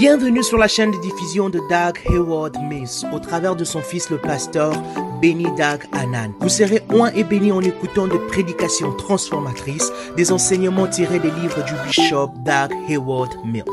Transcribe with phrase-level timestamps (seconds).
[0.00, 4.10] Bienvenue sur la chaîne de diffusion de Doug Hayward Mills au travers de son fils
[4.10, 4.72] le pasteur
[5.20, 6.32] Benny Doug Anan.
[6.38, 11.64] Vous serez oint et béni en écoutant des prédications transformatrices, des enseignements tirés des livres
[11.64, 13.64] du bishop Doug Hayward Mills.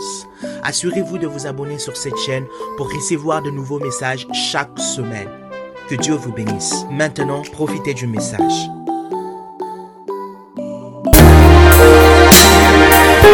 [0.64, 5.30] Assurez-vous de vous abonner sur cette chaîne pour recevoir de nouveaux messages chaque semaine.
[5.88, 6.88] Que Dieu vous bénisse.
[6.89, 8.68] Maintenant, profitez du message.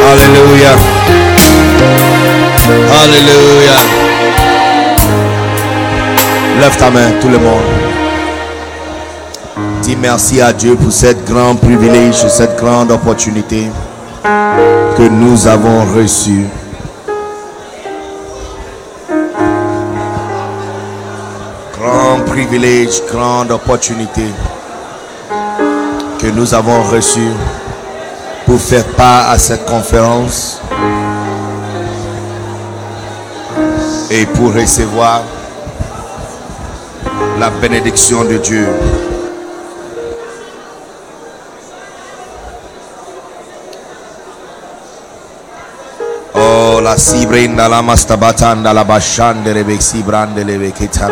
[0.03, 1.20] Alléluia.
[2.63, 3.77] Alléluia.
[6.59, 7.63] Lève ta main, tout le monde.
[9.81, 13.67] Dis merci à Dieu pour cette grand privilège, cette grande opportunité
[14.23, 16.45] que nous avons reçue.
[21.79, 24.25] Grand privilège, grande opportunité
[26.19, 27.31] que nous avons reçue
[28.45, 30.60] pour faire part à cette conférence
[34.11, 35.23] et pour recevoir
[37.39, 38.67] la bénédiction de Dieu.
[46.35, 51.11] Oh, la sibrinda la mastabatanda la bashande le sibrande le bekitande.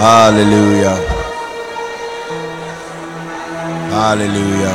[0.00, 0.94] Alléluia.
[3.92, 4.72] Alléluia.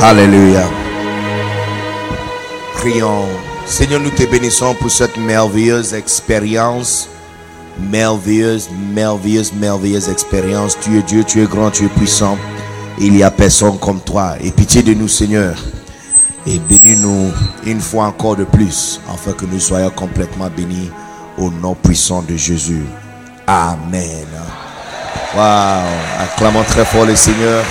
[0.00, 0.85] Alléluia.
[2.78, 3.26] Prions.
[3.66, 7.08] Seigneur, nous te bénissons pour cette merveilleuse expérience.
[7.78, 10.78] Merveilleuse, merveilleuse, merveilleuse expérience.
[10.80, 12.38] Tu es Dieu, tu es grand, tu es puissant.
[12.98, 14.36] Il n'y a personne comme toi.
[14.40, 15.56] Et pitié de nous, Seigneur.
[16.46, 17.32] Et bénis-nous
[17.64, 20.90] une fois encore de plus, afin que nous soyons complètement bénis
[21.36, 22.84] au nom puissant de Jésus.
[23.46, 24.26] Amen.
[25.34, 25.42] Wow.
[26.20, 27.64] Acclamons très fort le Seigneur.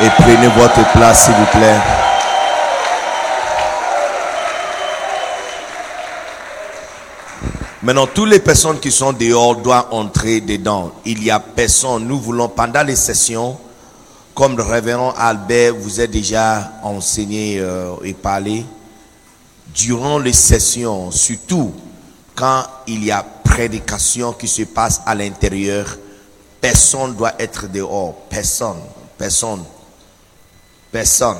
[0.00, 1.80] Et prenez votre place, s'il vous plaît.
[7.82, 10.92] Maintenant, toutes les personnes qui sont dehors doivent entrer dedans.
[11.04, 12.06] Il y a personne.
[12.06, 13.58] Nous voulons, pendant les sessions,
[14.34, 18.64] comme le révérend Albert vous a déjà enseigné euh, et parlé,
[19.74, 21.72] durant les sessions, surtout
[22.36, 25.86] quand il y a prédication qui se passe à l'intérieur,
[26.60, 28.14] personne doit être dehors.
[28.28, 28.78] Personne.
[29.16, 29.64] Personne.
[30.90, 31.38] Personne.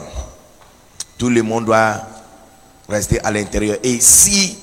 [1.16, 2.00] Tout le monde doit
[2.88, 3.76] rester à l'intérieur.
[3.82, 4.58] Et si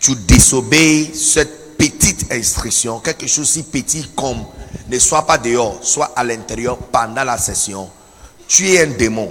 [0.00, 4.44] tu désobéis cette petite instruction, quelque chose si petit comme
[4.88, 7.88] ne sois pas dehors, sois à l'intérieur pendant la session,
[8.46, 9.30] tu es un démon.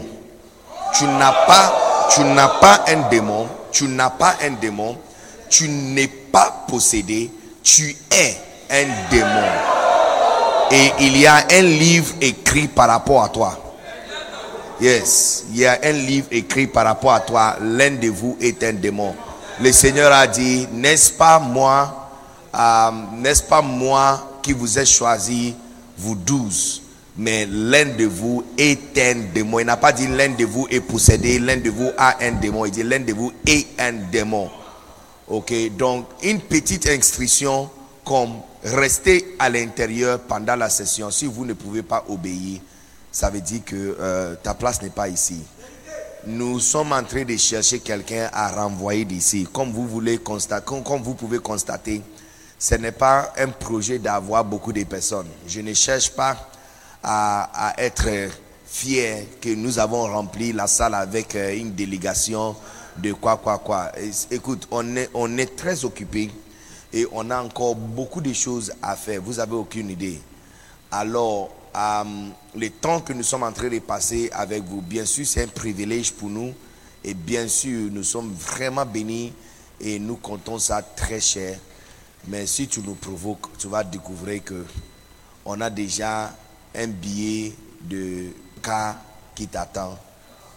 [0.93, 4.97] Tu n'as pas, tu n'as pas un démon, tu n'as pas un démon,
[5.49, 7.31] tu n'es pas possédé,
[7.63, 8.37] tu es
[8.69, 9.47] un démon.
[10.71, 13.66] Et il y a un livre écrit par rapport à toi.
[14.79, 17.57] Yes, il y a un livre écrit par rapport à toi.
[17.61, 19.15] L'un de vous est un démon.
[19.59, 22.09] Le Seigneur a dit, n'est-ce pas moi,
[22.53, 25.55] euh, n'est-ce pas moi qui vous ai choisi,
[25.97, 26.83] vous douze,
[27.17, 29.59] mais l'un de vous est un démon.
[29.59, 32.65] Il n'a pas dit l'un de vous est possédé, l'un de vous a un démon.
[32.65, 34.47] Il dit l'un de vous est un démon.
[35.27, 37.69] Ok, donc une petite instruction
[38.05, 38.33] comme
[38.63, 41.09] rester à l'intérieur pendant la session.
[41.09, 42.59] Si vous ne pouvez pas obéir,
[43.17, 45.41] ça veut dire que euh, ta place n'est pas ici.
[46.27, 49.47] Nous sommes en train de chercher quelqu'un à renvoyer d'ici.
[49.51, 49.87] Comme vous
[51.15, 52.03] pouvez constater,
[52.59, 55.25] ce n'est pas un projet d'avoir beaucoup de personnes.
[55.47, 56.37] Je ne cherche pas
[57.01, 58.07] à, être
[58.67, 62.55] fier que nous avons rempli la salle avec euh, une délégation
[62.97, 63.91] de quoi, quoi, quoi.
[64.29, 66.29] Écoute, on est, on est très occupé
[66.93, 69.23] et on a encore beaucoup de choses à faire.
[69.23, 70.21] Vous avez aucune idée.
[70.91, 72.03] Alors, euh,
[72.55, 75.47] le temps que nous sommes en train de passer avec vous, bien sûr, c'est un
[75.47, 76.53] privilège pour nous.
[77.03, 79.31] Et bien sûr, nous sommes vraiment bénis
[79.79, 81.59] et nous comptons ça très cher.
[82.27, 84.65] Mais si tu nous provoques, tu vas découvrir que
[85.45, 86.35] on a déjà
[86.75, 88.25] un billet de
[88.61, 88.97] cas
[89.35, 89.97] qui t'attend.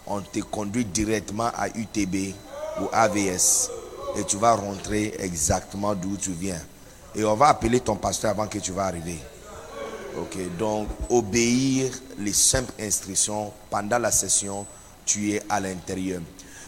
[0.06, 2.34] On te conduit directement à UTB
[2.80, 3.70] ou AVS
[4.16, 6.60] et tu vas rentrer exactement d'où tu viens.
[7.14, 9.18] Et on va appeler ton pasteur avant que tu vas arriver.
[10.18, 14.66] Ok, donc obéir les simples instructions pendant la session,
[15.04, 16.20] tu es à l'intérieur.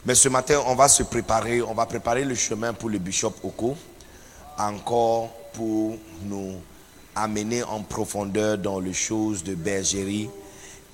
[0.05, 3.35] Mais ce matin, on va se préparer, on va préparer le chemin pour le bishop
[3.43, 3.77] Oko,
[4.59, 6.55] encore pour nous
[7.15, 10.31] amener en profondeur dans les choses de bergerie.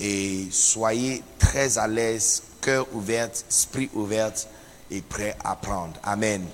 [0.01, 4.33] Et soyez très à l'aise, cœur ouvert, esprit ouvert
[4.91, 5.95] et prêt à apprendre.
[6.03, 6.45] Amen.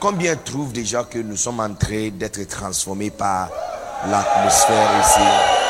[0.00, 3.50] Combien trouvent déjà que nous sommes en train d'être transformés par
[4.08, 5.62] l'atmosphère ici.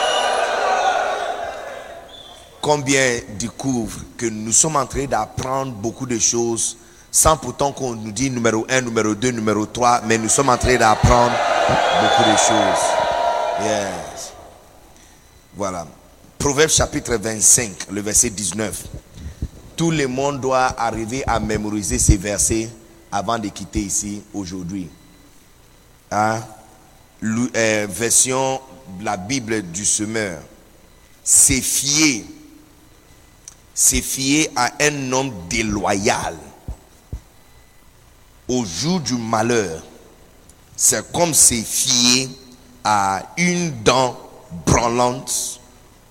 [2.62, 6.78] combien découvrent que nous sommes en train d'apprendre beaucoup de choses
[7.10, 10.56] sans pourtant qu'on nous dit numéro 1, numéro 2, numéro 3, mais nous sommes en
[10.56, 11.34] train d'apprendre
[12.00, 12.84] beaucoup de choses.
[13.62, 14.32] Yes.
[15.54, 15.86] Voilà.
[16.38, 18.84] Proverbe chapitre 25, le verset 19.
[19.76, 22.70] Tout le monde doit arriver à mémoriser ces versets
[23.10, 24.88] avant de quitter ici aujourd'hui.
[26.10, 26.40] Hein?
[27.24, 28.60] Euh, version
[29.00, 30.40] la Bible du semeur.
[31.22, 32.24] C'est fier.
[33.74, 36.36] C'est fier à un homme déloyal.
[38.48, 39.82] Au jour du malheur,
[40.76, 42.28] c'est comme c'est fier
[42.82, 44.18] à une dent
[44.66, 45.60] branlante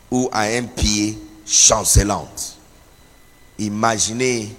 [0.10, 2.58] ou à un pied chancelante.
[3.60, 4.56] Imaginez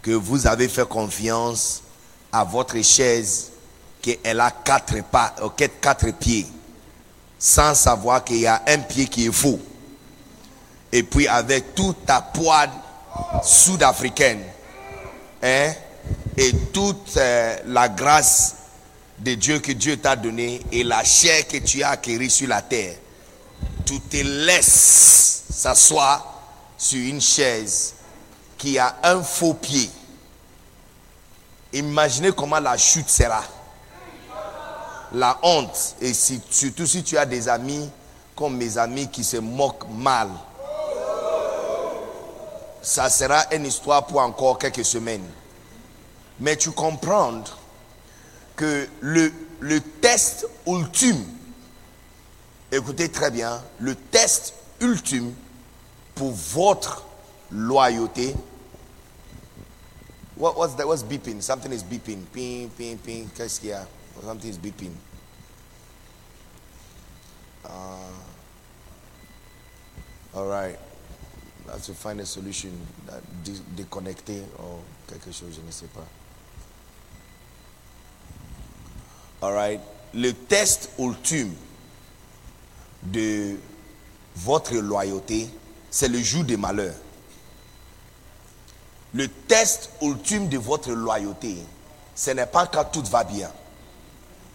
[0.00, 1.82] que vous avez fait confiance
[2.30, 3.51] à votre chaise
[4.02, 5.48] qu'elle a quatre, pas, euh,
[5.80, 6.46] quatre pieds,
[7.38, 9.60] sans savoir qu'il y a un pied qui est faux.
[10.90, 12.66] Et puis avec toute ta poids
[13.42, 14.42] sud-africaine,
[15.42, 15.72] hein,
[16.36, 18.56] et toute euh, la grâce
[19.18, 22.60] de Dieu que Dieu t'a donnée et la chair que tu as acquérie sur la
[22.60, 22.96] terre,
[23.86, 26.42] tu te laisses s'asseoir
[26.76, 27.94] sur une chaise
[28.58, 29.88] qui a un faux pied.
[31.72, 33.42] Imaginez comment la chute sera
[35.14, 37.88] la honte, et surtout si tu as des amis
[38.34, 40.28] comme mes amis qui se moquent mal,
[42.80, 45.24] ça sera une histoire pour encore quelques semaines.
[46.40, 47.44] Mais tu comprends
[48.56, 51.24] que le, le test ultime,
[52.72, 55.32] écoutez très bien, le test ultime
[56.14, 57.04] pour votre
[57.50, 58.34] loyauté.
[60.36, 60.86] What, what's that?
[60.86, 61.40] What's beeping?
[61.40, 62.24] Something is beeping.
[62.32, 63.28] Ping, ping, ping.
[63.36, 63.86] Qu'est-ce qu'il y a?
[64.24, 64.94] Something is beeping.
[67.64, 68.12] Uh,
[70.34, 70.78] all right.
[71.70, 72.70] Have to find a solution.
[73.06, 73.20] That
[73.76, 74.78] déconnecter or
[75.08, 76.06] quelque chose, je ne sais pas.
[79.42, 79.80] All right.
[80.14, 81.54] Le test ultime
[83.02, 83.56] de
[84.36, 85.48] votre loyauté,
[85.90, 86.94] c'est le jour des malheurs.
[89.14, 91.56] Le test ultime de votre loyauté,
[92.14, 93.50] ce n'est pas quand tout va bien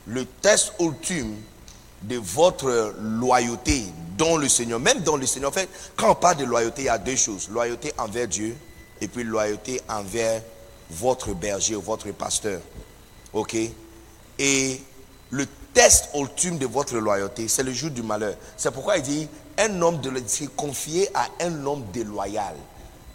[0.08, 1.36] le test ultime
[2.04, 3.86] de votre loyauté
[4.18, 5.50] dans le Seigneur, même dans le Seigneur.
[5.50, 7.50] En fait, quand on parle de loyauté, il y a deux choses.
[7.50, 8.56] Loyauté envers Dieu
[9.02, 10.42] et puis loyauté envers
[10.90, 12.62] votre berger ou votre pasteur.
[13.34, 13.56] OK?
[14.40, 14.82] Et
[15.30, 18.36] le test ultime de votre loyauté, c'est le jour du malheur.
[18.56, 19.28] C'est pourquoi il dit,
[19.58, 22.56] un homme de se confier à un homme déloyal.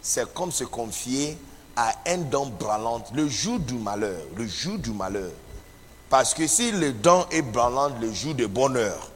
[0.01, 1.37] C'est comme se confier
[1.75, 3.03] à un homme branlant.
[3.13, 5.31] Le jour du malheur, le jour du malheur.
[6.13, 9.09] Parce que si le don est branlant le jour de bonheur,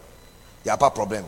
[0.65, 1.25] il n'y a pas de problème.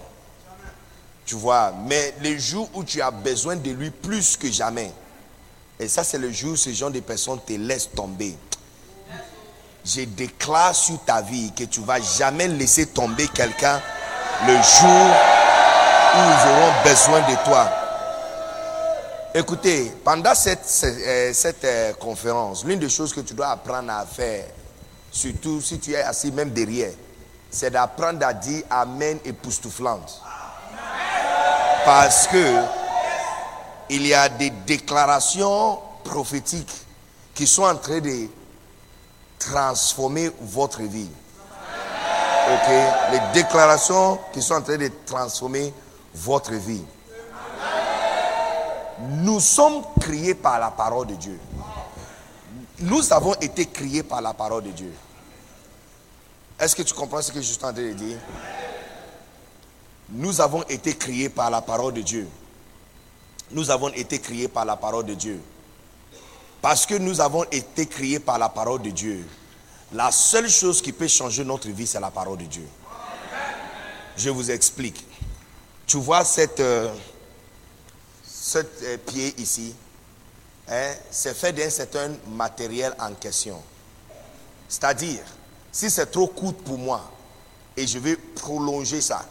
[1.27, 4.91] Tu vois, mais les jours où tu as besoin de lui plus que jamais,
[5.79, 8.35] et ça c'est le jour où ce genre de personnes te laissent tomber.
[9.85, 13.79] Je déclare sur ta vie que tu ne vas jamais laisser tomber quelqu'un
[14.47, 15.11] le jour
[16.15, 17.69] où ils auront besoin de toi.
[19.35, 24.45] Écoutez, pendant cette, cette, euh, conférence, l'une des choses que tu dois apprendre à faire,
[25.11, 26.91] surtout si tu es assis même derrière,
[27.49, 30.21] c'est d'apprendre à dire Amen époustouflante.
[31.85, 32.61] Parce que
[33.89, 36.73] il y a des déclarations prophétiques
[37.33, 38.27] qui sont en train de
[39.39, 41.09] transformer votre vie.
[42.51, 42.69] Ok?
[43.11, 45.73] Les déclarations qui sont en train de transformer
[46.13, 46.83] votre vie.
[48.99, 51.39] Nous sommes créés par la parole de Dieu.
[52.81, 54.93] Nous avons été créés par la parole de Dieu.
[56.59, 58.17] Est-ce que tu comprends ce que je suis en train de dire?
[60.09, 62.27] Nous avons été créés par la parole de Dieu.
[63.51, 65.41] Nous avons été créés par la parole de Dieu.
[66.61, 69.25] Parce que nous avons été créés par la parole de Dieu,
[69.93, 72.67] la seule chose qui peut changer notre vie, c'est la parole de Dieu.
[74.17, 75.05] Je vous explique.
[75.87, 76.93] Tu vois cette, euh,
[78.55, 79.73] euh, pied ici?
[80.71, 83.59] Hein, c'est fait d'un certain matériel en question.
[84.67, 85.21] C'est-à-dire,
[85.71, 87.01] si c'est trop court pour moi
[87.75, 89.25] et je vais prolonger ça,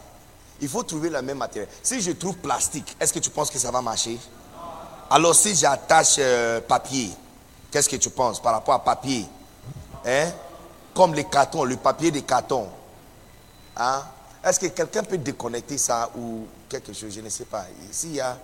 [0.59, 1.69] il faut trouver le même matériel.
[1.81, 4.19] Si je trouve plastique, est-ce que tu penses que ça va marcher?
[5.09, 7.09] Alors si j'attache euh, papier,
[7.71, 9.25] qu'est-ce que tu penses par rapport à papier?
[10.05, 10.31] Hein?
[10.93, 12.67] Comme les cartons, le papier des cartons.
[13.77, 14.03] Hein?
[14.43, 17.13] Est-ce que quelqu'un peut déconnecter ça ou quelque chose?
[17.13, 17.65] Je ne sais pas.
[17.91, 18.37] S'il y a,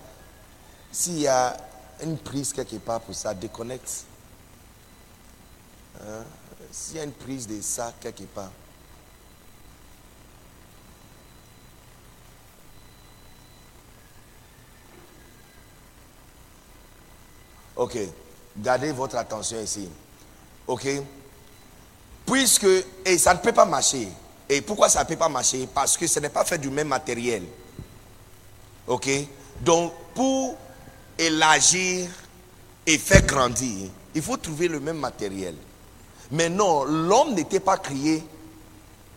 [0.91, 1.55] s'il y a
[2.01, 4.05] une prise quelque part pour ça, déconnecte.
[6.01, 6.23] Hein?
[6.71, 8.51] S'il y a une prise de ça quelque part.
[17.75, 17.97] Ok.
[18.57, 19.89] Gardez votre attention ici.
[20.65, 20.87] Ok?
[22.25, 22.67] Puisque,
[23.05, 24.07] et ça ne peut pas marcher.
[24.47, 25.67] Et pourquoi ça ne peut pas marcher?
[25.73, 27.43] Parce que ce n'est pas fait du même matériel.
[28.87, 29.09] Ok?
[29.61, 30.57] Donc, pour
[31.17, 32.07] élargir
[32.85, 35.55] et faire grandir, il faut trouver le même matériel.
[36.31, 38.23] Mais non, l'homme n'était pas créé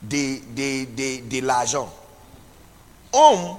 [0.02, 1.92] de, de, de, l'argent.
[3.12, 3.56] Homme,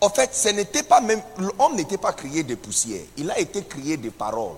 [0.00, 1.22] en fait, ce n'était pas même.
[1.38, 3.02] L'homme n'était pas créé de poussière.
[3.16, 4.56] Il a été créé de paroles.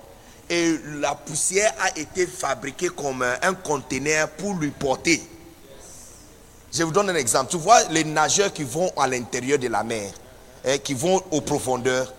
[0.48, 5.22] Et la poussière a été fabriquée comme un, conteneur pour lui porter.
[6.72, 7.50] Je vous donne un exemple.
[7.50, 10.10] Tu vois les nageurs qui vont à l'intérieur de la mer,
[10.66, 12.12] hein, qui vont aux profondeurs.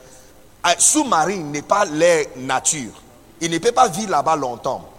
[0.77, 2.91] Sous-marin n'est pas leur nature.
[3.41, 4.89] Il ne peut pas vivre là-bas longtemps.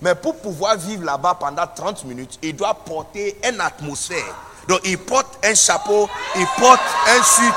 [0.00, 4.34] Mais pour pouvoir vivre là-bas pendant 30 minutes, il doit porter une atmosphère.
[4.68, 7.52] Donc il porte un chapeau, il porte un suit.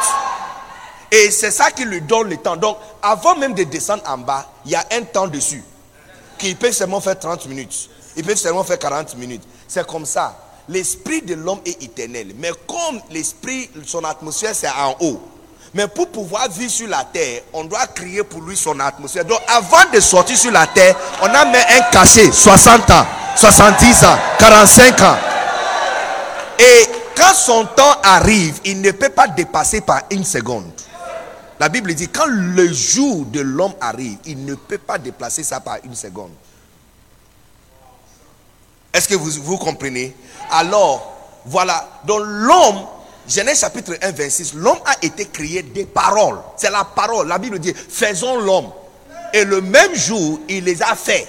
[1.11, 2.55] Et c'est ça qui lui donne le temps.
[2.55, 5.63] Donc avant même de descendre en bas, il y a un temps dessus.
[6.37, 7.89] Qu'il peut seulement faire 30 minutes.
[8.15, 9.43] Il peut seulement faire 40 minutes.
[9.67, 10.37] C'est comme ça.
[10.69, 12.33] L'esprit de l'homme est éternel.
[12.37, 15.19] Mais comme l'esprit, son atmosphère, c'est en haut.
[15.73, 19.25] Mais pour pouvoir vivre sur la terre, on doit crier pour lui son atmosphère.
[19.25, 24.03] Donc avant de sortir sur la terre, on a mis un cachet, 60 ans, 70
[24.05, 25.17] ans, 45 ans.
[26.57, 30.71] Et quand son temps arrive, il ne peut pas dépasser par une seconde.
[31.59, 35.59] La Bible dit, quand le jour de l'homme arrive, il ne peut pas déplacer ça
[35.59, 36.31] par une seconde.
[38.93, 40.15] Est-ce que vous, vous comprenez?
[40.49, 41.13] Alors,
[41.45, 41.87] voilà.
[42.05, 42.85] Donc l'homme
[43.29, 46.39] Genèse chapitre 1, 26, l'homme a été créé des paroles.
[46.57, 47.27] C'est la parole.
[47.27, 48.71] La Bible dit, faisons l'homme.
[49.31, 51.27] Et le même jour, il les a fait.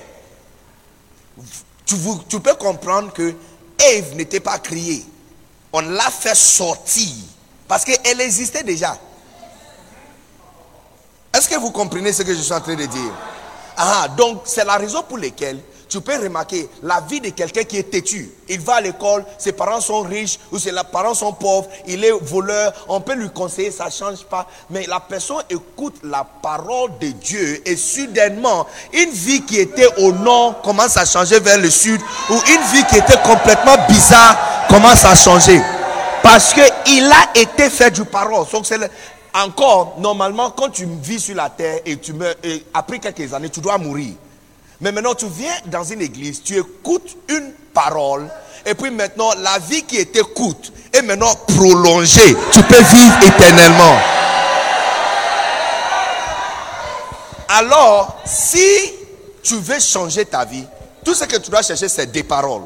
[1.85, 3.35] Tu, tu peux comprendre que
[3.79, 5.05] Ève n'était pas créée.
[5.75, 7.13] On l'a fait sortir.
[7.69, 8.97] Parce qu'elle existait déjà.
[11.35, 13.13] Est-ce que vous comprenez ce que je suis en train de dire?
[13.77, 15.61] Ah, donc c'est la raison pour laquelle
[15.91, 18.31] tu peux remarquer la vie de quelqu'un qui est têtu.
[18.49, 22.13] Il va à l'école, ses parents sont riches ou ses parents sont pauvres, il est
[22.13, 24.47] voleur, on peut lui conseiller, ça ne change pas.
[24.71, 30.13] Mais la personne écoute la parole de Dieu et soudainement, une vie qui était au
[30.13, 35.05] nord commence à changer vers le sud ou une vie qui était complètement bizarre commence
[35.05, 35.61] à changer.
[36.23, 38.47] Parce qu'il a été fait du parole.
[38.53, 38.79] Donc c'est
[39.35, 43.49] encore, normalement, quand tu vis sur la terre et tu meurs, et après quelques années,
[43.49, 44.15] tu dois mourir.
[44.81, 48.29] Mais maintenant, tu viens dans une église, tu écoutes une parole,
[48.65, 52.35] et puis maintenant, la vie qui était courte est maintenant prolongée.
[52.53, 53.99] Tu peux vivre éternellement.
[57.49, 58.95] Alors, si
[59.43, 60.65] tu veux changer ta vie,
[61.05, 62.63] tout ce que tu dois chercher, c'est des paroles.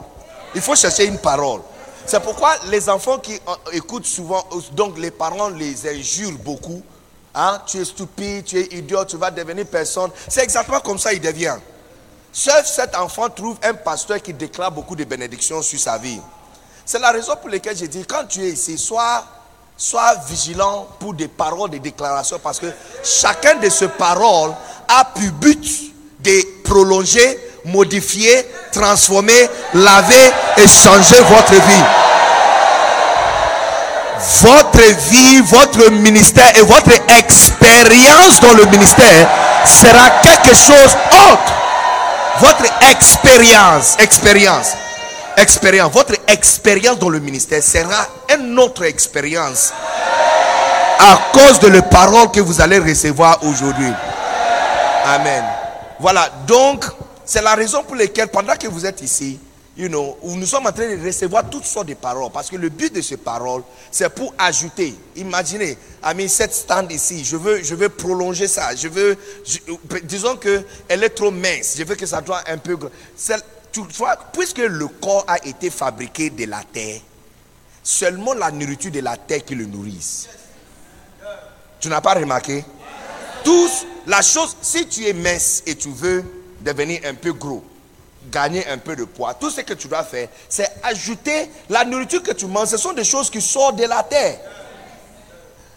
[0.55, 1.61] Il faut chercher une parole.
[2.07, 3.41] C'est pourquoi les enfants qui
[3.73, 6.83] écoutent souvent, donc les parents les injurent beaucoup.
[7.35, 7.61] Hein?
[7.67, 10.11] Tu es stupide, tu es idiot, tu vas devenir personne.
[10.29, 11.57] C'est exactement comme ça il devient.
[12.37, 16.21] Seul cet enfant trouve un pasteur qui déclare beaucoup de bénédictions sur sa vie.
[16.85, 19.25] C'est la raison pour laquelle j'ai dit, quand tu es ici, sois,
[19.77, 22.67] sois vigilant pour des paroles, des déclarations, parce que
[23.05, 24.53] chacun de ces paroles
[24.89, 25.65] a pour but
[26.19, 31.85] de prolonger, modifier, transformer, laver et changer votre vie.
[34.41, 39.29] Votre vie, votre ministère et votre expérience dans le ministère
[39.65, 40.97] sera quelque chose
[41.31, 41.64] autre
[42.41, 44.73] votre expérience, expérience,
[45.37, 49.73] expérience, votre expérience dans le ministère sera une autre expérience
[50.99, 53.93] à cause de les paroles que vous allez recevoir aujourd'hui.
[55.05, 55.45] Amen.
[56.01, 56.85] Voilà, donc
[57.25, 59.39] c'est la raison pour laquelle pendant que vous êtes ici,
[59.77, 62.31] you know, nous sommes en train de recevoir toutes sortes de paroles.
[62.33, 64.95] Parce que le but de ces paroles, c'est pour ajouter.
[65.17, 65.77] Imaginez,
[66.15, 68.75] mis cette stand ici, je veux, je veux prolonger ça.
[68.75, 69.17] Je veux,
[70.05, 71.75] disons qu'elle est trop mince.
[71.77, 72.79] Je veux que ça soit un peu.
[73.73, 77.01] Toutefois, puisque le corps a été fabriqué de la terre,
[77.83, 80.29] seulement la nourriture de la terre qui le nourrisse.
[81.81, 82.65] Tu n'as pas remarqué?
[83.43, 86.25] Tous, la chose, si tu es mince et tu veux
[86.61, 87.65] devenir un peu gros,
[88.31, 89.35] gagner un peu de poids.
[89.35, 92.69] Tout ce que tu dois faire, c'est ajouter la nourriture que tu manges.
[92.69, 94.39] Ce sont des choses qui sortent de la terre.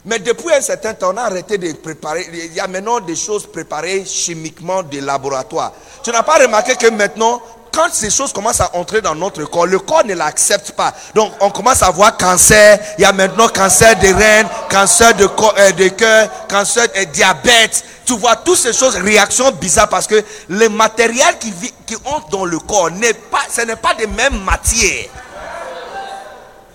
[0.05, 2.25] Mais depuis un certain temps, on a arrêté de préparer.
[2.31, 5.73] Il y a maintenant des choses préparées chimiquement des laboratoires.
[6.01, 7.41] Tu n'as pas remarqué que maintenant,
[7.73, 10.93] quand ces choses commencent à entrer dans notre corps, le corps ne l'accepte pas.
[11.13, 12.79] Donc, on commence à voir cancer.
[12.97, 17.83] Il y a maintenant cancer des reins, cancer de, euh, cœur, cancer de diabète.
[18.07, 22.29] Tu vois toutes ces choses, réactions bizarres parce que le matériel qui, vit, qui entre
[22.29, 25.09] dans le corps, n'est pas, ce n'est pas des mêmes matières.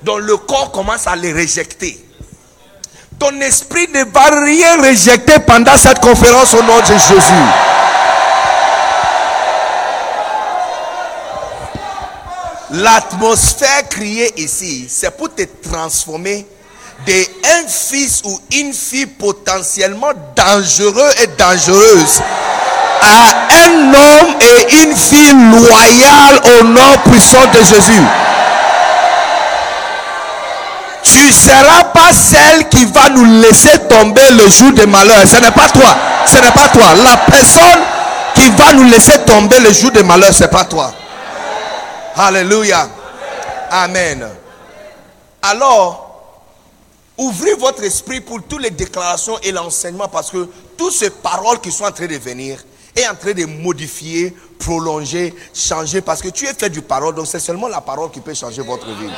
[0.02, 2.04] Donc le corps commence à les réjecter.
[3.18, 7.32] Ton esprit ne va rien réjecter pendant cette conférence au nom de Jésus.
[12.72, 16.46] L'atmosphère créée ici, c'est pour te transformer
[17.06, 22.20] d'un fils ou une fille potentiellement dangereux et dangereuse
[23.02, 28.02] à un homme et une fille loyale au nom puissant de Jésus.
[31.02, 35.26] Tu ne seras pas celle qui va nous laisser tomber le jour de malheur.
[35.26, 35.96] Ce n'est pas toi.
[36.26, 36.94] Ce n'est pas toi.
[37.02, 37.80] La personne
[38.34, 40.92] qui va nous laisser tomber le jour de malheur, ce n'est pas toi.
[42.16, 42.88] Alléluia.
[43.70, 44.26] Amen.
[45.42, 46.01] Alors,
[47.16, 51.70] ouvrez votre esprit pour toutes les déclarations et l'enseignement parce que toutes ces paroles qui
[51.70, 52.64] sont en train de venir
[52.94, 57.14] est en train de modifier, prolonger, changer parce que tu es fait du parole.
[57.14, 59.10] Donc c'est seulement la parole qui peut changer votre vie.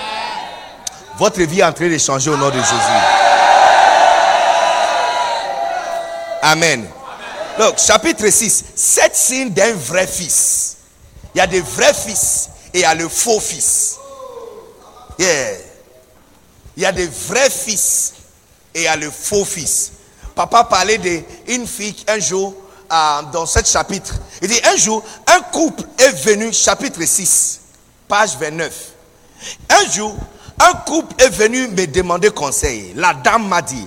[1.19, 3.25] Votre vie est en train de changer au nom de Jésus.
[6.43, 6.87] Amen.
[7.59, 8.65] Donc, chapitre 6.
[8.75, 10.77] Sept signes d'un vrai fils.
[11.35, 13.97] Il y a des vrais fils et il y a le faux fils.
[15.19, 15.64] Yeah.
[16.77, 18.15] Il y a des vrais fils
[18.75, 19.93] et il y a le faux fils.
[20.35, 22.55] Papa parlait d'une fille un jour
[22.93, 24.15] euh, dans ce chapitre.
[24.43, 27.61] Il dit un jour, un couple est venu, chapitre 6,
[28.09, 28.73] page 29.
[29.71, 30.17] Un jour,
[30.61, 32.93] un couple est venu me demander conseil.
[32.97, 33.87] La dame m'a dit,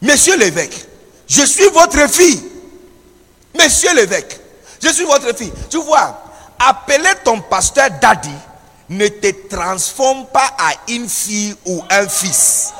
[0.00, 0.86] Monsieur l'évêque,
[1.28, 2.42] je suis votre fille.
[3.58, 4.40] Monsieur l'évêque,
[4.82, 5.52] je suis votre fille.
[5.70, 6.22] Tu vois,
[6.58, 8.30] appeler ton pasteur daddy
[8.96, 12.72] ne te transforme pas à une fille ou un fils.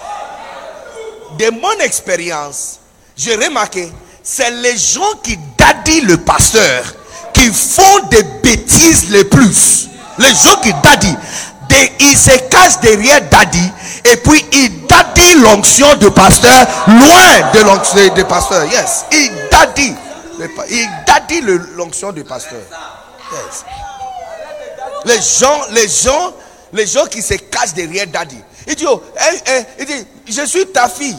[1.38, 2.78] De mon expérience,
[3.16, 3.90] j'ai remarqué,
[4.22, 6.94] c'est les gens qui daddy le pasteur
[7.32, 9.88] qui font des bêtises les plus.
[10.18, 11.16] Les gens qui daddy
[12.00, 13.72] il se cache derrière Daddy
[14.04, 18.64] et puis il daddy l'onction de pasteur loin de l'onction de pasteur.
[18.66, 19.94] Yes, il daddy.
[20.70, 21.40] Il daddy
[21.76, 22.60] l'onction de pasteur.
[23.32, 23.64] Yes.
[25.04, 26.32] Les gens, les gens,
[26.72, 28.38] les gens qui se cachent derrière Daddy.
[28.66, 29.02] Il dit, oh,
[29.78, 31.18] il dit, je suis ta fille.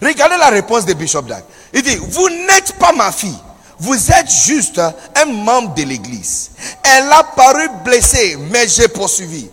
[0.00, 1.42] Regardez la réponse de Bishop Dag.
[1.72, 3.38] Il dit, vous n'êtes pas ma fille.
[3.80, 4.80] Vous êtes juste
[5.14, 6.50] un membre de l'église.
[6.82, 9.48] Elle a paru blessée, mais j'ai poursuivi.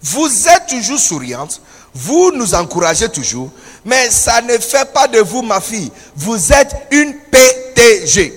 [0.00, 1.60] Vous êtes toujours souriante,
[1.94, 3.50] vous nous encouragez toujours,
[3.84, 5.90] mais ça ne fait pas de vous ma fille.
[6.16, 8.32] Vous êtes une PTG.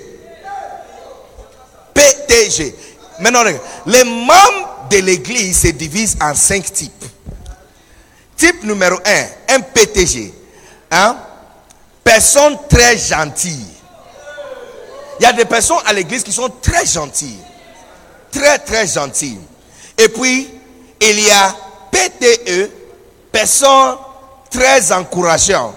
[1.94, 2.76] PTG.
[3.22, 3.44] Maintenant,
[3.86, 7.06] les membres de l'église se divisent en cinq types.
[8.36, 10.34] Type numéro un, un PTG.
[10.92, 11.18] Hein?
[12.04, 13.68] Personne très gentille.
[15.20, 17.40] Il y a des personnes à l'église qui sont très gentilles.
[18.32, 19.40] Très, très gentilles.
[19.98, 20.50] Et puis,
[21.00, 21.56] il y a
[21.92, 22.70] PTE,
[23.32, 23.98] personne
[24.50, 25.74] très encourageant.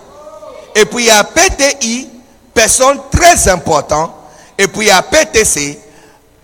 [0.75, 2.09] Et puis il y a PTI,
[2.53, 4.15] personne très important.
[4.59, 5.79] Et puis il y a PTC,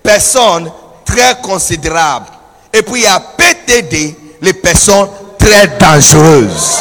[0.03, 0.71] personne
[1.05, 2.27] très considérable.
[2.73, 5.09] Et puis il y a PTD, les personnes
[5.39, 6.79] très dangereuses.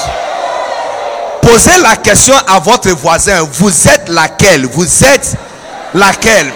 [1.41, 4.65] Posez la question à votre voisin, vous êtes laquelle?
[4.67, 5.36] Vous êtes
[5.93, 6.51] laquelle?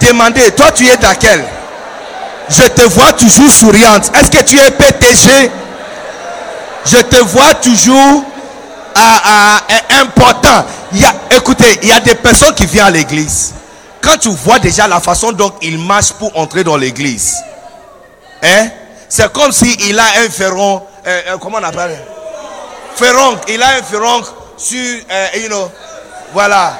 [0.00, 1.44] Demandez, toi tu es laquelle?
[2.48, 4.10] Je te vois toujours souriante.
[4.14, 5.50] Est-ce que tu es PTG
[6.86, 8.24] Je te vois toujours
[10.00, 10.64] important.
[10.92, 13.54] Il y a, écoutez, il y a des personnes qui viennent à l'église.
[14.08, 17.34] Quand tu vois déjà la façon dont il marche pour entrer dans l'église,
[18.42, 18.68] hein,
[19.06, 21.98] c'est comme s'il a un ferron, euh, euh, comment on appelle
[22.96, 24.22] Ferron, il a un ferron
[24.56, 25.70] sur, euh, you know,
[26.32, 26.78] voilà.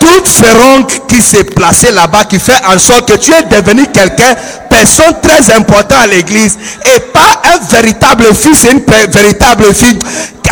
[0.00, 4.34] toute qui s'est placée là-bas, qui fait en sorte que tu es devenu quelqu'un,
[4.68, 6.58] personne très important à l'église,
[6.94, 9.98] et pas un véritable fils et une véritable fille.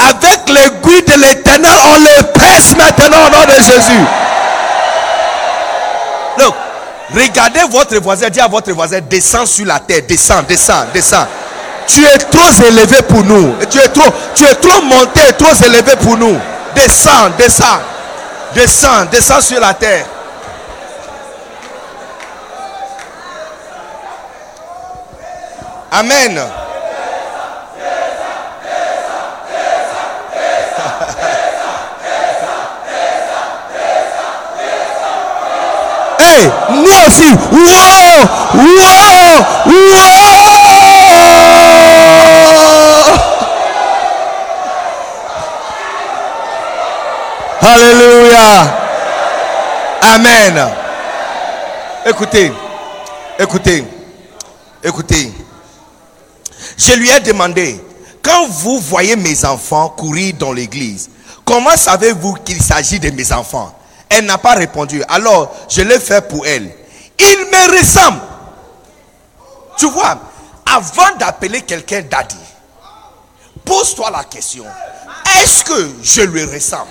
[0.04, 4.04] Avec l'aiguille de l'éternel, on le presse maintenant au nom de Jésus.
[6.38, 6.54] Donc,
[7.14, 11.26] regardez votre voisin, dis à votre voisin, descends sur la terre, descends, descends, descends.
[11.86, 13.54] Tu es trop élevé pour nous.
[13.70, 16.38] Tu es trop, tu es trop monté, trop élevé pour nous.
[16.74, 17.80] Descends, descends.
[18.54, 20.06] Descends, descends sur la terre.
[25.90, 26.40] Amen.
[36.70, 37.30] Nous aussi.
[47.62, 48.74] Alléluia.
[50.02, 50.70] Amen.
[52.06, 52.52] Écoutez,
[53.38, 53.84] écoutez,
[54.82, 55.32] écoutez.
[56.76, 57.82] Je lui ai demandé,
[58.22, 61.08] quand vous voyez mes enfants courir dans l'église,
[61.44, 63.72] comment savez-vous qu'il s'agit de mes enfants?
[64.08, 65.02] Elle n'a pas répondu.
[65.08, 66.70] Alors, je l'ai fait pour elle.
[67.18, 68.20] il me ressemble.
[69.76, 70.18] Tu vois,
[70.66, 72.36] avant d'appeler quelqu'un daddy,
[73.64, 74.64] pose-toi la question,
[75.36, 76.90] est-ce que je lui ressemble?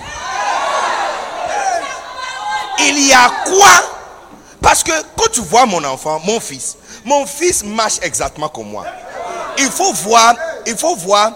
[2.80, 3.94] Il y a quoi?
[4.60, 8.84] Parce que quand tu vois mon enfant, mon fils, mon fils marche exactement comme moi.
[9.58, 10.34] Il faut voir,
[10.66, 11.32] il faut voir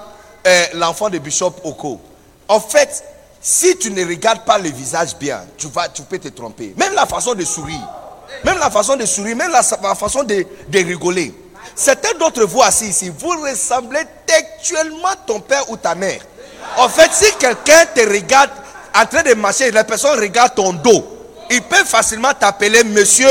[0.46, 2.00] euh, l'enfant de Bishop Oko.
[2.48, 3.04] En fait,
[3.40, 6.74] si tu ne regardes pas le visage bien, tu, vas, tu peux te tromper.
[6.76, 7.88] Même la façon de sourire,
[8.44, 11.34] même la façon de sourire, même la, façon de, rigoler.
[11.74, 16.20] Certains d'entre vous assis ici, vous ressemblez textuellement ton père ou ta mère.
[16.76, 18.50] En fait, si quelqu'un te regarde
[18.94, 21.04] en train de marcher, la personne regarde ton dos,
[21.50, 23.28] il peut facilement t'appeler monsieur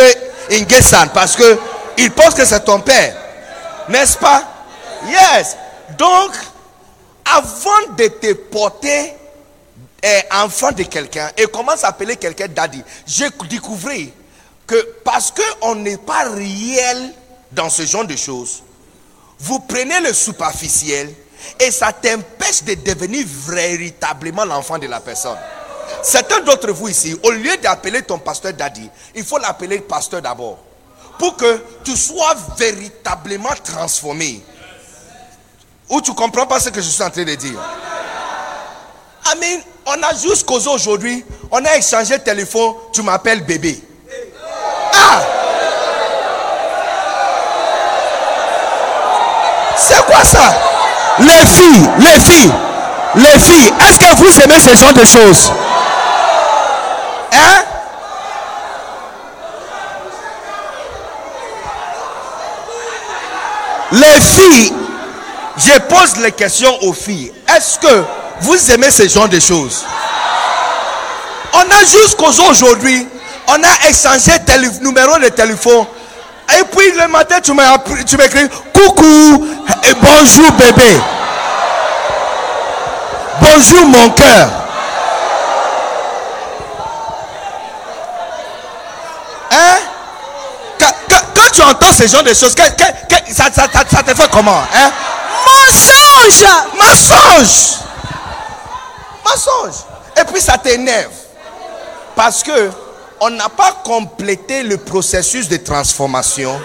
[0.52, 1.60] Ingesan parce que
[1.98, 3.15] il pense que c'est ton père.
[3.89, 4.43] N'est-ce pas?
[5.08, 5.58] Yes.
[5.98, 6.32] Donc,
[7.26, 9.13] avant de te porter
[10.32, 14.08] enfant de quelqu'un et commence à appeler quelqu'un daddy, j'ai découvert
[14.65, 17.13] que parce qu'on n'est pas réel
[17.52, 18.63] dans ce genre de choses,
[19.39, 21.13] vous prenez le superficiel
[21.60, 25.38] et ça t'empêche de devenir véritablement l'enfant de la personne.
[26.04, 30.60] Certains d'entre vous ici, au lieu d'appeler ton pasteur daddy, il faut l'appeler pasteur d'abord.
[31.17, 34.43] Pour que tu sois véritablement transformé.
[35.89, 37.60] Ou tu comprends pas ce que je suis en train de dire?
[39.32, 39.62] Amen.
[39.89, 41.23] On a juste causé aujourd'hui.
[41.50, 42.73] On a échangé téléphone.
[42.91, 43.82] Tu m'appelles bébé.
[44.93, 45.21] Ah!
[49.78, 50.54] C'est quoi ça?
[51.19, 52.52] Les filles, les filles,
[53.15, 55.52] les filles, est-ce que vous aimez ce genre de choses?
[57.34, 57.63] Hein?
[63.93, 64.73] Les filles,
[65.58, 67.32] je pose les questions aux filles.
[67.56, 68.04] Est-ce que
[68.41, 69.86] vous aimez ce genre de choses
[71.54, 73.08] On a jusqu'aujourd'hui,
[73.47, 74.32] on a échangé
[74.82, 75.86] numéro de téléphone.
[76.60, 79.47] Et puis le matin, tu m'écris coucou
[79.84, 80.97] et bonjour bébé.
[83.41, 84.50] Bonjour mon cœur.
[89.52, 89.78] Hein?
[90.80, 92.56] Quand, tu entends ce genre de choses,
[93.34, 94.62] ça, te fait comment?
[94.73, 94.91] Hein?
[95.45, 96.45] Mensonge!
[96.78, 97.87] Mensonge!
[100.20, 101.12] Et puis ça t'énerve.
[102.16, 102.72] Parce que
[103.20, 106.60] on n'a pas complété le processus de transformation.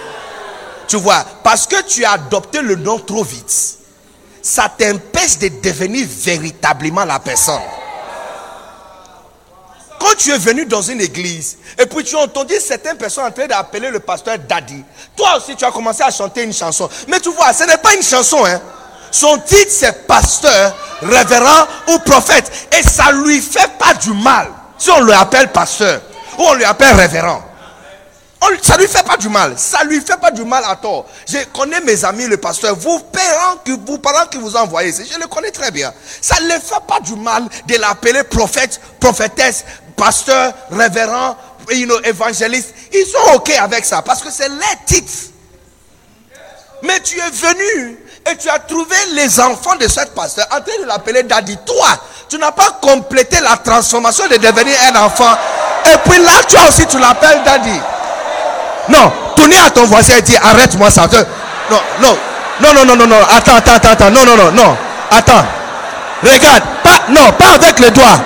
[0.87, 3.79] Tu vois, parce que tu as adopté le nom trop vite,
[4.43, 7.63] ça t'empêche de devenir véritablement la personne.
[9.99, 13.31] Quand tu es venu dans une église et puis tu as entendu certaines personnes en
[13.31, 14.85] train d'appeler le pasteur Daddy,
[15.17, 16.89] toi aussi tu as commencé à chanter une chanson.
[17.09, 18.45] Mais tu vois, ce n'est pas une chanson.
[18.45, 18.61] Hein.
[19.13, 22.51] Son titre c'est pasteur, révérend ou prophète.
[22.77, 24.49] Et ça lui fait pas du mal
[24.79, 26.01] si on le appelle pasteur
[26.39, 27.43] ou on lui appelle révérend.
[28.63, 29.53] ça lui fait pas du mal.
[29.57, 31.07] Ça lui fait pas du mal à tort.
[31.29, 35.19] Je connais mes amis, le pasteur, vos parents, que, vos parents qui vous envoyé, je
[35.19, 35.93] le connais très bien.
[36.21, 41.37] Ça ne fait pas du mal de l'appeler prophète, prophétesse, pasteur, révérend,
[41.71, 42.75] you know, évangéliste.
[42.93, 45.32] Ils sont OK avec ça parce que c'est les titres.
[46.83, 47.99] Mais tu es venu
[48.31, 51.57] et tu as trouvé les enfants de cette pasteur en train de l'appeler daddy.
[51.65, 51.89] Toi,
[52.29, 55.37] tu n'as pas complété la transformation de devenir un enfant.
[55.87, 57.81] Et puis là, toi aussi, tu l'appelles daddy.
[58.89, 61.07] Non, tournez à ton voisin et dis arrête-moi ça.
[61.71, 62.19] Non, non,
[62.61, 64.77] non, non, non, non, non, attends, attends, attends, non, non, non, non,
[65.11, 65.45] attends.
[66.23, 68.19] Regarde, pas, non, pas avec les doigts.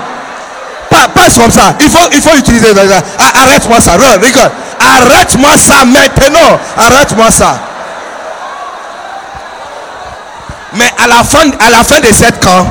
[0.91, 1.75] Pas, pas comme ça.
[1.81, 2.69] Il faut, il faut utiliser.
[3.35, 3.93] Arrête-moi ça.
[3.93, 4.53] Regarde.
[4.79, 6.61] Arrête-moi ça maintenant.
[6.77, 7.59] Arrête-moi ça.
[10.75, 12.67] Mais à la fin, à la fin de cette camp,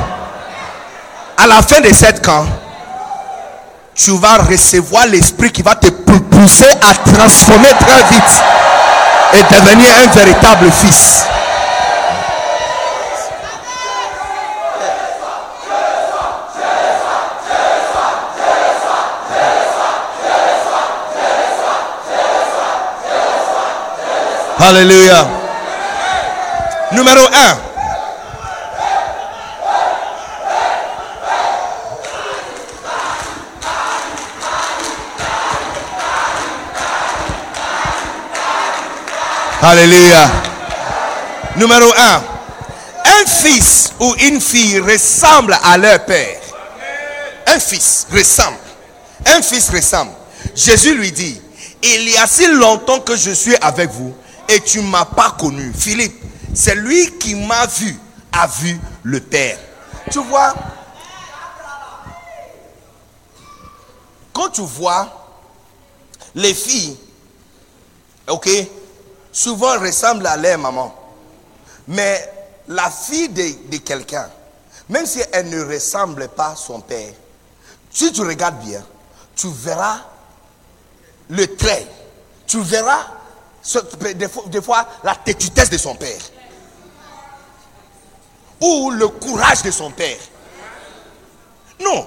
[1.36, 2.46] à la fin de cette camp,
[3.94, 8.42] tu vas recevoir l'esprit qui va te pousser à transformer très vite
[9.32, 11.24] et devenir un véritable fils.
[24.58, 25.26] Alléluia.
[26.92, 27.65] Numéro 1.
[39.68, 40.30] Alléluia.
[41.56, 42.22] Numéro 1.
[43.04, 46.40] Un fils ou une fille ressemble à leur père.
[47.48, 48.58] Un fils ressemble.
[49.26, 50.12] Un fils ressemble.
[50.54, 51.40] Jésus lui dit,
[51.82, 54.14] il y a si longtemps que je suis avec vous
[54.48, 55.72] et tu ne m'as pas connu.
[55.76, 56.22] Philippe,
[56.54, 57.98] c'est lui qui m'a vu,
[58.30, 59.58] a vu le Père.
[60.12, 60.54] Tu vois,
[64.32, 65.08] quand tu vois
[66.36, 66.96] les filles
[68.28, 68.48] ok,
[69.36, 70.94] souvent ressemblent à leur maman.
[71.88, 72.32] Mais
[72.68, 74.30] la fille de, quelqu'un,
[74.88, 77.12] même si elle ne ressemble pas à son père,
[77.90, 78.82] si tu regardes bien,
[79.36, 79.98] tu verras
[81.28, 81.86] le trait,
[82.46, 83.04] tu verras
[83.62, 83.78] ce-
[84.14, 86.20] des fois, des fois la têtutesse de son père
[88.60, 90.16] ou le courage de son père.
[91.80, 92.06] Non,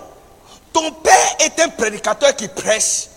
[0.73, 3.07] ton père est un prédicateur qui prêche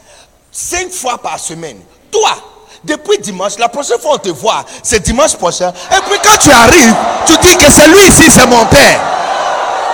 [0.50, 1.80] cinq fois par semaine.
[2.10, 2.51] Toi,
[2.84, 5.72] depuis dimanche, la prochaine fois on te voit, c'est dimanche prochain.
[5.90, 6.94] Et puis quand tu arrives,
[7.26, 9.00] tu dis que c'est lui ici, c'est mon père.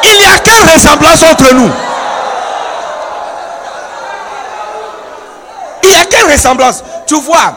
[0.04, 1.70] Il n'y a quelle ressemblance entre nous?
[5.82, 6.82] Il n'y a quelle ressemblance?
[7.06, 7.54] Tu vois,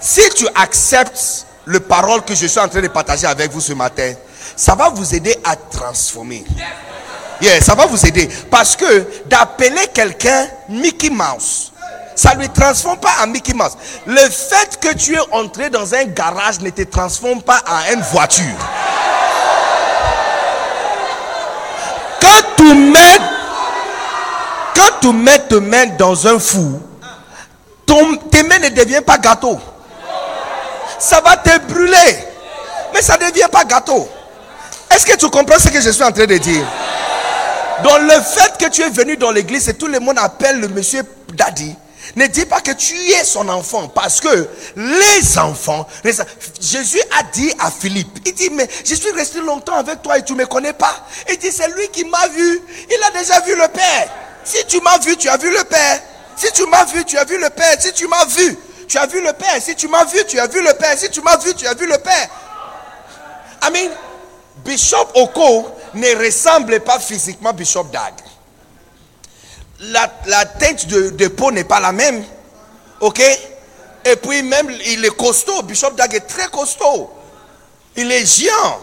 [0.00, 3.72] si tu acceptes le parole que je suis en train de partager avec vous ce
[3.72, 4.12] matin,
[4.56, 6.44] ça va vous aider à transformer.
[7.40, 8.28] Yeah, ça va vous aider.
[8.50, 11.72] Parce que d'appeler quelqu'un Mickey Mouse,
[12.16, 13.76] ça ne lui transforme pas en Mickey Mouse.
[14.06, 18.00] Le fait que tu es entré dans un garage ne te transforme pas en une
[18.00, 18.44] voiture.
[22.20, 23.20] Quand tu mets,
[24.74, 26.80] quand tu mets tes mains dans un four,
[28.30, 29.60] tes mains ne deviennent pas gâteau.
[30.98, 32.24] Ça va te brûler.
[32.94, 34.08] Mais ça ne devient pas gâteau.
[34.90, 36.64] Est-ce que tu comprends ce que je suis en train de dire?
[37.84, 40.68] Donc le fait que tu es venu dans l'église et tout le monde appelle le
[40.68, 41.02] monsieur
[41.34, 41.76] daddy,
[42.14, 45.86] ne dis pas que tu es son enfant parce que les enfants,
[46.60, 50.24] Jésus a dit à Philippe, il dit mais je suis resté longtemps avec toi et
[50.24, 51.06] tu ne me connais pas.
[51.28, 54.08] Il dit c'est lui qui m'a vu, il a déjà vu le Père.
[54.44, 56.00] Si tu m'as vu, tu as vu le Père.
[56.36, 57.76] Si tu m'as vu, tu as vu le Père.
[57.80, 59.60] Si tu m'as vu, tu as vu le Père.
[59.60, 60.96] Si tu m'as vu, tu as vu le Père.
[60.96, 62.28] Si tu m'as vu, tu as vu le Père.
[63.62, 63.90] I mean,
[64.64, 68.14] Bishop Oko ne ressemble pas physiquement à Bishop Dag.
[69.80, 70.06] La,
[70.88, 72.24] de, de peau n'est pas la même.
[73.00, 73.20] Ok?
[74.04, 75.62] Et puis même, il est costaud.
[75.62, 77.10] Bishop Dag est très costaud.
[77.96, 78.78] Il est géant.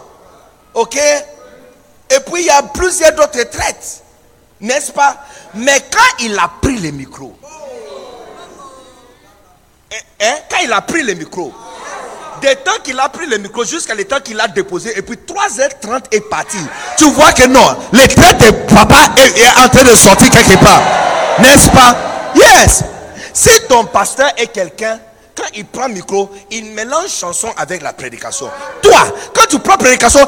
[0.74, 0.96] Ok?
[0.96, 4.02] Et puis il y a plusieurs d'autres traites.
[4.60, 5.16] N'est-ce pas?
[5.54, 7.36] Mais quand il a pris le micro,
[9.92, 11.52] hein, hein, quand il a pris le micro,
[12.44, 15.16] des temps qu'il a pris le micro jusqu'à le temps qu'il a déposé, et puis
[15.16, 16.58] 3h30 est parti.
[16.98, 20.58] Tu vois que non, le traits de papa est, est en train de sortir quelque
[20.62, 20.82] part.
[21.38, 21.96] N'est-ce pas?
[22.34, 22.84] Yes!
[23.32, 24.98] Si ton pasteur est quelqu'un
[25.36, 28.48] quand il prend micro, il mélange chanson avec la prédication.
[28.82, 29.00] Toi,
[29.34, 30.20] quand tu prends prédication,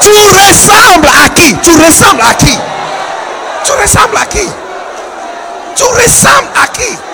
[0.00, 2.58] tu ressembles à qui Tu ressembles à qui
[3.64, 4.48] Tu ressembles à qui
[5.74, 7.05] Tu ressembles à qui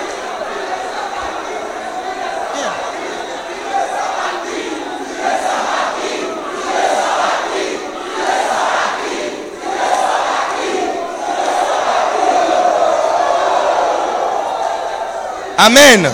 [15.57, 16.11] Amen.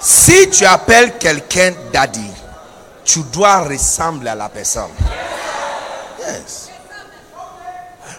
[0.00, 2.30] Si tu appelles quelqu'un daddy,
[3.04, 4.90] tu dois ressembler à la personne.
[6.18, 6.70] Yes.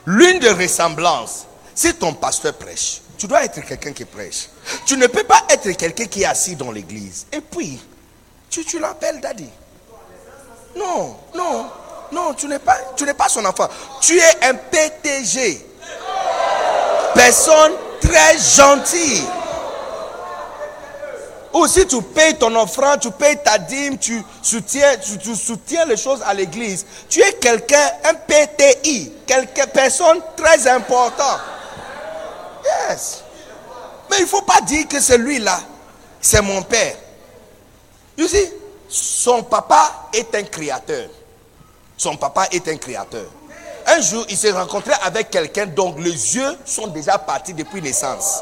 [0.05, 4.49] L'une des ressemblances, si ton pasteur prêche, tu dois être quelqu'un qui prêche.
[4.85, 7.27] Tu ne peux pas être quelqu'un qui est assis dans l'église.
[7.31, 7.79] Et puis,
[8.49, 9.49] tu, tu l'appelles daddy.
[10.75, 11.69] Non, non,
[12.11, 13.67] non, tu n'es pas, tu n'es pas son enfant.
[13.99, 15.65] Tu es un PTG.
[17.13, 19.23] Personne très gentille.
[21.53, 25.97] Ou si tu payes ton offrande, tu payes ta dîme, tu soutiens, tu, soutiens les
[25.97, 26.85] choses à l'église.
[27.09, 31.37] Tu es quelqu'un, un PTI, quelque personne très important.
[32.63, 33.23] Yes.
[34.09, 35.59] Mais il ne faut pas dire que celui-là,
[36.21, 36.95] c'est mon père.
[38.17, 38.49] You see,
[38.87, 41.09] son papa est un créateur.
[41.97, 43.25] Son papa est un créateur.
[43.87, 48.41] Un jour, il s'est rencontré avec quelqu'un dont les yeux sont déjà partis depuis naissance.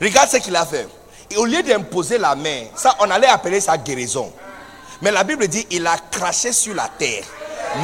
[0.00, 0.88] Regarde ce qu'il a fait.
[1.30, 4.30] Et au lieu d'imposer la main, ça, on allait appeler ça guérison.
[5.02, 7.24] Mais la Bible dit, il a craché sur la terre,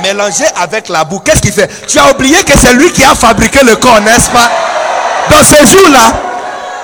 [0.03, 1.21] mélangé avec la boue.
[1.21, 1.71] Qu'est-ce qu'il fait?
[1.87, 4.51] Tu as oublié que c'est lui qui a fabriqué le corps, n'est-ce pas?
[5.31, 6.13] Dans ce jour-là,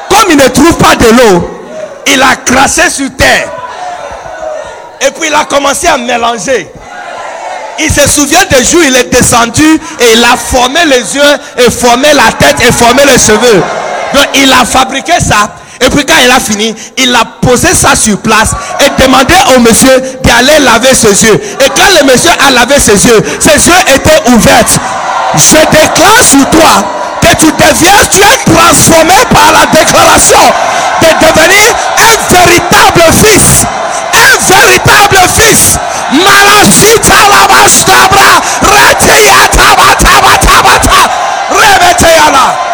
[0.09, 1.61] comme il ne trouve pas de l'eau,
[2.07, 3.52] il a craché sur terre.
[5.00, 6.70] Et puis il a commencé à mélanger.
[7.79, 11.71] Il se souvient des jours, il est descendu et il a formé les yeux et
[11.71, 13.62] formé la tête et formé les cheveux.
[14.15, 15.51] Donc il a fabriqué ça.
[15.81, 19.61] Et puis quand il a fini, il a posé ça sur place et demandé au
[19.61, 21.35] monsieur d'aller laver ses yeux.
[21.61, 24.65] Et quand le monsieur a lavé ses yeux, ses yeux étaient ouverts.
[25.35, 26.83] Je déclare sur toi
[27.21, 30.41] que tu deviens, tu es transformé par la déclaration
[31.03, 33.67] de devenir un véritable fils.
[34.15, 35.79] Un véritable fils
[36.70, 41.11] sitalabastabra reteyatabatabata
[41.50, 42.66] rebeteyala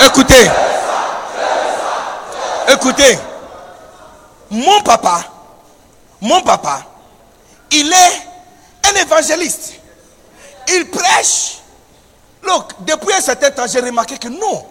[0.00, 0.50] Écoutez,
[2.72, 3.18] écoutez,
[4.50, 5.24] mon papa,
[6.20, 6.82] mon papa,
[7.70, 9.74] il est un évangéliste.
[10.68, 11.58] Il prêche.
[12.46, 14.66] Donc, depuis un certain temps, j'ai remarqué que non,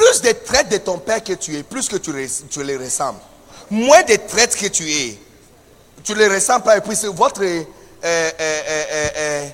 [0.00, 2.10] plus de traites de ton père que tu es, plus que tu,
[2.48, 3.18] tu les ressembles.
[3.70, 5.18] Moins de traites que tu es,
[6.02, 6.78] tu les ressembles pas.
[6.78, 7.64] Et puis votre euh,
[8.02, 9.48] euh,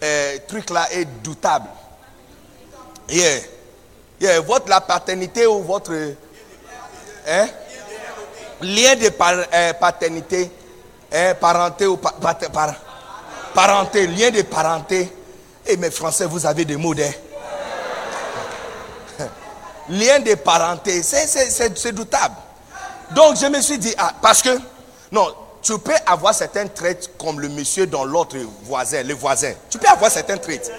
[0.00, 1.66] euh, truc là est doutable.
[3.08, 3.40] Yeah.
[4.20, 4.40] Yeah.
[4.40, 5.92] Votre la paternité ou votre
[7.26, 7.48] hein?
[8.60, 9.08] lien de
[9.72, 10.48] paternité,
[11.12, 12.14] hein, parenté ou par,
[13.52, 15.00] parenté, lien de parenté.
[15.66, 17.10] Et eh, mes Français, vous avez des mots hein?
[19.90, 22.34] Lien de parenté, c'est doutable.
[23.14, 24.50] Donc je me suis dit, ah, parce que,
[25.10, 25.26] non,
[25.62, 29.52] tu peux avoir certains traits comme le monsieur dans l'autre voisin, le voisin.
[29.70, 30.70] Tu peux avoir certains traits.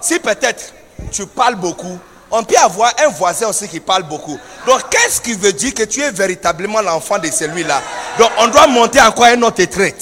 [0.00, 0.72] Si peut-être
[1.10, 1.98] tu parles beaucoup,
[2.30, 4.38] on peut avoir un voisin aussi qui parle beaucoup.
[4.64, 7.82] Donc, qu'est-ce qui veut dire que tu es véritablement l'enfant de celui-là?
[8.18, 9.96] Donc, on doit monter encore un autre trait.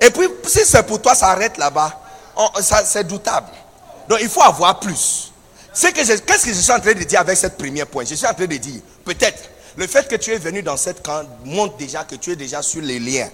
[0.00, 1.92] Et puis, si c'est pour toi, ça arrête là-bas,
[2.84, 3.46] c'est doutable.
[4.08, 5.29] Donc, il faut avoir plus.
[5.72, 8.04] Qu'est-ce que je suis en train de dire avec cette première point?
[8.04, 11.02] Je suis en train de dire, peut-être, le fait que tu es venu dans cette
[11.02, 13.28] camp montre déjà que tu es déjà sur les liens.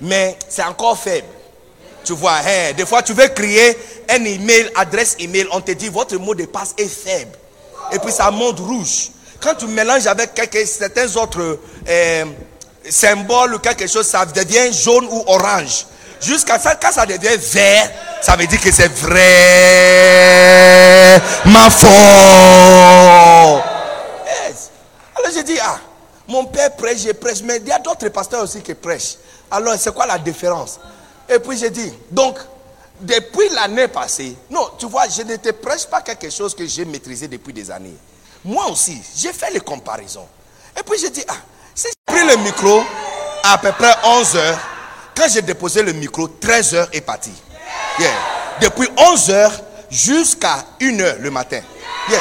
[0.00, 1.26] Mais c'est encore faible.
[2.04, 3.76] Tu vois, hein, des fois tu veux créer
[4.08, 7.36] un email, adresse email, on te dit votre mot de passe est faible.
[7.92, 9.10] Et puis ça monte rouge.
[9.40, 11.58] Quand tu mélanges avec quelques, certains autres
[11.88, 12.24] euh,
[12.88, 15.86] symboles ou quelque chose, ça devient jaune ou orange.
[16.20, 17.90] Jusqu'à ça, quand ça devient vert,
[18.22, 19.20] ça veut dire que c'est vrai.
[21.44, 23.62] Ma fort.
[25.14, 25.78] Alors j'ai dit, ah,
[26.28, 29.16] mon père prêche, je prêche, mais il y a d'autres pasteurs aussi qui prêchent.
[29.50, 30.80] Alors c'est quoi la différence?
[31.28, 32.38] Et puis j'ai dit, donc,
[33.00, 36.84] depuis l'année passée, non, tu vois, je ne te prêche pas quelque chose que j'ai
[36.84, 37.96] maîtrisé depuis des années.
[38.44, 40.26] Moi aussi, j'ai fait les comparaisons.
[40.78, 41.36] Et puis j'ai dit, ah,
[41.74, 42.82] si j'ai pris le micro
[43.42, 44.58] à peu près 11 heures,
[45.16, 47.32] quand j'ai déposé le micro, 13 heures est parti.
[48.60, 51.60] Depuis 11 heures jusqu'à 1 heure le matin.
[52.10, 52.20] Yes.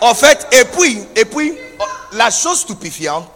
[0.00, 1.56] En fait, et puis, et puis,
[2.12, 3.28] la chose stupéfiante,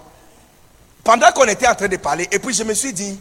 [1.02, 3.18] pendant qu'on était en train de parler, et puis je me suis dit,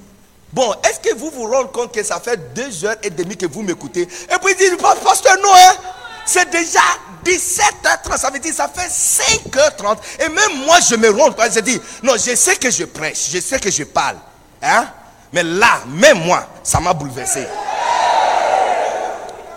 [0.51, 3.45] bon, est-ce que vous vous rendez compte que ça fait deux heures et demie que
[3.45, 4.03] vous m'écoutez?
[4.03, 5.75] Et puis il dit, pasteur, non, hein,
[6.25, 6.79] c'est déjà
[7.25, 9.97] 17h30, ça veut dire ça fait 5h30.
[10.19, 13.29] Et même moi, je me rends compte, je dis, non, je sais que je prêche,
[13.31, 14.17] je sais que je parle.
[14.61, 14.87] Hein?
[15.31, 17.45] Mais là, même moi, ça m'a bouleversé.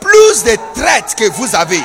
[0.00, 1.83] Plus de traites que vous avez.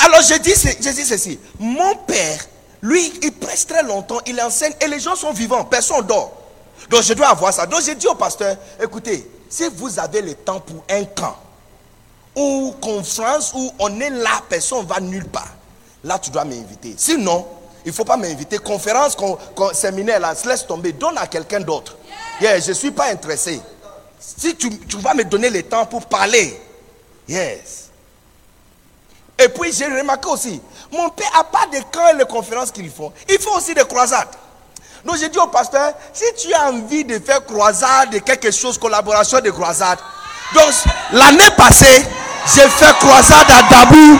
[0.00, 1.38] Alors je dis, je dis ceci.
[1.58, 2.40] Mon père,
[2.82, 6.32] lui, il prêche très longtemps, il enseigne et les gens sont vivants, personne dort.
[6.88, 7.66] Donc je dois avoir ça.
[7.66, 11.36] Donc j'ai dit au pasteur, écoutez, si vous avez le temps pour un camp,
[12.40, 15.48] ou conférence où on est là, personne ne va nulle part,
[16.04, 16.94] là tu dois m'inviter.
[16.96, 17.46] Sinon,
[17.84, 18.58] il ne faut pas m'inviter.
[18.58, 19.16] Conférence,
[19.72, 21.96] séminaire, là, laisse tomber, donne à quelqu'un d'autre.
[22.40, 23.60] Yeah, je ne suis pas intéressé.
[24.18, 26.60] Si tu, vas me donner le temps pour parler,
[27.28, 27.88] yes.
[29.38, 30.60] Et puis j'ai remarqué aussi,
[30.92, 33.12] mon père n'a pas de camps et de conférences qu'ils font.
[33.28, 34.28] Ils font aussi des croisades.
[35.04, 38.76] Donc j'ai dit au pasteur, si tu as envie de faire croisade, de quelque chose,
[38.76, 39.98] collaboration de croisade.
[40.54, 40.72] Donc
[41.12, 42.04] l'année passée,
[42.46, 44.18] j'ai fait croisade à Dabou.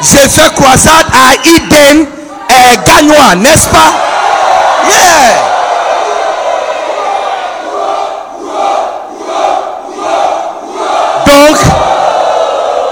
[0.00, 2.06] J'ai fait croisade à Iden
[2.50, 3.92] et Gagnois, n'est-ce pas?
[11.26, 11.56] Donc,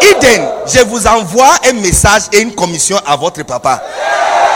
[0.02, 3.80] Iden, je vous envoie un message et une commission à votre papa.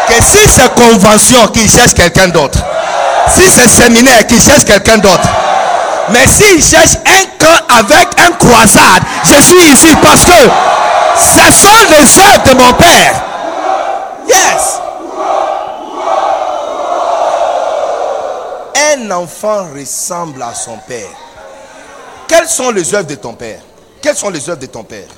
[0.09, 2.59] Que si c'est convention qui cherche quelqu'un d'autre,
[3.29, 5.29] si c'est séminaire qui cherche quelqu'un d'autre,
[6.11, 10.49] mais s'il cherche un camp avec un croisade, je suis ici parce que
[11.17, 13.25] ce sont les œuvres de mon père.
[14.29, 14.81] Yes.
[18.95, 21.09] Un enfant ressemble à son père.
[22.27, 23.61] Quelles sont les œuvres de ton père?
[24.01, 25.09] Quelles sont les œuvres de ton Père?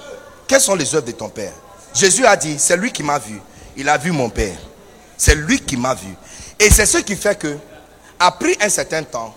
[0.49, 1.53] Quelles sont les œuvres de ton Père?
[1.95, 3.41] Jésus a dit, c'est lui qui m'a vu.
[3.77, 4.57] Il a vu mon Père.
[5.17, 6.15] C'est lui qui m'a vu.
[6.59, 7.57] Et c'est ce qui fait que,
[8.23, 9.35] après un certain temps,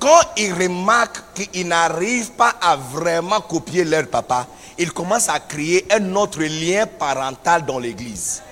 [0.00, 4.46] quand ils remarquent qu'ils n'arrivent pas à vraiment copier leur papa,
[4.76, 8.42] ils commencent à créer un autre lien parental dans l'église.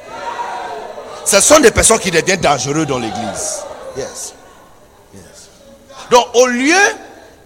[1.24, 3.62] Ce sont des personnes qui deviennent dangereuses dans l'église.
[3.96, 4.34] Yes.
[5.12, 5.50] yes.
[6.10, 6.74] Donc, au lieu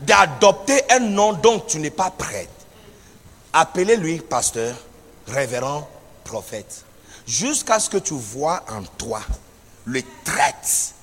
[0.00, 2.48] d'adopter un nom dont tu n'es pas prêt,
[3.52, 4.76] Appelez-lui pasteur,
[5.26, 5.88] révérend,
[6.22, 6.84] prophète.
[7.26, 9.20] Jusqu'à ce que tu vois en toi
[9.86, 10.94] le traite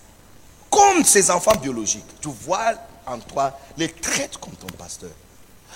[0.70, 2.05] comme ses enfants biologiques.
[2.22, 2.74] Tu vois
[3.05, 5.11] en toi les traite comme ton pasteur.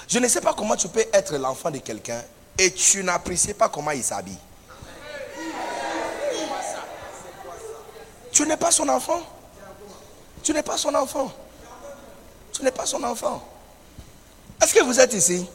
[0.07, 2.21] Je ne sais pas comment tu peux être l'enfant de quelqu'un
[2.57, 4.37] et tu n'apprécies pas comment il s'habille.
[8.31, 9.21] Tu n'es pas son enfant.
[10.43, 11.31] Tu n'es pas son enfant.
[12.51, 13.43] Tu n'es pas son enfant.
[14.61, 15.47] Est-ce que vous êtes ici?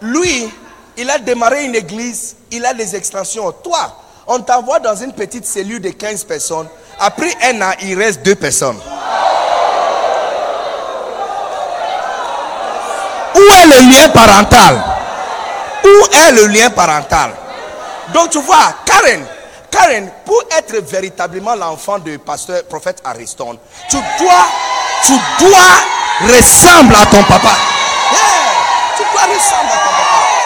[0.00, 0.50] Lui,
[0.96, 3.50] il a démarré une église, il a des extensions.
[3.52, 3.96] Toi,
[4.26, 6.68] on t'envoie dans une petite cellule de 15 personnes.
[6.98, 8.78] Après un an, il reste deux personnes.
[13.34, 14.82] Où est le lien parental?
[15.84, 17.32] Où est le lien parental?
[18.14, 19.24] Donc tu vois, Karen,
[19.70, 23.58] Karen, pour être véritablement l'enfant du pasteur prophète Ariston,
[23.88, 24.46] tu dois,
[25.04, 27.54] tu dois ressembler à ton papa.
[28.96, 30.36] tu dois ressembler à ton papa.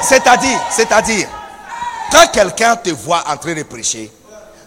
[0.00, 1.28] C'est-à-dire, c'est-à-dire,
[2.10, 4.10] quand quelqu'un te voit en train de prêcher,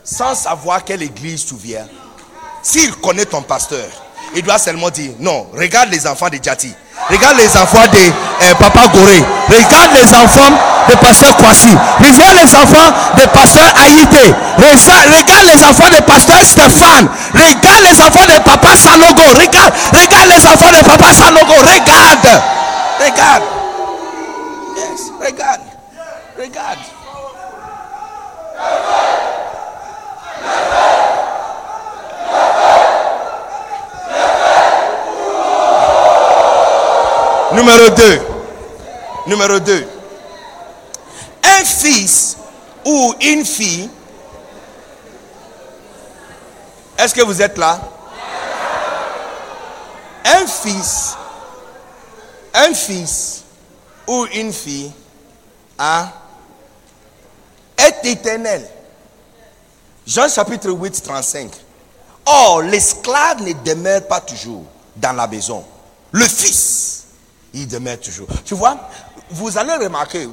[0.03, 1.87] sans savoir quelle église tu viens,
[2.63, 3.87] s'il connaît ton pasteur,
[4.35, 6.73] il doit seulement dire, non, regarde les enfants de Djati,
[7.09, 9.17] regarde les enfants de euh, Papa Goré,
[9.49, 10.51] regarde les enfants
[10.87, 17.09] de Pasteur Kwasi, regarde les enfants de Pasteur Haïté, regarde les enfants de Pasteur Stéphane,
[17.33, 22.41] regarde les enfants de Papa Sanogo, regarde, regarde les enfants de Papa Sanogo, regarde,
[22.99, 23.43] regarde,
[24.77, 25.61] yes, regarde,
[26.37, 26.90] regarde.
[37.53, 38.21] Numéro 2.
[39.27, 39.87] Numéro 2.
[41.43, 42.37] Un fils
[42.85, 43.89] ou une fille.
[46.97, 47.79] Est-ce que vous êtes là?
[50.23, 51.15] Un fils,
[52.53, 53.43] un fils
[54.07, 54.91] ou une fille
[55.77, 56.09] hein,
[57.87, 58.67] est éternel.
[60.05, 61.51] Jean chapitre 8, 35.
[62.25, 64.65] Or, l'esclave ne demeure pas toujours
[64.95, 65.63] dans la maison.
[66.11, 66.91] Le fils
[67.53, 68.27] il demeure toujours.
[68.45, 68.77] Tu vois,
[69.29, 70.29] vous allez remarquer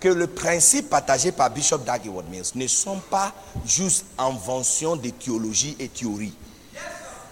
[0.00, 3.32] que le principe partagé par Bishop Dag Mills ne sont pas
[3.64, 6.34] juste inventions de théologie et théorie,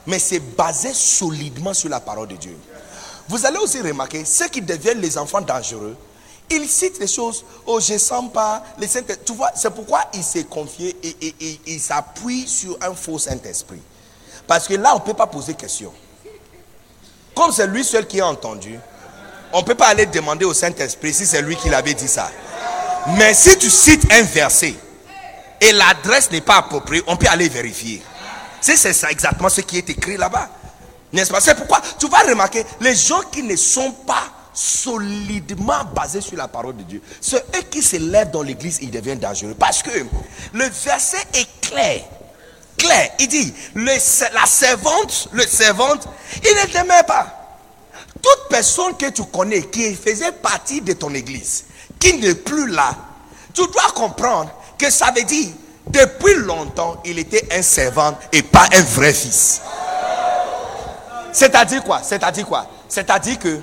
[0.06, 2.56] mais c'est basé solidement sur la parole de Dieu.
[3.28, 5.96] Vous allez aussi remarquer, ceux qui deviennent les enfants dangereux,
[6.50, 10.22] ils citent les choses, oh je sens pas, les saints, tu vois, c'est pourquoi il
[10.22, 13.80] s'est confié et, il s'appuie sur un faux Saint-Esprit.
[14.46, 15.92] Parce que là, on ne peut pas poser question.
[17.34, 18.78] Comme c'est lui seul qui a entendu,
[19.52, 22.30] on ne peut pas aller demander au Saint-Esprit si c'est lui qui l'avait dit ça.
[23.18, 24.74] Mais si tu cites un verset
[25.60, 28.02] et l'adresse n'est pas appropriée, on peut aller vérifier.
[28.60, 30.48] C'est ça exactement ce qui est écrit là-bas.
[31.12, 31.40] N'est-ce pas?
[31.40, 34.24] C'est pourquoi tu vas remarquer les gens qui ne sont pas
[34.56, 38.90] solidement basés sur la parole de Dieu, c'est eux qui se lèvent dans l'église, ils
[38.90, 39.54] deviennent dangereux.
[39.58, 39.90] Parce que
[40.52, 42.02] le verset est clair.
[42.78, 43.10] Clair.
[43.20, 46.08] Il dit, la servante, le servante,
[46.42, 47.36] il ne t'aimait pas
[48.22, 51.66] toute personne que tu connais qui faisait partie de ton église,
[51.98, 52.94] qui n'est plus là,
[53.52, 55.48] tu dois comprendre que ça veut dire,
[55.86, 59.60] depuis longtemps, il était un servant et pas un vrai fils.
[61.32, 62.02] C'est-à-dire quoi?
[62.02, 62.66] C'est-à-dire quoi?
[62.88, 63.60] C'est-à-dire que,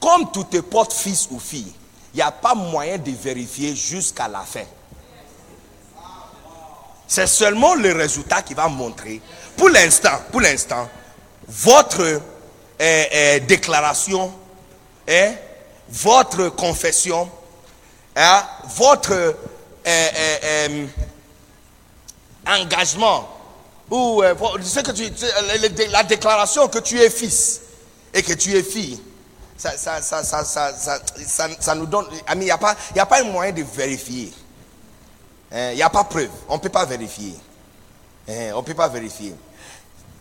[0.00, 1.72] comme tu te portes fils ou fille,
[2.14, 4.64] il n'y a pas moyen de vérifier jusqu'à la fin.
[7.06, 9.20] C'est seulement le résultat qui va montrer,
[9.56, 10.88] pour l'instant, pour l'instant,
[11.48, 12.20] votre
[12.78, 14.32] eh, eh, déclaration,
[15.06, 15.30] eh,
[15.88, 17.30] votre confession,
[18.14, 18.42] hein,
[18.76, 19.36] votre
[22.46, 23.28] engagement,
[23.90, 24.22] ou
[24.62, 25.10] ce que tu,
[25.90, 27.62] la déclaration que tu es fils
[28.12, 29.00] et que tu es fille,
[29.58, 32.06] ça, ça, ça, ça, ça nous donne.
[32.32, 34.32] Il n'y a, pas, a pas un moyen de vérifier.
[35.52, 36.30] Il n'y a pas preuve.
[36.48, 37.34] On ne peut pas vérifier.
[38.28, 39.34] On ne peut pas vérifier.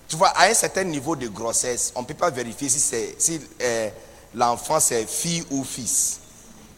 [0.08, 2.80] Tu vois, à un certain niveau de grossesse, on ne peut pas vérifier si,
[3.18, 3.90] si euh,
[4.34, 6.22] l'enfant c'est fille ou fils.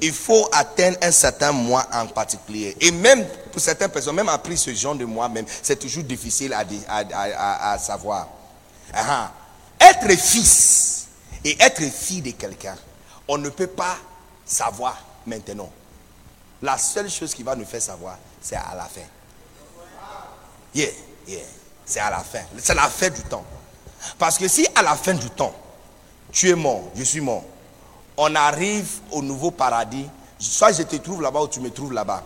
[0.02, 2.76] Il faut atteindre un certain mois en particulier.
[2.80, 6.54] Et même pour certaines personnes, même après ce genre de mois même, c'est toujours difficile
[6.54, 8.28] à, savoir.
[9.80, 10.99] Être fils
[11.44, 12.76] et être fille de quelqu'un,
[13.28, 13.98] on ne peut pas
[14.46, 15.70] savoir maintenant.
[16.62, 19.02] La seule chose qui va nous faire savoir, c'est à la fin.
[20.74, 20.90] Yeah,
[21.28, 21.40] yeah.
[21.86, 22.42] C'est à la fin.
[22.58, 23.46] C'est la fin du temps.
[24.18, 25.54] Parce que si à la fin du temps,
[26.32, 27.44] tu es mort, je suis mort,
[28.16, 30.06] on arrive au nouveau paradis,
[30.38, 32.24] soit je te trouve là-bas ou tu me trouves là-bas.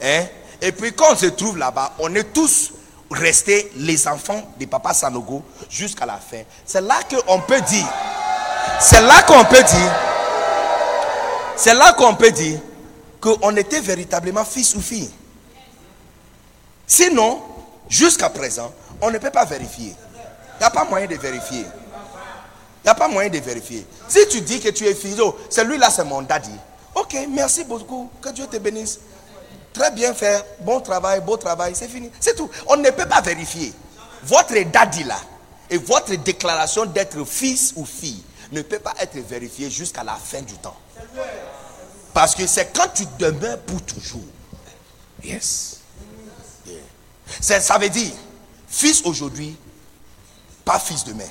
[0.00, 0.26] Hein?
[0.60, 2.72] Et puis quand on se trouve là-bas, on est tous
[3.10, 6.42] restés les enfants de Papa Sanogo jusqu'à la fin.
[6.64, 7.88] C'est là qu'on peut dire,
[8.80, 9.94] c'est là qu'on peut dire,
[11.56, 12.60] c'est là qu'on peut dire
[13.20, 15.10] qu'on était véritablement fils ou fille.
[16.86, 17.40] Sinon,
[17.88, 19.94] jusqu'à présent, on ne peut pas vérifier.
[20.54, 21.60] Il n'y a pas moyen de vérifier.
[21.60, 23.86] Il n'y a pas moyen de vérifier.
[24.08, 26.50] Si tu dis que tu es fils, oh, celui-là c'est mon daddy.
[26.94, 28.10] Ok, merci beaucoup.
[28.20, 28.98] Que Dieu te bénisse.
[29.72, 30.44] Très bien fait.
[30.60, 31.72] Bon travail, beau travail.
[31.74, 32.10] C'est fini.
[32.20, 32.50] C'est tout.
[32.66, 33.72] On ne peut pas vérifier.
[34.24, 35.16] Votre daddy là
[35.70, 38.22] et votre déclaration d'être fils ou fille
[38.52, 40.76] ne peut pas être vérifiée jusqu'à la fin du temps.
[42.12, 44.20] Parce que c'est quand tu demeures pour toujours.
[45.24, 45.80] Yes.
[47.40, 48.12] Ça veut dire,
[48.68, 49.56] fils aujourd'hui,
[50.64, 51.28] pas fils demain.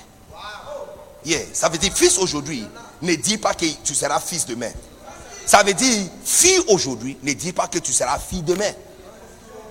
[1.23, 1.41] Yeah.
[1.53, 2.67] Ça veut dire, fils aujourd'hui,
[3.01, 4.71] ne dis pas que tu seras fils demain.
[5.45, 8.71] Ça veut dire, fille aujourd'hui, ne dis pas que tu seras fille demain.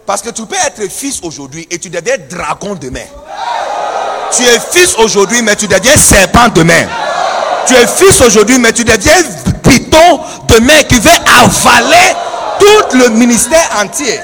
[0.06, 3.06] Parce que tu peux être fils aujourd'hui et tu deviens dragon demain.
[4.32, 7.09] Tu es fils aujourd'hui, mais tu deviens serpent demain.
[7.66, 9.22] Tu es fils aujourd'hui, mais tu deviens
[9.62, 12.14] piton demain qui veut avaler
[12.58, 14.20] tout le ministère entier.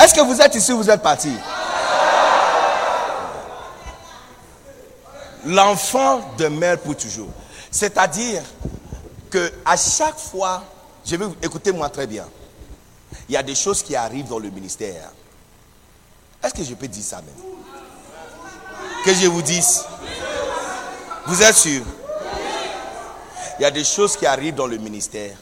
[0.00, 1.32] Est-ce que vous êtes ici ou vous êtes parti?
[5.44, 7.30] L'enfant demeure pour toujours.
[7.70, 8.42] C'est-à-dire
[9.30, 10.62] que à chaque fois,
[11.04, 12.24] je vais écouter moi très bien.
[13.28, 15.10] Il y a des choses qui arrivent dans le ministère.
[16.42, 17.34] Est-ce que je peux dire ça même
[19.04, 19.84] Que je vous dise
[21.26, 21.82] Vous êtes sûr?
[23.58, 25.36] Il y a des choses qui arrivent dans le ministère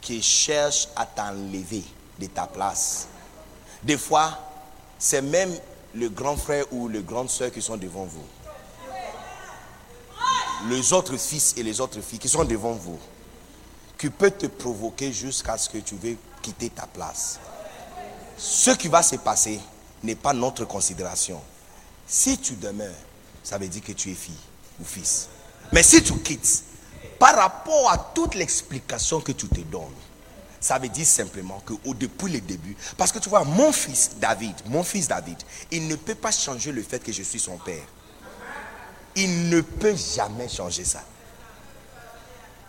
[0.00, 1.84] qui cherchent à t'enlever
[2.18, 3.06] de ta place.
[3.82, 4.38] Des fois,
[4.98, 5.54] c'est même
[5.94, 8.24] le grand frère ou le grande soeur qui sont devant vous.
[10.68, 12.98] Les autres fils et les autres filles qui sont devant vous.
[13.98, 17.40] Qui peut te provoquer jusqu'à ce que tu veux quitter ta place.
[18.36, 19.60] Ce qui va se passer
[20.04, 21.40] n'est pas notre considération.
[22.06, 22.94] Si tu demeures,
[23.42, 24.38] ça veut dire que tu es fille
[24.80, 25.28] ou fils.
[25.72, 26.62] Mais si tu quittes,
[27.18, 29.82] par rapport à toute l'explication que tu te donnes,
[30.60, 34.54] ça veut dire simplement que depuis le début, parce que tu vois, mon fils David,
[34.66, 35.38] mon fils David,
[35.70, 37.84] il ne peut pas changer le fait que je suis son père.
[39.14, 41.02] Il ne peut jamais changer ça.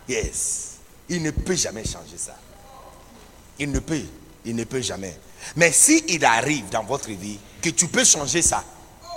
[0.08, 0.69] Yes.
[1.10, 2.36] Il ne peut jamais changer ça.
[3.58, 4.00] Il ne peut.
[4.44, 5.18] Il ne peut jamais.
[5.56, 8.64] Mais si il arrive dans votre vie que tu peux changer ça,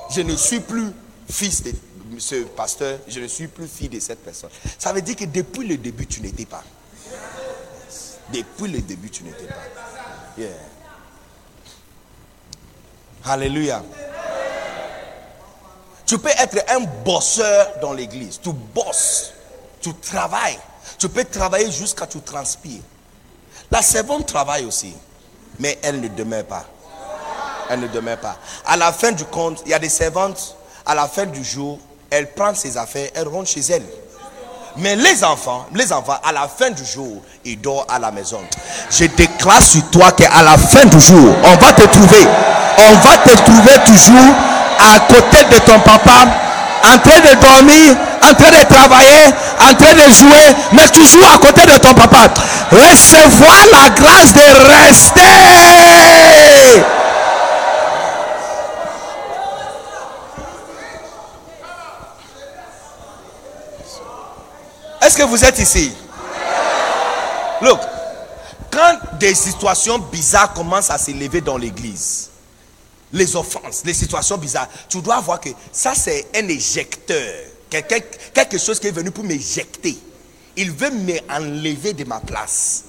[0.09, 0.91] je ne suis plus
[1.29, 1.71] fils de
[2.17, 4.49] ce pasteur, je ne suis plus fille de cette personne.
[4.77, 6.63] Ça veut dire que depuis le début, tu n'étais pas.
[8.33, 9.55] Depuis le début, tu n'étais pas.
[10.37, 10.49] Yeah.
[13.25, 13.83] Alléluia.
[16.05, 18.39] Tu peux être un bosseur dans l'église.
[18.41, 19.31] Tu bosses.
[19.79, 20.59] Tu travailles.
[21.03, 22.79] Tu peux travailler jusqu'à tu transpires.
[23.69, 24.93] La servante travaille aussi.
[25.59, 26.63] Mais elle ne demeure pas.
[27.69, 28.37] Elle ne demeure pas.
[28.65, 31.77] À la fin du compte, il y a des servantes, à la fin du jour,
[32.09, 33.83] elle prend ses affaires, elle rentre chez elle.
[34.77, 38.39] Mais les enfants, les enfants, à la fin du jour, ils dorment à la maison.
[38.89, 42.25] Je déclare sur toi qu'à la fin du jour, on va te trouver.
[42.77, 44.35] On va te trouver toujours
[44.79, 46.27] à côté de ton papa,
[46.85, 51.37] en train de dormir, en train de travailler, en train de jouer, mais toujours à
[51.37, 52.33] côté de ton papa.
[52.71, 54.41] Recevoir la grâce de
[54.81, 55.21] rester.
[65.01, 65.93] Est-ce que vous êtes ici?
[67.61, 67.79] Look,
[68.71, 72.29] quand des situations bizarres commencent à s'élever dans l'église,
[73.11, 77.52] les offenses, les situations bizarres, tu dois voir que ça c'est un éjecteur.
[77.81, 79.97] Quelque chose qui est venu pour m'éjecter.
[80.55, 82.85] Il veut m'enlever de ma place.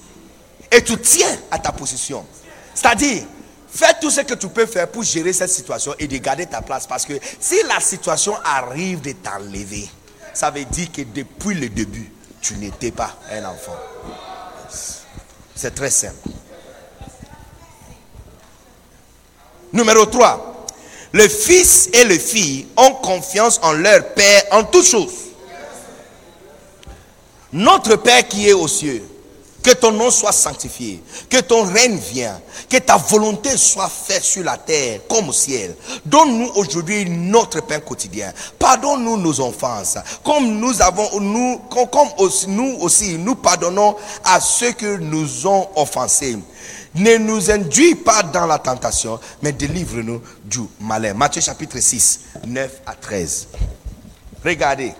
[0.71, 2.25] Et tu tiens à ta position.
[2.73, 3.23] C'est-à-dire,
[3.67, 6.61] fais tout ce que tu peux faire pour gérer cette situation et de garder ta
[6.61, 6.85] place.
[6.85, 9.89] Parce que si la situation arrive de t'enlever,
[10.33, 12.11] ça veut dire que depuis le début,
[12.41, 13.77] tu n'étais pas un enfant.
[15.55, 16.29] C'est très simple.
[19.73, 20.54] Numéro 3.
[21.15, 25.13] Le fils et le fille ont confiance en leur Père en toutes choses.
[27.53, 29.01] Notre Père qui est aux cieux,
[29.63, 32.37] que ton nom soit sanctifié, que ton règne vienne,
[32.69, 35.73] que ta volonté soit faite sur la terre comme au ciel.
[36.05, 38.33] Donne-nous aujourd'hui notre pain quotidien.
[38.59, 43.95] Pardonne-nous nos offenses, comme nous avons, nous, comme aussi, nous aussi, nous pardonnons
[44.25, 46.37] à ceux que nous ont offensés.
[46.95, 51.13] Ne nous induis pas dans la tentation, mais délivre-nous du malin.
[51.13, 53.47] Matthieu chapitre 6, 9 à 13.
[54.43, 54.93] Regardez.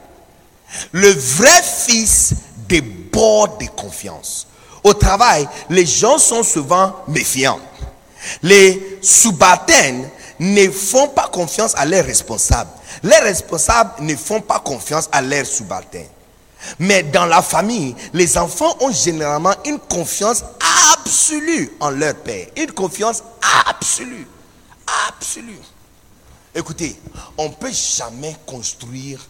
[0.91, 2.33] Le vrai fils
[2.67, 4.47] déborde de confiance.
[4.83, 7.59] Au travail, les gens sont souvent méfiants.
[8.43, 12.71] Les subalternes ne font pas confiance à leurs responsables.
[13.03, 16.07] Les responsables ne font pas confiance à leurs subalternes.
[16.79, 20.43] Mais dans la famille, les enfants ont généralement une confiance
[20.93, 22.47] absolue en leur père.
[22.57, 23.23] Une confiance
[23.67, 24.27] absolue.
[25.07, 25.59] Absolue.
[26.53, 26.99] Écoutez,
[27.37, 29.25] on ne peut jamais construire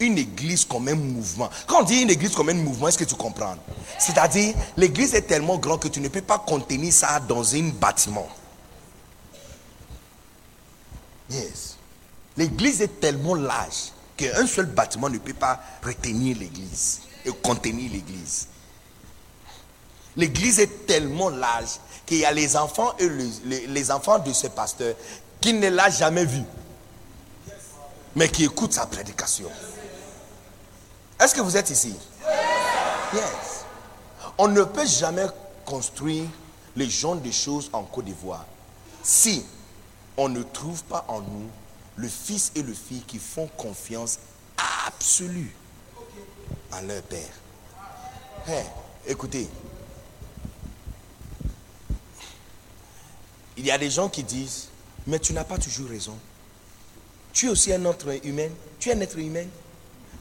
[0.00, 1.50] une église comme un mouvement.
[1.66, 3.56] Quand on dit une église comme un mouvement, est-ce que tu comprends?
[3.98, 8.28] C'est-à-dire, l'église est tellement grande que tu ne peux pas contenir ça dans un bâtiment.
[11.30, 11.76] Yes.
[12.36, 18.48] L'église est tellement large qu'un seul bâtiment ne peut pas retenir l'église et contenir l'église.
[20.16, 24.94] L'église est tellement large qu'il y a les enfants et les, enfants de ce pasteur
[25.40, 26.42] qui ne l'a jamais vu,
[28.16, 29.48] mais qui écoutent sa prédication.
[31.20, 31.94] Est-ce que vous êtes ici?
[33.14, 33.64] Yes.
[34.36, 35.26] On ne peut jamais
[35.64, 36.24] construire
[36.74, 38.44] les genres de choses en Côte d'Ivoire
[39.02, 39.44] si
[40.16, 41.48] on ne trouve pas en nous
[41.98, 44.18] le fils et le fille qui font confiance
[44.86, 45.52] absolue
[46.72, 47.32] à leur père.
[48.46, 48.64] Hey,
[49.06, 49.48] écoutez,
[53.56, 54.68] il y a des gens qui disent,
[55.06, 56.16] mais tu n'as pas toujours raison.
[57.32, 58.48] Tu es aussi un être humain.
[58.78, 59.46] Tu es un être humain.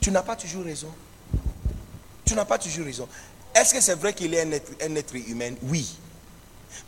[0.01, 0.91] Tu n'as pas toujours raison.
[2.25, 3.07] Tu n'as pas toujours raison.
[3.53, 5.53] Est-ce que c'est vrai qu'il est un être, un être, humain?
[5.63, 5.95] Oui.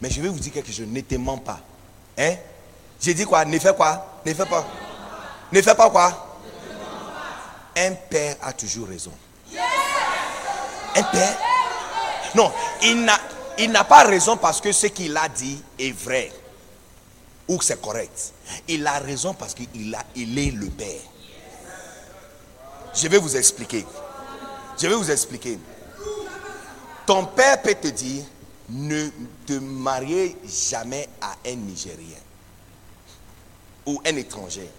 [0.02, 0.88] Mais je vais vous dire quelque chose.
[0.88, 1.62] Ne te mens pas.
[2.18, 2.36] Hein?
[3.00, 3.45] J'ai dit quoi?
[3.45, 4.20] Ne fais quoi?
[4.26, 4.66] Ne fais pas.
[5.52, 6.38] Ne fais pas quoi?
[7.78, 9.12] Un père a toujours raison.
[10.95, 11.38] Un père?
[12.36, 12.52] Non,
[12.84, 16.32] il n'a, pas raison parce que ce qu'il a dit est vrai
[17.47, 18.34] ou que c'est correct.
[18.68, 19.93] Il a raison parce qu'il
[20.38, 21.02] est le père.
[22.93, 23.86] Je vais vous expliquer.
[24.80, 25.58] Je vais vous expliquer.
[27.06, 28.24] Ton père peut te dire,
[28.70, 29.10] ne
[29.47, 32.18] te mariez jamais à un Nigérien
[33.86, 34.70] ou un étranger.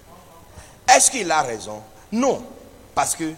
[0.89, 1.81] Est-ce qu'il a raison?
[2.13, 2.45] Non.
[2.95, 3.33] Parce que,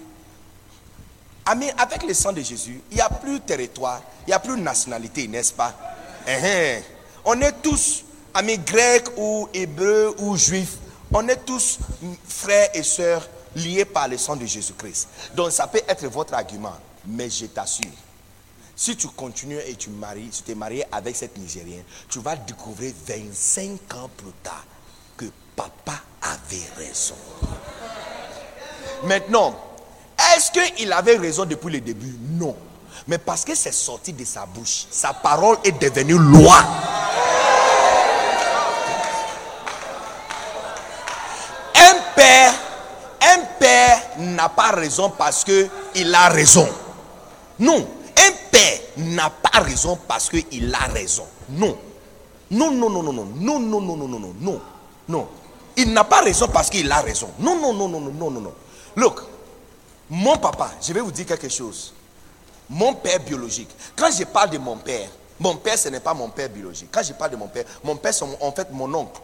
[1.45, 5.29] avec le sang de Jésus, il n'y a plus territoire, il n'y a plus nationalité,
[5.29, 5.75] n'est-ce pas?
[6.27, 6.83] Eh, eh.
[7.25, 8.05] On est tous,
[8.35, 10.77] amis grecs ou hébreux ou juifs,
[11.13, 11.79] on est tous
[12.27, 15.09] frères et sœurs liés par le sang de Jésus-Christ.
[15.35, 17.85] Donc ça peut être votre argument, mais je t'assure,
[18.75, 22.93] si tu continues et tu maries, tu t'es marié avec cette Nigérienne, tu vas découvrir
[23.07, 24.65] 25 ans plus tard
[25.57, 27.17] papa avait raison.
[29.05, 29.55] Maintenant,
[30.37, 32.57] est-ce qu'il avait raison depuis le début Non.
[33.09, 36.59] Mais parce que c'est sorti de sa bouche, sa parole est devenue loi.
[41.75, 42.55] Un père,
[43.23, 46.69] un père n'a pas raison parce que il a raison.
[47.59, 51.27] Non, un père n'a pas raison parce qu'il a raison.
[51.49, 51.77] Non,
[52.51, 54.61] non, non, non, non, non, non, non, non, non, non, non,
[55.09, 55.29] non.
[55.77, 57.31] Il n'a pas raison parce qu'il a raison.
[57.39, 58.55] Non, non, non, non, non, non, non.
[58.97, 59.23] Look,
[60.11, 61.95] mon papa, je vais vous dire quelque chose.
[62.69, 65.09] Mon père biologique, quand je parle de mon père,
[65.41, 66.89] mon père, ce n'est pas mon père biologique.
[66.93, 69.21] Quand je parle de mon père, mon père, c'est en fait mon oncle,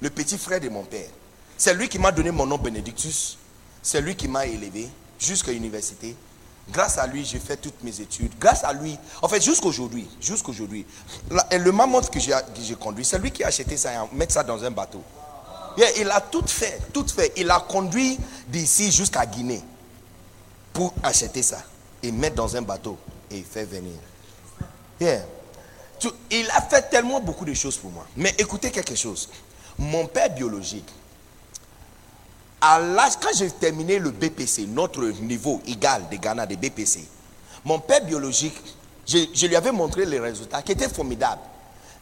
[0.00, 1.08] le petit frère de mon père.
[1.56, 3.38] C'est lui qui m'a donné mon nom Benedictus.
[3.82, 6.14] C'est lui qui m'a élevé jusqu'à l'université.
[6.70, 8.32] Grâce à lui, j'ai fait toutes mes études.
[8.38, 10.84] Grâce à lui, en fait, jusqu'aujourd'hui, jusqu'aujourd'hui,
[11.30, 14.62] le mammouth que j'ai conduit, c'est lui qui a acheté ça et mettre ça dans
[14.62, 15.02] un bateau.
[15.96, 17.32] Il a tout fait, tout fait.
[17.36, 18.18] Il a conduit
[18.48, 19.62] d'ici jusqu'à Guinée
[20.72, 21.62] pour acheter ça
[22.02, 22.98] et mettre dans un bateau
[23.30, 23.92] et faire venir.
[26.30, 28.06] il a fait tellement beaucoup de choses pour moi.
[28.16, 29.28] Mais écoutez quelque chose.
[29.78, 30.88] Mon père biologique,
[32.60, 37.06] à l'âge, quand j'ai terminé le BPC, notre niveau égal de Ghana de BPC,
[37.64, 38.56] mon père biologique,
[39.06, 41.40] je, lui avais montré les résultats qui étaient formidables.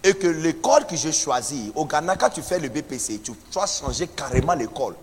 [0.03, 3.67] Et que l'école que j'ai choisie, au Ghana, quand tu fais le BPC, tu dois
[3.67, 4.95] changer carrément l'école.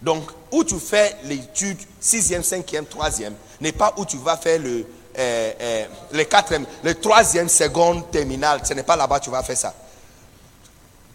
[0.00, 4.86] Donc, où tu fais l'étude 6e, 5e, 3e, n'est pas où tu vas faire le,
[5.18, 8.60] euh, euh, le 4e, le 3e, seconde, terminale.
[8.64, 9.74] Ce n'est pas là-bas que tu vas faire ça.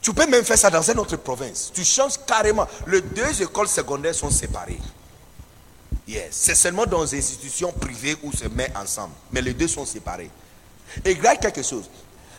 [0.01, 1.71] Tu peux même faire ça dans une autre province.
[1.73, 2.67] Tu changes carrément.
[2.87, 4.79] Les deux écoles secondaires sont séparées.
[6.07, 6.29] Yes.
[6.31, 9.13] C'est seulement dans des institutions privées où se met ensemble.
[9.31, 10.31] Mais les deux sont séparés.
[11.05, 11.89] Et grâce quelque chose.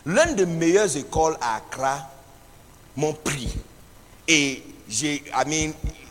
[0.05, 2.09] L'une des meilleures écoles à Accra
[2.95, 3.55] m'ont pris.
[4.27, 5.23] Et j'ai,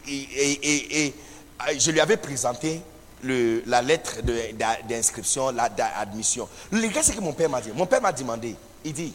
[0.07, 2.81] je lui avais présenté
[3.23, 4.21] la lettre
[4.89, 6.49] d'inscription, d'admission.
[6.71, 7.71] Le gars, c'est que mon père m'a dit.
[7.75, 8.55] Mon père m'a demandé.
[8.85, 9.15] Il dit,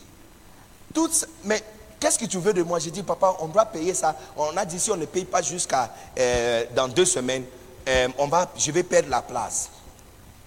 [1.44, 1.64] mais
[2.00, 2.78] Qu'est-ce que tu veux de moi?
[2.78, 4.16] J'ai dit, papa, on doit payer ça.
[4.38, 7.46] On a dit, si on ne paye pas jusqu'à euh, dans deux semaines,
[7.88, 9.70] euh, on va, je vais perdre la place.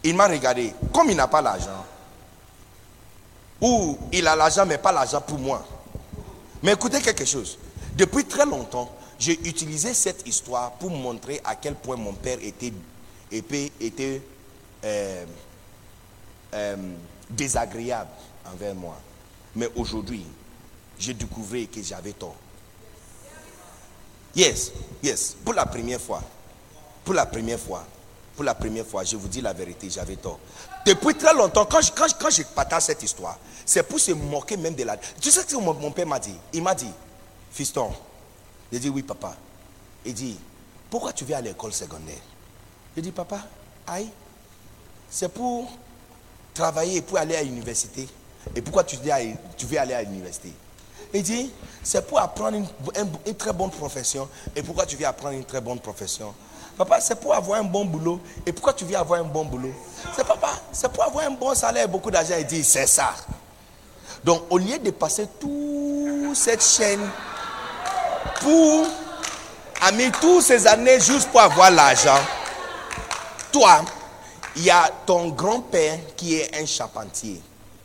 [0.04, 0.72] Il m'a regardé.
[0.92, 1.84] Comme il n'a pas l'argent,
[3.60, 5.66] ou il a l'argent, mais pas l'argent pour moi.
[6.62, 7.58] Mais écoutez quelque chose.
[7.96, 12.72] Depuis très longtemps, j'ai utilisé cette histoire pour montrer à quel point mon père était
[13.30, 14.22] était
[14.84, 15.24] euh,
[16.54, 16.76] euh,
[17.28, 18.10] désagréable
[18.50, 18.96] envers moi.
[19.56, 20.24] Mais aujourd'hui,
[20.98, 22.36] j'ai découvert que j'avais tort.
[24.34, 26.22] Yes, yes, pour la première fois,
[27.04, 27.84] pour la première fois,
[28.36, 30.38] pour la première fois, je vous dis la vérité, j'avais tort.
[30.86, 34.12] Depuis très longtemps, quand je, quand, je- quand je partage cette histoire, c'est pour se
[34.12, 34.96] moquer même de la...
[34.96, 36.34] Tu sais ce que mon, père m'a dit?
[36.52, 36.90] Il m'a dit,
[37.52, 37.92] fiston,
[38.72, 39.34] j'ai dit oui papa.
[40.04, 40.38] Il dit,
[40.90, 42.20] pourquoi tu viens à l'école secondaire?
[42.96, 43.40] J'ai dit, papa,
[43.86, 44.08] aïe,
[45.10, 45.70] c'est pour
[46.54, 48.08] travailler et pour aller à l'université.
[48.56, 49.10] Et pourquoi tu dis,
[49.58, 50.52] tu veux aller à l'université?
[51.12, 51.50] Il dit,
[51.82, 52.66] c'est pour apprendre une,
[52.96, 54.26] une- une très bonne profession.
[54.56, 56.34] Et pourquoi tu viens apprendre une très bonne profession?
[56.78, 58.20] Papa, c'est pour avoir un bon boulot.
[58.46, 59.72] Et pourquoi tu viens avoir un bon boulot?
[60.14, 62.34] C'est papa, c'est pour avoir un bon salaire et beaucoup d'argent.
[62.38, 63.14] Il dit, c'est ça.
[64.22, 67.00] Donc, au lieu de passer toute cette chaîne
[68.40, 68.86] pour
[69.82, 72.20] amener toutes ces années juste pour avoir l'argent,
[73.50, 73.80] toi,
[74.54, 77.40] il y a ton grand-père qui est un charpentier,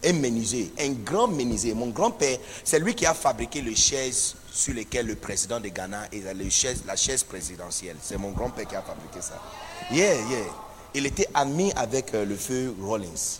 [0.05, 1.73] un menuisier, un grand menuisier.
[1.73, 6.03] Mon grand-père, c'est lui qui a fabriqué les chaises sur lesquelles le président de Ghana
[6.11, 7.95] et les chaises, la chaise présidentielle.
[8.01, 9.41] C'est mon grand-père qui a fabriqué ça.
[9.91, 10.45] Yeah, yeah.
[10.93, 13.39] Il était ami avec euh, le feu Rollins.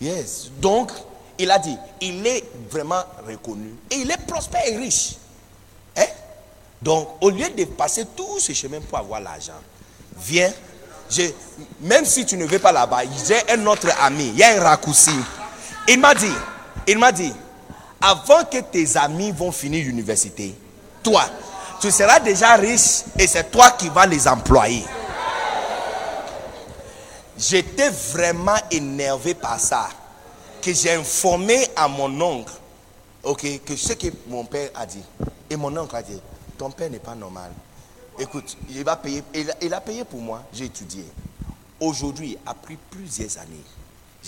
[0.00, 0.50] Yes.
[0.60, 0.90] Donc,
[1.38, 3.74] il a dit, il est vraiment reconnu.
[3.92, 5.14] Et il est prospère et riche.
[5.96, 6.02] Hein?
[6.82, 9.52] Donc, au lieu de passer tout ce chemin pour avoir l'argent,
[10.16, 10.52] viens.
[11.08, 11.34] j'ai-
[11.80, 14.28] même si tu ne veux pas là-bas, j'ai un autre ami.
[14.30, 15.12] Il y a un raccourci.
[15.86, 16.26] Il m'a dit,
[16.88, 17.32] il m'a dit,
[18.00, 20.54] avant que tes amis vont finir l'université,
[21.02, 21.24] toi,
[21.80, 24.84] tu seras déjà riche et c'est toi qui vas les employer.
[27.38, 29.88] J'étais vraiment énervé par ça.
[30.60, 32.52] Que j'ai informé à mon oncle,
[33.22, 35.02] ok, que ce que mon père a dit.
[35.48, 36.20] Et mon oncle a dit,
[36.58, 37.52] ton père n'est pas normal.
[38.18, 41.04] Écoute, il va payer, il, a- il a payé pour moi, j'ai étudié.
[41.78, 43.62] Aujourd'hui, après plusieurs années,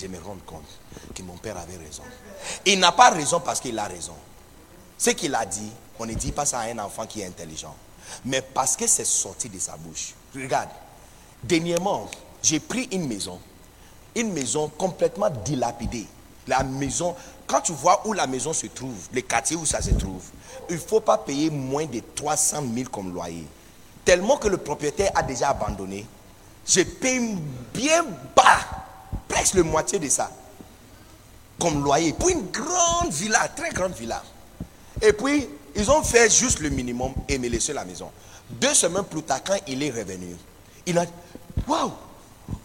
[0.00, 0.66] je me rends compte
[1.14, 2.02] que mon père avait raison.
[2.64, 4.14] Il n'a pas raison parce qu'il a raison.
[4.96, 7.74] Ce qu'il a dit, on ne dit pas ça à un enfant qui est intelligent.
[8.24, 10.14] Mais parce que c'est sorti de sa bouche.
[10.34, 10.70] Regarde,
[11.42, 12.08] dernièrement,
[12.42, 13.38] j'ai pris une maison.
[14.14, 16.06] Une maison complètement dilapidée.
[16.46, 17.14] La maison,
[17.46, 20.22] quand tu vois où la maison se trouve, le quartier où ça se trouve,
[20.68, 23.46] il ne faut pas payer moins de 300 000 comme loyer.
[24.04, 26.06] Tellement que le propriétaire a déjà abandonné.
[26.66, 27.36] Je paye
[27.72, 28.60] bien bas,
[29.30, 30.30] presque le moitié de ça,
[31.58, 34.22] comme loyer, pour une grande villa, très grande villa.
[35.00, 38.10] Et puis, ils ont fait juste le minimum et me laissé la maison.
[38.50, 40.36] Deux semaines plus tard, quand il est revenu,
[40.84, 41.12] il a dit
[41.68, 41.92] Waouh,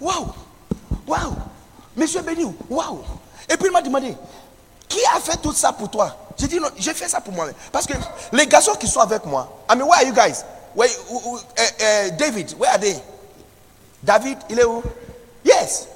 [0.01, 0.27] waouh,
[1.07, 1.33] waouh,
[1.95, 3.03] monsieur Béni, waouh.
[3.47, 4.15] Et puis il m'a demandé
[4.89, 6.17] Qui a fait tout ça pour toi?
[6.37, 7.53] J'ai dit Non, j'ai fait ça pour moi-même.
[7.71, 7.93] Parce que
[8.31, 10.43] les garçons qui sont avec moi, I mean, where are you guys?
[10.73, 10.89] Where,
[11.57, 12.95] eh, eh, David, where are they?
[14.01, 14.81] David, il est où?
[15.43, 15.87] Yes.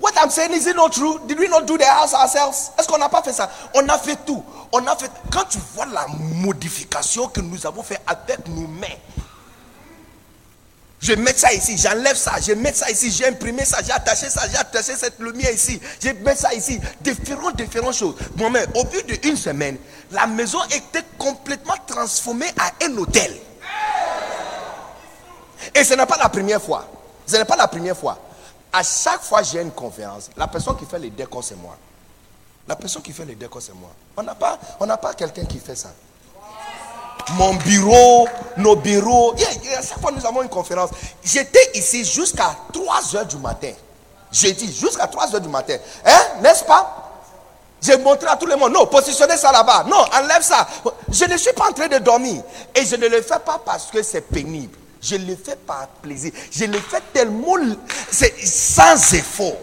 [0.00, 1.20] What I'm saying is it not true?
[1.26, 2.72] Did we not do the house ourselves?
[2.78, 3.50] Est-ce qu'on n'a pas fait ça?
[3.74, 4.44] On a fait tout.
[4.72, 5.10] On a fait.
[5.30, 8.86] Quand tu vois la modification que nous avons fait avec nos mains,
[11.00, 14.30] je mets ça ici, j'enlève ça, je mets ça ici, j'ai imprimé ça, j'ai attaché
[14.30, 18.14] ça, j'ai attaché cette lumière ici, je mets ça ici, différentes, différentes choses.
[18.36, 19.76] Moi-même, au bout d'une semaine,
[20.10, 23.36] la maison était complètement transformée à un hôtel.
[25.74, 26.88] Et ce n'est pas la première fois.
[27.26, 28.18] Ce n'est pas la première fois.
[28.74, 31.76] À chaque fois j'ai une conférence, la personne qui fait les décors, c'est moi.
[32.66, 33.90] La personne qui fait les décors, c'est moi.
[34.16, 35.90] On n'a pas, on pas quelqu'un qui fait ça.
[37.34, 39.32] Mon bureau, nos bureaux.
[39.32, 40.90] À chaque fois nous avons une conférence.
[41.22, 43.72] J'étais ici jusqu'à 3 heures du matin.
[44.32, 45.76] Jeudi, jusqu'à 3 heures du matin.
[46.04, 47.12] Hein, n'est-ce pas?
[47.80, 49.84] J'ai montré à tout le monde, non, positionnez ça là-bas.
[49.86, 50.66] Non, enlève ça.
[51.08, 52.42] Je ne suis pas en train de dormir.
[52.74, 54.76] Et je ne le fais pas parce que c'est pénible.
[55.04, 56.32] Je le fais par plaisir.
[56.50, 57.56] Je le fais tellement,
[58.10, 59.60] sans effort.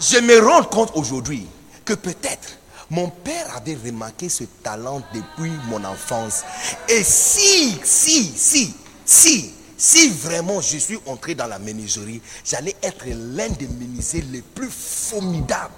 [0.00, 1.46] Je me rends compte aujourd'hui
[1.84, 2.48] que peut-être
[2.90, 6.42] mon père avait remarqué ce talent depuis mon enfance.
[6.88, 8.74] Et si, si, si,
[9.04, 14.42] si, si vraiment je suis entré dans la menuiserie, j'allais être l'un des menuisiers les
[14.42, 15.74] plus formidables.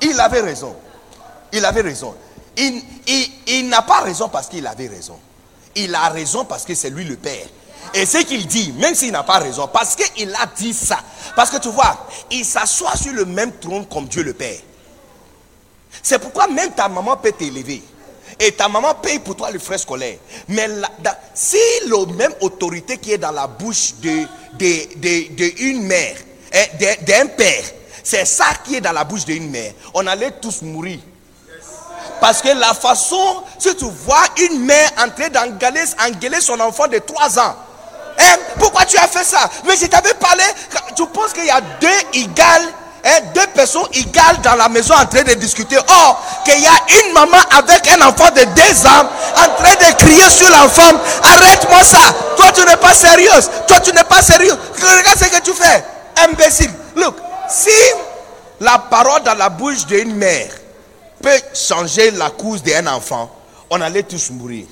[0.00, 0.74] Il avait raison.
[1.52, 2.14] Il avait raison.
[2.56, 5.18] Il, n'a pas raison parce qu'il avait raison.
[5.74, 7.46] Il a raison parce que c'est lui le Père.
[7.92, 10.98] Et ce qu'il dit, même s'il n'a pas raison, parce qu'il a dit ça.
[11.36, 14.58] Parce que tu vois, il s'assoit sur le même trône comme Dieu le Père.
[16.02, 17.82] C'est pourquoi même ta maman peut t'élever.
[18.40, 20.18] Et ta maman paye pour toi les frais scolaires.
[20.48, 20.90] Mais la-
[21.34, 24.24] si la même autorité qui est dans la bouche de,
[24.58, 26.16] de, mère,
[26.80, 27.62] de- d'un père,
[28.02, 30.98] c'est ça qui est dans la bouche d'une mère, on allait tous mourir.
[32.24, 36.96] Parce que la façon, si tu vois une mère entrer d'engueuler engueuler son enfant de
[36.96, 37.54] 3 ans,
[38.18, 39.40] hein, pourquoi tu as fait ça?
[39.66, 40.42] Mais je t'avais parlé,
[40.96, 42.62] tu penses qu'il y a deux égales
[43.06, 45.76] Hein, deux personnes égales dans la maison en train de discuter.
[45.76, 49.94] Or, qu'il y a une maman avec un enfant de deux ans en train de
[49.98, 50.98] crier sur l'enfant.
[51.22, 51.98] Arrête-moi ça.
[52.38, 53.50] Toi, tu n'es pas sérieuse.
[53.68, 54.56] Toi, tu n'es pas sérieux.
[54.76, 55.84] Regarde ce que tu fais.
[56.16, 56.70] Imbécile.
[56.96, 57.16] Look,
[57.50, 57.68] si
[58.60, 60.48] la parole dans la bouche d'une mère
[61.54, 63.30] changer la cause d'un enfant,
[63.70, 64.66] on allait tous mourir.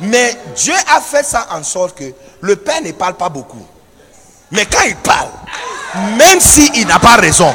[0.00, 3.66] Mais Dieu a fait ça en sorte que le père ne parle pas beaucoup.
[4.50, 5.28] Mais quand il parle,
[6.16, 7.54] même s'il n'a pas raison,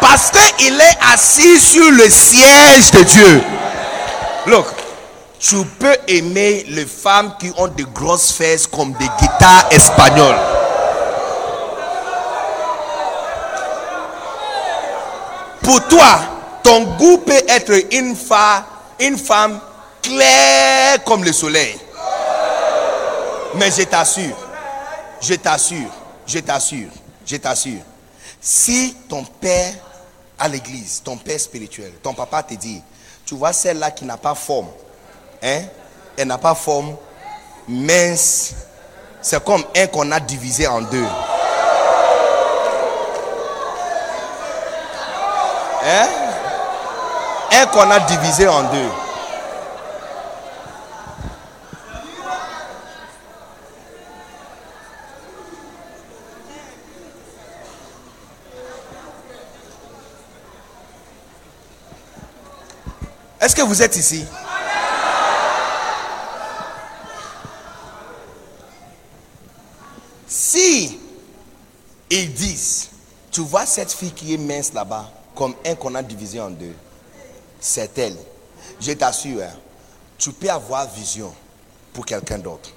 [0.00, 3.42] parce qu'il est assis sur le siège de Dieu.
[4.46, 4.66] Look,
[5.38, 10.38] tu peux aimer les femmes qui ont de grosses fesses comme des guitares espagnoles.
[15.62, 16.31] Pour toi,
[16.62, 18.64] ton goût peut être une femme,
[19.00, 19.18] une
[20.02, 21.78] claire comme le soleil.
[23.54, 24.36] Mais je t'assure,
[25.20, 25.90] je t'assure,
[26.26, 26.88] je t'assure,
[27.26, 27.80] je t'assure,
[28.40, 29.74] si ton père
[30.38, 32.82] à l'église, ton père spirituel, ton papa te dit,
[33.26, 34.68] tu vois celle-là qui n'a pas forme,
[35.42, 35.62] hein,
[36.16, 36.96] elle n'a pas forme,
[37.68, 38.54] mince,
[39.20, 41.06] c'est comme un qu'on a divisé en deux.
[45.84, 46.31] Hein?
[47.54, 48.88] Un qu'on a divisé en deux.
[63.38, 64.24] Est-ce que vous êtes ici?
[70.26, 70.98] Si
[72.08, 72.88] ils disent,
[73.30, 76.74] tu vois cette fille qui est mince là-bas, comme un qu'on a divisé en deux,
[77.62, 78.16] c'est elle.
[78.80, 79.54] Je t'assure, hein,
[80.18, 81.32] tu peux avoir vision
[81.94, 82.70] pour quelqu'un d'autre.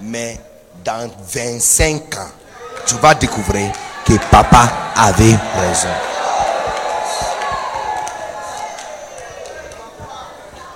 [0.00, 0.38] Mais
[0.84, 2.28] dans 25 ans,
[2.86, 3.72] tu vas découvrir
[4.04, 5.88] que papa avait raison.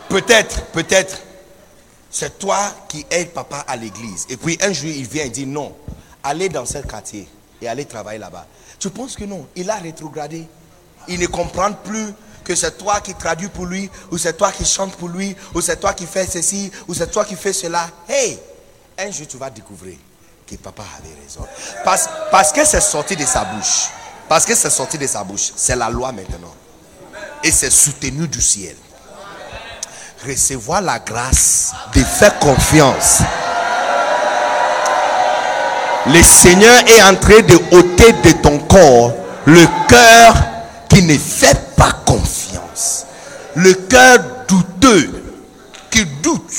[0.08, 1.20] Peut-être, peut-être,
[2.10, 2.58] c'est toi
[2.88, 4.26] qui aides papa à l'église.
[4.30, 5.76] Et puis un jour, il vient et dit non,
[6.22, 7.28] allez dans ce quartier
[7.60, 8.46] et allez travailler là-bas.
[8.78, 10.48] Tu penses que non, il a rétrogradé.
[11.08, 12.14] Il ne comprend plus
[12.48, 15.60] que c'est toi qui traduis pour lui, ou c'est toi qui chantes pour lui, ou
[15.60, 17.86] c'est toi qui fais ceci, ou c'est toi qui fais cela.
[18.08, 18.38] Hey,
[18.98, 19.98] un jour tu vas découvrir
[20.46, 21.46] que papa avait raison.
[21.84, 23.90] Parce, parce que c'est sorti de sa bouche.
[24.30, 25.52] Parce que c'est sorti de sa bouche.
[25.56, 26.54] C'est la loi maintenant.
[27.44, 28.76] Et c'est soutenu du ciel
[30.26, 33.18] recevoir la grâce de faire confiance.
[36.06, 39.12] Le Seigneur est en train de ôter de ton corps
[39.44, 40.34] le cœur
[41.02, 43.06] ne fait pas confiance.
[43.54, 45.22] Le cœur douteux
[45.90, 46.52] qui doute.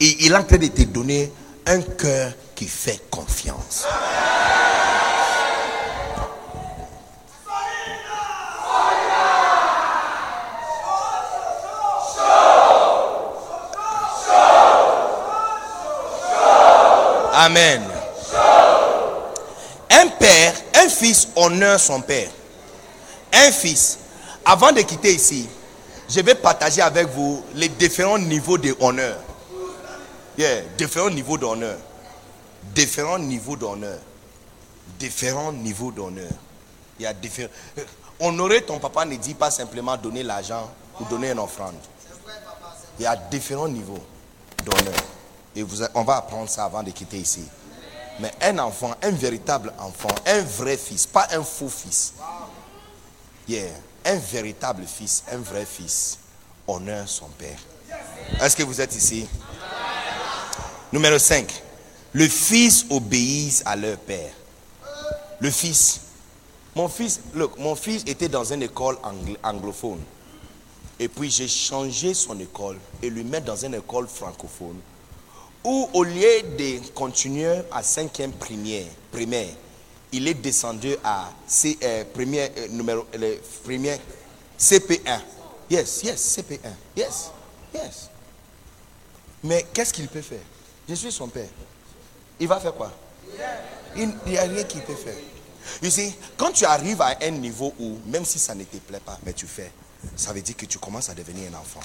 [0.00, 1.32] Et il est en train de te donner
[1.66, 3.84] un cœur qui fait confiance.
[17.38, 17.82] Amen.
[19.90, 22.28] Un père, un fils honore son père.
[23.36, 23.98] Un fils,
[24.44, 25.46] avant de quitter ici,
[26.08, 29.18] je vais partager avec vous les différents niveaux de honneur.
[30.38, 31.76] Yeah, différents niveaux d'honneur.
[32.74, 33.98] Différents niveaux d'honneur.
[34.98, 36.30] Différents niveaux d'honneur.
[36.98, 37.52] Il y a différents.
[38.20, 41.74] Honorer ton papa ne dit pas simplement donner l'argent ou donner une offrande.
[42.98, 44.02] Il y a différents niveaux
[44.64, 44.94] d'honneur.
[45.54, 47.44] Et vous, on va apprendre ça avant de quitter ici.
[48.18, 52.14] Mais un enfant, un véritable enfant, un vrai fils, pas un faux fils.
[53.48, 56.18] Un véritable fils, un vrai fils,
[56.66, 57.58] honore son père.
[58.40, 59.26] Est-ce que vous êtes ici?
[60.92, 61.62] Numéro 5.
[62.12, 64.32] Le fils obéit à leur père.
[65.38, 66.00] Le fils.
[66.74, 68.98] Mon fils, look, mon fils était dans une école
[69.42, 70.00] anglophone.
[70.98, 74.80] Et puis j'ai changé son école et lui mettre dans une école francophone
[75.62, 78.86] où au lieu de continuer à cinquième primaire
[80.12, 83.06] il est descendu à C, euh, premier, euh, numéro,
[83.64, 83.98] premier
[84.58, 85.20] CP1.
[85.70, 86.72] Yes, yes, CP1.
[86.96, 87.30] Yes,
[87.74, 88.10] yes.
[89.42, 90.40] Mais qu'est-ce qu'il peut faire?
[90.88, 91.48] Je suis son père.
[92.38, 92.92] Il va faire quoi?
[93.96, 95.16] Il n'y a rien qu'il peut faire.
[95.82, 99.00] You see, quand tu arrives à un niveau où, même si ça ne te plaît
[99.04, 99.72] pas, mais tu fais,
[100.14, 101.80] ça veut dire que tu commences à devenir un enfant.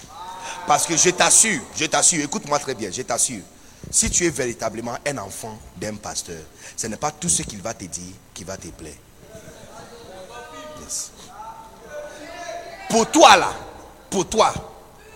[0.68, 3.42] Parce que je t'assure, je t'assure, écoute-moi très bien, je t'assure,
[3.90, 6.42] si tu es véritablement un enfant d'un pasteur,
[6.76, 8.94] ce n'est pas tout ce qu'il va te dire qui va te plaire.
[12.90, 13.54] Pour toi là,
[14.10, 14.54] pour toi,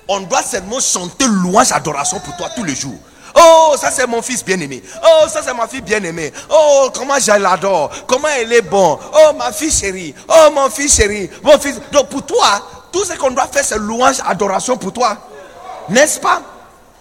[0.07, 2.97] on doit seulement chanter louange, adoration pour toi tous les jours.
[3.37, 4.81] Oh, ça c'est mon fils bien-aimé.
[5.03, 6.31] Oh, ça c'est ma fille bien-aimée.
[6.49, 7.91] Oh, comment je l'adore.
[8.07, 8.97] Comment elle est bon.
[9.13, 10.15] Oh, ma fille chérie.
[10.29, 11.29] Oh, mon fils chéri.
[11.43, 11.81] Mon fils.
[11.91, 12.61] Donc pour toi,
[12.93, 15.17] tout ce qu'on doit faire, c'est louange, adoration pour toi.
[15.89, 16.41] N'est-ce pas?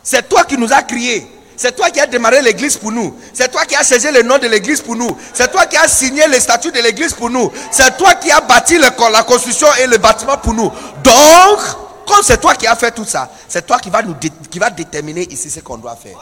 [0.02, 1.30] C'est toi qui nous as crié.
[1.56, 3.16] C'est toi qui as démarré l'église pour nous.
[3.32, 5.16] C'est toi qui as changé le nom de l'église pour nous.
[5.32, 7.52] C'est toi qui as signé les statuts de l'église pour nous.
[7.70, 10.70] C'est toi qui as bâti la construction et le bâtiment pour nous.
[11.02, 11.60] Donc,
[12.06, 13.90] comme c'est toi qui as fait tout ça, c'est toi qui
[14.58, 16.18] va déterminer ici ce qu'on doit faire.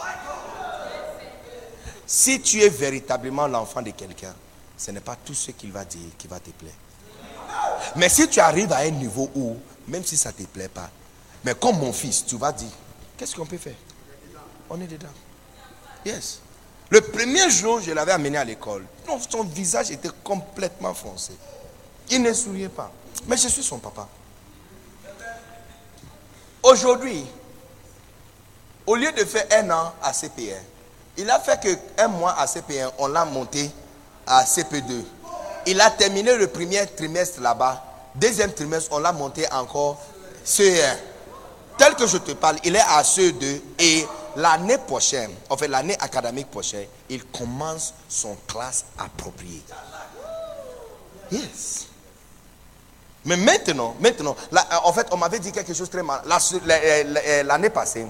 [2.07, 4.35] Si tu es véritablement l'enfant de quelqu'un,
[4.77, 6.75] ce n'est pas tout ce qu'il va dire qui va te plaire.
[7.97, 9.57] Mais si tu arrives à un niveau où,
[9.89, 10.91] même si ça ne te plaît pas,
[11.45, 12.69] mais comme mon fils, tu vas dire,
[13.17, 13.75] qu'est-ce qu'on peut faire?
[14.75, 15.09] On est dedans.
[16.07, 16.41] Yes.
[16.89, 18.87] Le premier jour, je l'avais amené à l'école.
[19.29, 21.35] Son visage était complètement foncé.
[22.11, 22.91] Il ne souriait pas.
[23.27, 24.09] Mais je suis son papa.
[26.63, 27.27] Aujourd'hui,
[28.87, 30.55] au lieu de faire un an à CP1,
[31.19, 33.71] il a fait que un mois à CP1, on l'a monté
[34.27, 35.03] à CP2.
[35.67, 37.85] Il a terminé le premier trimestre là-bas.
[38.15, 40.01] Deuxième trimestre, on l'a monté encore
[40.47, 40.97] CE1.
[41.77, 44.07] Tel que je te parle, il est à CE2 et
[44.37, 49.63] l'année prochaine, en fait l'année académique prochaine, il commence son classe appropriée.
[51.31, 51.87] Yes.
[53.25, 56.23] Mais maintenant, maintenant, euh, en fait, on m'avait dit quelque chose très mal.
[56.27, 58.07] Euh, l'année passée,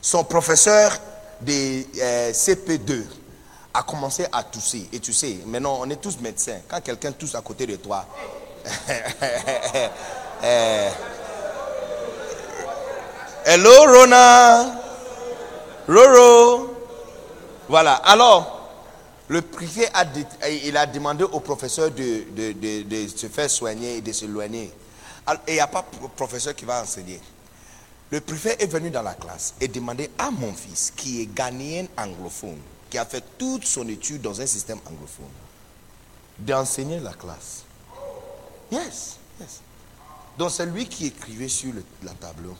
[0.00, 0.92] son professeur
[1.40, 3.04] de euh, CP2
[3.74, 4.88] a commencé à tousser.
[4.92, 6.60] Et tu sais, maintenant, on est tous médecins.
[6.68, 8.06] Quand quelqu'un tousse à côté de toi,
[13.44, 14.81] Hello, Rona.
[15.88, 16.74] Roro.
[17.68, 17.94] Voilà.
[17.94, 18.62] Alors,
[19.28, 20.04] le privé a,
[20.48, 22.24] il a demandé au professeur de,
[23.16, 24.70] se faire soigner et de se loigner.
[25.46, 27.20] Et il n'y a pas de professeur qui va enseigner.
[28.10, 31.86] Le préfet est venu dans la classe et demandé à mon fils, qui est ghanéen
[31.96, 32.58] anglophone,
[32.90, 35.30] qui a fait toute son étude dans un système anglophone,
[36.38, 37.64] d'enseigner la classe.
[38.70, 39.60] Yes, yes.
[40.36, 42.54] Donc c'est lui qui écrivait sur le la tableau.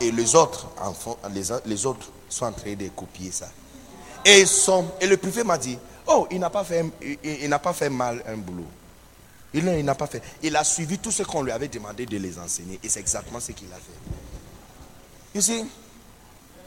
[0.00, 1.18] Et les autres enfants,
[1.66, 3.48] les autres sont en train de copier ça.
[4.24, 4.44] Et,
[5.00, 6.84] et le préfet m'a dit, Oh, il n'a pas fait,
[7.24, 8.66] il, pas fait mal un boulot.
[9.54, 10.22] Il, n'a pas fait.
[10.42, 12.78] Il a suivi tout ce qu'on lui avait demandé de les enseigner.
[12.82, 15.38] Et c'est exactement ce qu'il a fait.
[15.38, 15.64] Ici,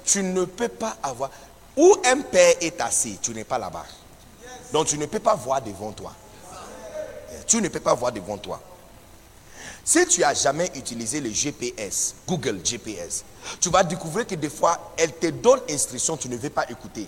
[0.03, 1.29] tu ne peux pas avoir.
[1.77, 3.85] Où un père est assis, tu n'es pas là-bas.
[4.73, 6.13] Donc tu ne peux pas voir devant toi.
[7.47, 8.61] Tu ne peux pas voir devant toi.
[9.89, 13.23] Si tu as jamais utilisé le GPS, Google GPS,
[13.59, 17.07] tu vas découvrir que des fois, elle te donne instruction, tu ne veux pas écouter.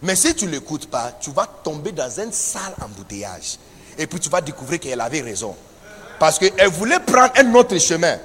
[0.00, 3.58] Mais si tu ne l'écoutes pas, tu vas tomber dans un sale embouteillage.
[3.98, 5.54] Et puis tu vas découvrir qu'elle avait raison.
[6.18, 8.16] Parce qu'elle voulait prendre un autre chemin.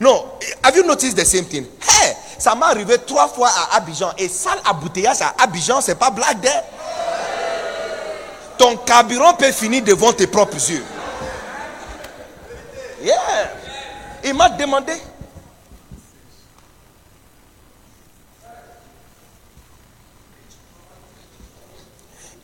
[0.00, 0.32] Non,
[0.64, 1.64] have you noticed the same thing?
[1.80, 4.14] Hey, ça m'est arrivé trois fois à Abidjan.
[4.18, 6.64] Et sale embouteillage à Abidjan, c'est pas blague d'air.
[8.58, 10.82] Ton carburant peut finir devant tes propres yeux.
[13.00, 13.50] Yeah.
[14.24, 14.92] Il m'a demandé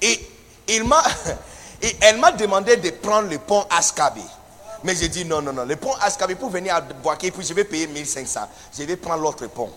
[0.05, 0.21] Et,
[0.69, 1.03] il m'a,
[1.83, 4.21] et elle m'a demandé de prendre le pont Askabi.
[4.83, 5.65] Mais j'ai dit non, non, non.
[5.65, 8.41] Le pont Askabi pour venir à Boaké, puis je vais payer 1500.
[8.77, 9.71] Je vais prendre l'autre pont.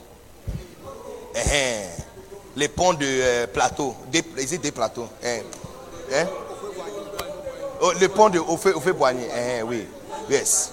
[1.33, 2.59] Eh, eh.
[2.59, 3.95] le pont de euh, plateau.
[4.07, 5.07] Des, des plateaux.
[5.23, 5.43] Eh.
[7.79, 9.25] Oh, le pont de Ofe Boigny.
[9.63, 9.87] Oui.
[10.29, 10.71] Yes.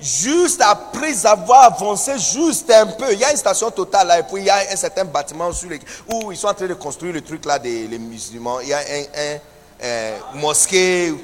[0.00, 4.22] Juste après avoir avancé juste un peu, il y a une station totale là, et
[4.22, 5.70] puis il y a un certain bâtiment sur
[6.06, 8.60] où ils sont en train de construire le truc là des les musulmans.
[8.60, 9.36] Il y a un,
[9.82, 11.14] un, mosquée.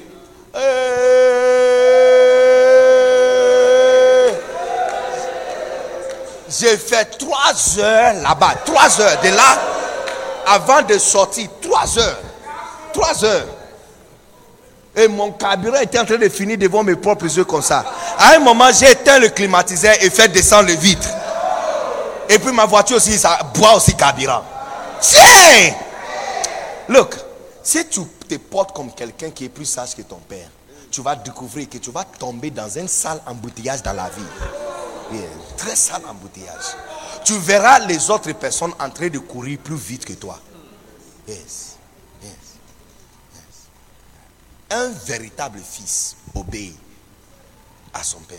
[6.49, 9.57] J'ai fait trois heures là-bas, trois heures de là,
[10.47, 12.19] avant de sortir, trois heures,
[12.91, 13.47] trois heures.
[14.95, 17.83] Et mon carburant était en train de finir devant mes propres yeux comme ça.
[18.17, 21.09] À un moment, j'ai éteint le climatiseur et fait descendre le vitre.
[22.29, 24.43] Et puis ma voiture aussi, ça boit aussi carburant.
[25.01, 25.73] Tiens!
[26.89, 27.15] Look,
[27.63, 30.47] si tu te portes comme quelqu'un qui est plus sage que ton père,
[30.91, 35.19] tu vas découvrir que tu vas tomber dans un sale embouteillage dans la vie.
[35.57, 36.75] très sale embouteillage.
[37.23, 40.39] Tu verras les autres personnes en train de courir plus vite que toi.
[41.27, 41.72] Yes.
[44.69, 46.77] Un véritable fils obéit
[47.93, 48.37] à son père.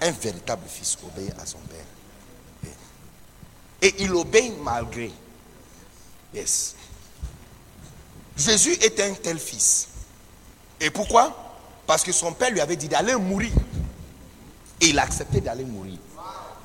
[0.00, 2.72] Un véritable fils obéit à son père.
[3.82, 5.10] Et il obéit malgré.
[6.32, 6.76] Yes.
[8.36, 9.88] Jésus est un tel fils.
[10.80, 11.56] Et pourquoi?
[11.86, 13.52] Parce que son père lui avait dit d'aller mourir.
[14.80, 15.98] Et il a accepté d'aller mourir.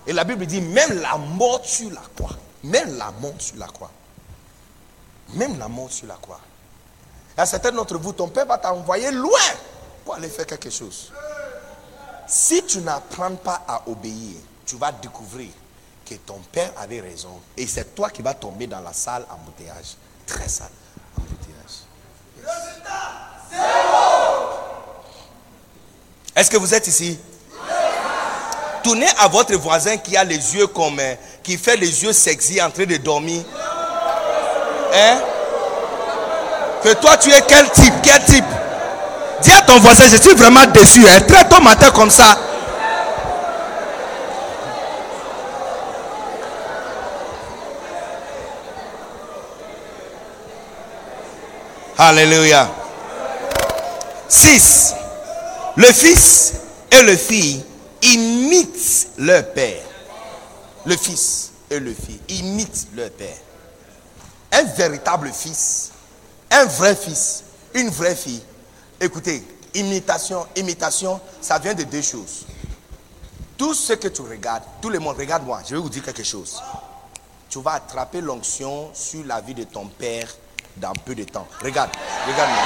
[0.06, 3.68] Et la Bible dit, même la mort sur la croix, même la mort sur la
[3.68, 3.92] croix,
[5.34, 6.40] même la mort sur la croix.
[7.38, 9.40] À certains d'entre vous, ton père va t'envoyer loin
[10.04, 11.12] pour aller faire quelque chose.
[12.28, 15.50] Si tu n'apprends pas à obéir, tu vas découvrir
[16.04, 17.40] que ton père avait raison.
[17.56, 19.96] Et c'est toi qui vas tomber dans la salle embouteillage.
[20.26, 20.72] Très sale
[21.16, 21.86] embouteillage.
[26.36, 27.20] Est-ce que vous êtes ici?
[28.84, 32.62] Tournez à votre voisin qui a les yeux comme, euh, qui fait les yeux sexy
[32.62, 33.44] en train de dormir.
[34.94, 35.22] Hein?
[36.84, 38.46] Que toi tu es quel type Quel type?
[39.42, 41.08] Dis à ton voisin, je suis vraiment déçu.
[41.08, 41.20] Hein?
[41.28, 42.38] Très tôt matin comme ça.
[51.98, 52.70] Alléluia.
[54.28, 54.94] 6.
[55.78, 56.54] Le fils
[56.92, 57.64] et le fille
[58.02, 59.82] imitent leur père.
[60.86, 63.38] Le fils et le fils imitent leur père.
[64.52, 65.92] Un véritable fils,
[66.52, 67.44] un vrai fils,
[67.74, 68.42] une vraie fille.
[69.00, 69.44] Écoutez,
[69.74, 72.46] imitation, imitation, ça vient de deux choses.
[73.58, 76.62] Tout ce que tu regardes, tout le monde, regarde-moi, je vais vous dire quelque chose.
[77.50, 80.28] Tu vas attraper l'onction sur la vie de ton père
[80.78, 81.48] dans peu de temps.
[81.62, 81.90] Regarde,
[82.26, 82.64] regarde-moi.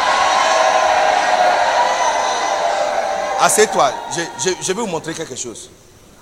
[3.39, 5.69] Assieds-toi, je, je, vais vous montrer quelque chose.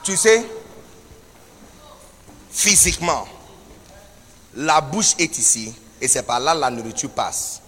[0.04, 0.46] Tu sais,
[2.50, 3.28] physiquement,
[4.56, 7.62] la bouche est ici et c'est par là la nourriture passe.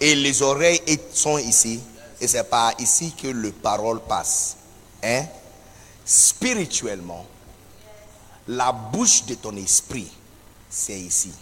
[0.00, 1.80] Et les oreilles sont ici
[2.20, 4.56] et c'est par ici que le parole passe.
[5.02, 5.24] Hein?
[6.04, 7.24] Spirituellement,
[8.48, 10.10] la bouche de ton esprit,
[10.68, 11.32] c'est ici.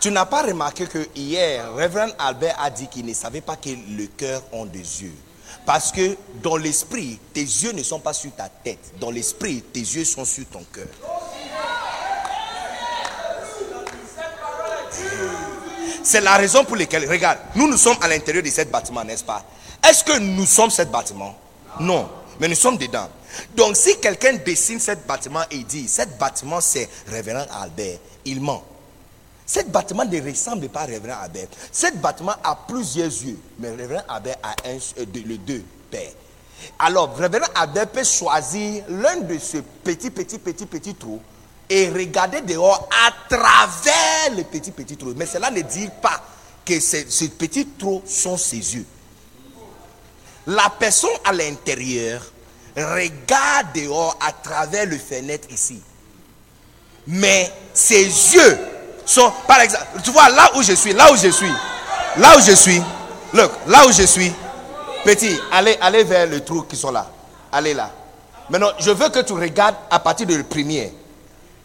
[0.00, 3.68] Tu n'as pas remarqué que hier, Révérend Albert a dit qu'il ne savait pas que
[3.68, 5.14] le cœur ont des yeux.
[5.66, 8.94] Parce que dans l'esprit, tes yeux ne sont pas sur ta tête.
[8.98, 10.88] Dans l'esprit, tes yeux sont sur ton cœur.
[16.02, 19.24] C'est la raison pour laquelle, regarde, nous nous sommes à l'intérieur de ce bâtiment, n'est-ce
[19.24, 19.44] pas?
[19.86, 21.36] Est-ce que nous sommes ce bâtiment?
[21.78, 23.08] Non, mais nous sommes dedans.
[23.54, 28.62] Donc si quelqu'un dessine ce bâtiment et dit, ce bâtiment c'est Révérend Albert, il ment.
[29.46, 31.48] Ce bâtiment ne ressemble pas à Révérend Albert.
[31.72, 36.12] Ce bâtiment a plusieurs yeux, mais Révérend Albert a un, euh, le deux pères.
[36.78, 41.20] Alors, Révérend Albert peut choisir l'un de ces petits, petits, petits, petits trous
[41.70, 45.14] et regarder dehors à travers les petits, petits trous.
[45.16, 46.20] Mais cela ne dit pas
[46.64, 48.86] que ces, ces petits trous sont ses yeux.
[50.46, 52.20] La personne à l'intérieur
[52.76, 55.80] regarde dehors à travers le fenêtre ici.
[57.06, 58.58] Mais ses yeux
[59.46, 61.52] par exemple, tu vois, là où je suis, là où je suis,
[62.16, 62.80] là où je suis,
[63.32, 64.32] look, là où je suis,
[65.04, 67.10] petit, allez, allez vers le trou qui sont là.
[67.50, 67.90] Allez là.
[68.48, 70.92] Maintenant, je veux que tu regardes à partir de le premier.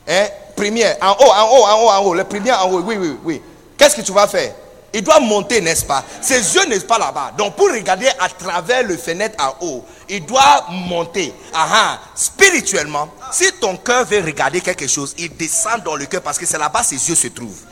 [0.07, 0.27] Hein?
[0.55, 2.13] Premier, en haut, en haut, en haut, en haut.
[2.13, 3.41] Le premier en haut, oui, oui, oui.
[3.77, 4.53] Qu'est-ce que tu vas faire?
[4.93, 6.05] Il doit monter, n'est-ce pas?
[6.21, 7.33] Ses yeux n'est pas là-bas.
[7.37, 11.33] Donc pour regarder à travers le fenêtre en haut, il doit monter.
[11.53, 16.37] Aha, spirituellement, si ton cœur veut regarder quelque chose, il descend dans le cœur parce
[16.37, 17.63] que c'est là-bas ses yeux se trouvent.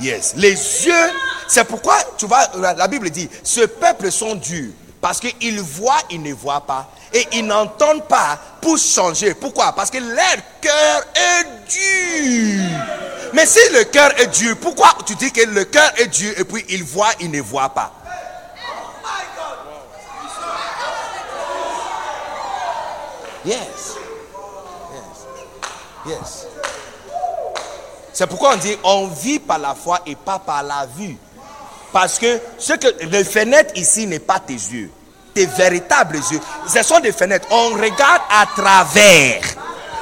[0.00, 0.32] Yes.
[0.36, 1.12] Les yeux,
[1.46, 4.72] c'est pourquoi, tu vois, la Bible dit, ce peuple sont durs.
[5.00, 6.88] Parce qu'ils voient, ils ne voient pas.
[7.12, 9.34] Et ils n'entendent pas pour changer.
[9.34, 9.72] Pourquoi?
[9.72, 12.64] Parce que leur cœur est dur.
[13.32, 16.44] Mais si le cœur est dur, pourquoi tu dis que le cœur est dur et
[16.44, 17.92] puis il voit, il ne voit pas?
[23.44, 23.58] Yes.
[24.92, 25.26] Yes.
[26.06, 26.46] Yes.
[28.12, 31.16] C'est pourquoi on dit on vit par la foi et pas par la vue.
[31.92, 34.90] Parce que ce que les fenêtres ici n'est pas tes yeux,
[35.34, 36.40] tes véritables yeux.
[36.68, 37.48] Ce sont des fenêtres.
[37.50, 39.42] On regarde à travers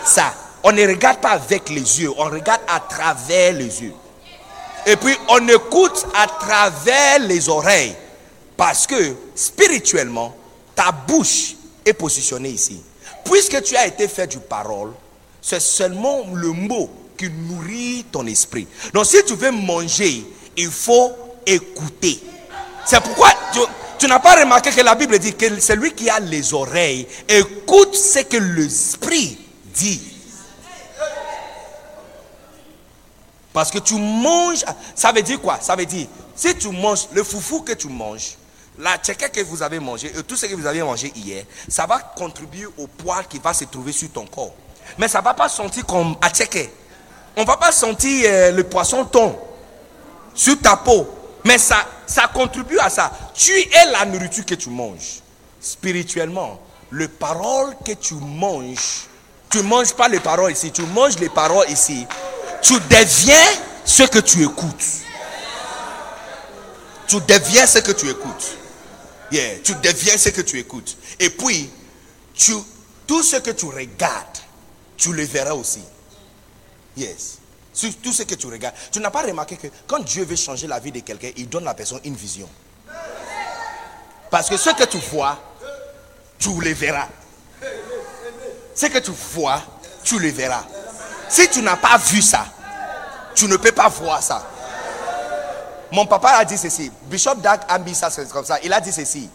[0.05, 0.35] ça.
[0.63, 3.95] On ne regarde pas avec les yeux, on regarde à travers les yeux.
[4.87, 7.95] Et puis on écoute à travers les oreilles.
[8.57, 10.35] Parce que spirituellement,
[10.75, 11.55] ta bouche
[11.85, 12.83] est positionnée ici.
[13.25, 14.93] Puisque tu as été fait du parole,
[15.41, 18.67] c'est seulement le mot qui nourrit ton esprit.
[18.93, 20.25] Donc si tu veux manger,
[20.57, 21.13] il faut
[21.55, 22.21] écouter.
[22.85, 23.31] C'est pourquoi
[23.99, 27.95] tu, n'as pas remarqué que la Bible dit que celui qui a les oreilles écoute
[27.95, 29.39] ce que l'esprit
[29.75, 30.03] dit.
[33.53, 34.65] Parce que tu manges,
[34.95, 35.59] ça veut dire quoi?
[35.61, 38.37] Ça veut dire, si tu manges le foufou que tu manges,
[38.79, 41.85] la tchèque que vous avez mangé et tout ce que vous avez mangé hier, ça
[41.87, 44.55] va contribuer au poids qui va se trouver sur ton corps.
[44.97, 46.71] Mais ça ne va pas sentir comme à tchèque.
[47.37, 49.37] On ne va pas sentir euh, le poisson thon
[50.35, 51.18] sur ta peau.
[51.45, 53.13] Mais ça, ça contribue à ça.
[53.35, 55.21] Tu es la nourriture que tu manges.
[55.61, 56.61] Spirituellement,
[56.93, 59.07] les paroles que tu manges,
[59.51, 62.07] tu ne manges pas les paroles ici, tu manges les paroles ici.
[62.63, 63.47] Tu deviens
[63.85, 64.85] ce que tu écoutes.
[67.07, 68.57] Tu deviens ce que tu écoutes.
[69.31, 70.97] Yeah, tu deviens ce que tu écoutes.
[71.19, 71.71] Et puis,
[72.35, 72.53] tu,
[73.07, 74.39] tout ce que tu regardes,
[74.97, 75.83] tu le verras aussi.
[76.97, 77.38] Yes.
[77.79, 78.75] Sur tout ce que tu regardes.
[78.91, 81.63] Tu n'as pas remarqué que quand Dieu veut changer la vie de quelqu'un, il donne
[81.63, 82.49] à la personne une vision.
[84.33, 85.39] Parce que ce que tu vois,
[86.41, 87.07] tu le verras.
[88.75, 89.63] Ce que tu vois,
[90.03, 90.65] tu le verras.
[91.29, 92.47] Si tu n'as pas vu ça,
[93.37, 94.45] tu ne peux pas voir ça.
[95.93, 96.91] Mon papa a dit ceci.
[97.05, 98.59] Bishop Dag a mis ça comme ça.
[98.65, 99.31] Il a dit ceci.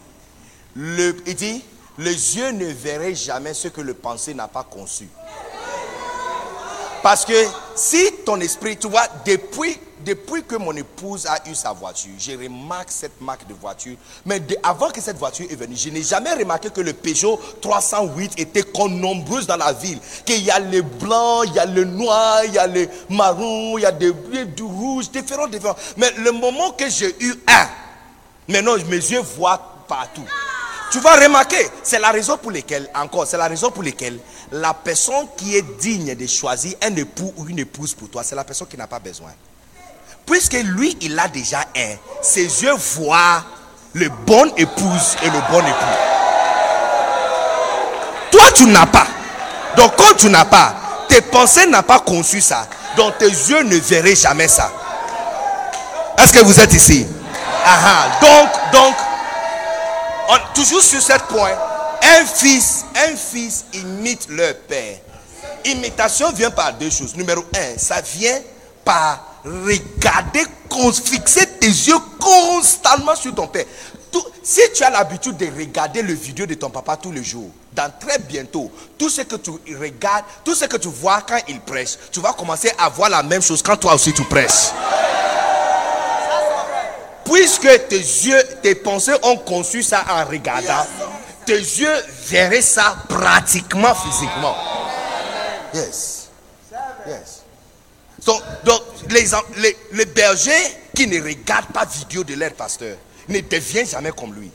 [0.76, 1.64] Il dit,
[1.98, 5.08] les yeux ne verraient jamais ce que le pensée n'a pas conçu.
[7.04, 7.34] Parce que
[7.76, 12.38] si ton esprit, tu vois, depuis, depuis que mon épouse a eu sa voiture, j'ai
[12.38, 13.98] remarqué cette marque de voiture.
[14.26, 18.40] Mais avant que cette voiture est venue, je n'ai jamais remarqué que le Peugeot 308
[18.40, 20.00] était nombreuse dans la ville.
[20.26, 23.78] Qu'il y a le blanc, il y a le noir, il y a le marron,
[23.78, 24.14] il y a des,
[24.46, 25.76] du rouge, différents, différents.
[25.98, 27.68] Mais le moment que j'ai eu un,
[28.48, 30.24] maintenant mes yeux voient partout.
[30.90, 34.20] Tu vas remarquer, c'est la raison pour laquelle, encore, c'est la raison pour laquelle
[34.54, 38.36] la personne qui est digne de choisir un époux ou une épouse pour toi, c'est
[38.36, 39.32] la personne qui n'a pas besoin.
[40.28, 43.44] Puisque lui, il a déjà un, ses yeux voient
[43.94, 45.98] le bon épouse et le bon époux.
[48.32, 49.08] Toi, tu n'as pas.
[49.76, 50.76] Donc, quand tu n'as pas,
[51.10, 52.68] tes pensées n'ont pas conçu ça.
[52.96, 54.72] Donc, tes yeux ne verraient jamais ça.
[56.20, 57.08] Est-ce que vous êtes ici?
[57.66, 58.96] Ah, donc, donc,
[60.54, 61.52] toujours sur ce point,
[62.04, 64.98] un fils, un fils imite leur père.
[65.66, 67.16] Imitation vient par deux choses.
[67.16, 68.40] Numéro un, ça vient
[68.84, 70.44] par regarder,
[71.04, 73.66] fixer tes yeux constamment sur ton père.
[74.42, 77.92] si tu as l'habitude de regarder le vidéo de ton papa tous les jours, dans
[78.00, 81.98] très bientôt, tout ce que tu regardes, tout ce que tu vois quand il prêche,
[82.12, 84.72] tu vas commencer à voir la même chose quand toi aussi tu prêches.
[87.26, 90.86] Puisque tes yeux, tes pensées ont conçu ça en regardant,
[91.46, 91.96] tes yeux
[92.28, 94.56] verraient ça pratiquement physiquement.
[95.74, 96.30] Yes.
[97.08, 97.44] Yes.
[98.26, 99.26] Donc, les,
[99.58, 100.52] les, les, bergers
[100.96, 102.96] qui ne regardent pas vidéo de leur pasteur
[103.28, 104.50] ne deviennent jamais comme lui.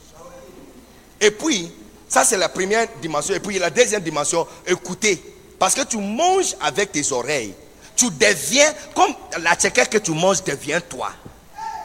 [1.20, 1.70] Et puis,
[2.09, 3.35] ça c'est la première dimension.
[3.35, 5.23] Et puis la deuxième dimension, écouter.
[5.59, 7.55] Parce que tu manges avec tes oreilles.
[7.97, 9.12] Tu deviens, comme
[9.43, 11.10] la tchéquette que tu manges devient toi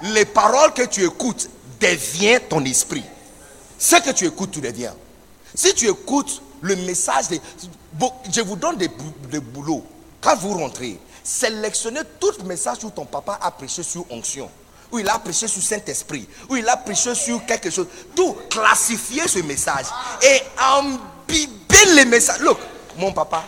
[0.03, 1.49] les paroles que tu écoutes
[1.79, 3.03] deviennent ton esprit.
[3.83, 4.95] Ce que tu écoutes, tu deviens.
[5.53, 7.37] Si tu écoutes le message, de,
[8.31, 8.89] je vous donne des,
[9.29, 9.85] des boulots.
[10.21, 14.49] Quand vous rentrez, sélectionnez tout message où ton papa a prêché sur onction,
[14.89, 17.87] où il a prêché sur Saint-Esprit, où il a prêché sur quelque chose.
[18.15, 19.87] Tout, classifier ce message
[20.21, 22.39] et imbiber les messages.
[22.39, 22.59] Look,
[22.97, 23.43] mon papa,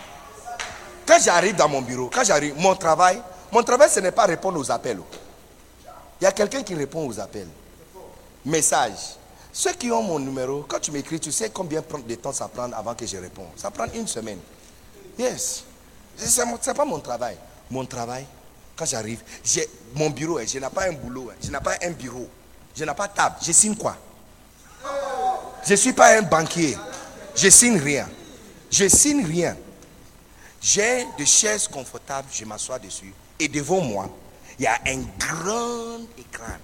[1.05, 3.21] quand j'arrive dans mon bureau, quand j'arrive, mon travail,
[3.53, 4.99] mon travail, ce n'est pas répondre aux appels.
[6.19, 7.47] Il y a quelqu'un qui répond aux appels.
[8.43, 9.15] Message.
[9.57, 12.69] Ceux qui ont mon numéro, quand tu m'écris, tu sais combien de temps ça prend
[12.73, 13.47] avant que je réponde.
[13.55, 14.39] Ça prend une semaine.
[15.17, 15.63] Yes.
[16.17, 17.37] Ce n'est pas mon travail.
[17.71, 18.25] Mon travail,
[18.75, 19.65] quand j'arrive, j'ai
[19.95, 22.27] mon bureau, je n'ai pas un boulot, je n'ai pas un bureau,
[22.75, 23.37] je n'ai pas table.
[23.41, 23.95] Je signe quoi?
[25.65, 26.77] Je ne suis pas un banquier.
[27.33, 28.09] Je signe rien.
[28.69, 29.55] Je signe rien.
[30.61, 33.13] J'ai des chaises confortables, je m'assois dessus.
[33.39, 34.09] Et devant moi,
[34.59, 36.57] il y a un grand écran,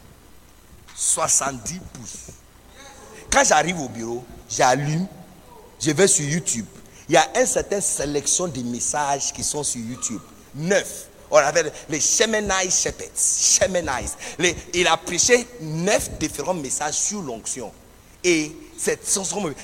[0.94, 2.41] 70 pouces.
[3.32, 5.08] Quand j'arrive au bureau, j'allume,
[5.80, 6.66] je vais sur YouTube.
[7.08, 10.20] Il y a une certaine sélection de messages qui sont sur YouTube.
[10.56, 11.08] Neuf.
[11.30, 14.18] On appelle les Shemenai Shepherds.
[14.74, 17.72] il a prêché neuf différents messages sur l'onction.
[18.24, 18.52] Et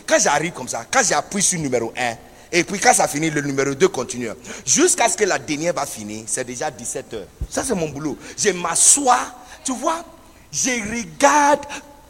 [0.08, 2.16] quand j'arrive comme ça, quand j'appuie sur numéro 1,
[2.52, 4.30] et puis quand ça finit, le numéro 2 continue.
[4.66, 7.28] Jusqu'à ce que la dernière va finir, c'est déjà 17 heures.
[7.50, 8.18] Ça, c'est mon boulot.
[8.38, 9.20] Je m'assois,
[9.66, 10.06] tu vois,
[10.52, 11.66] je regarde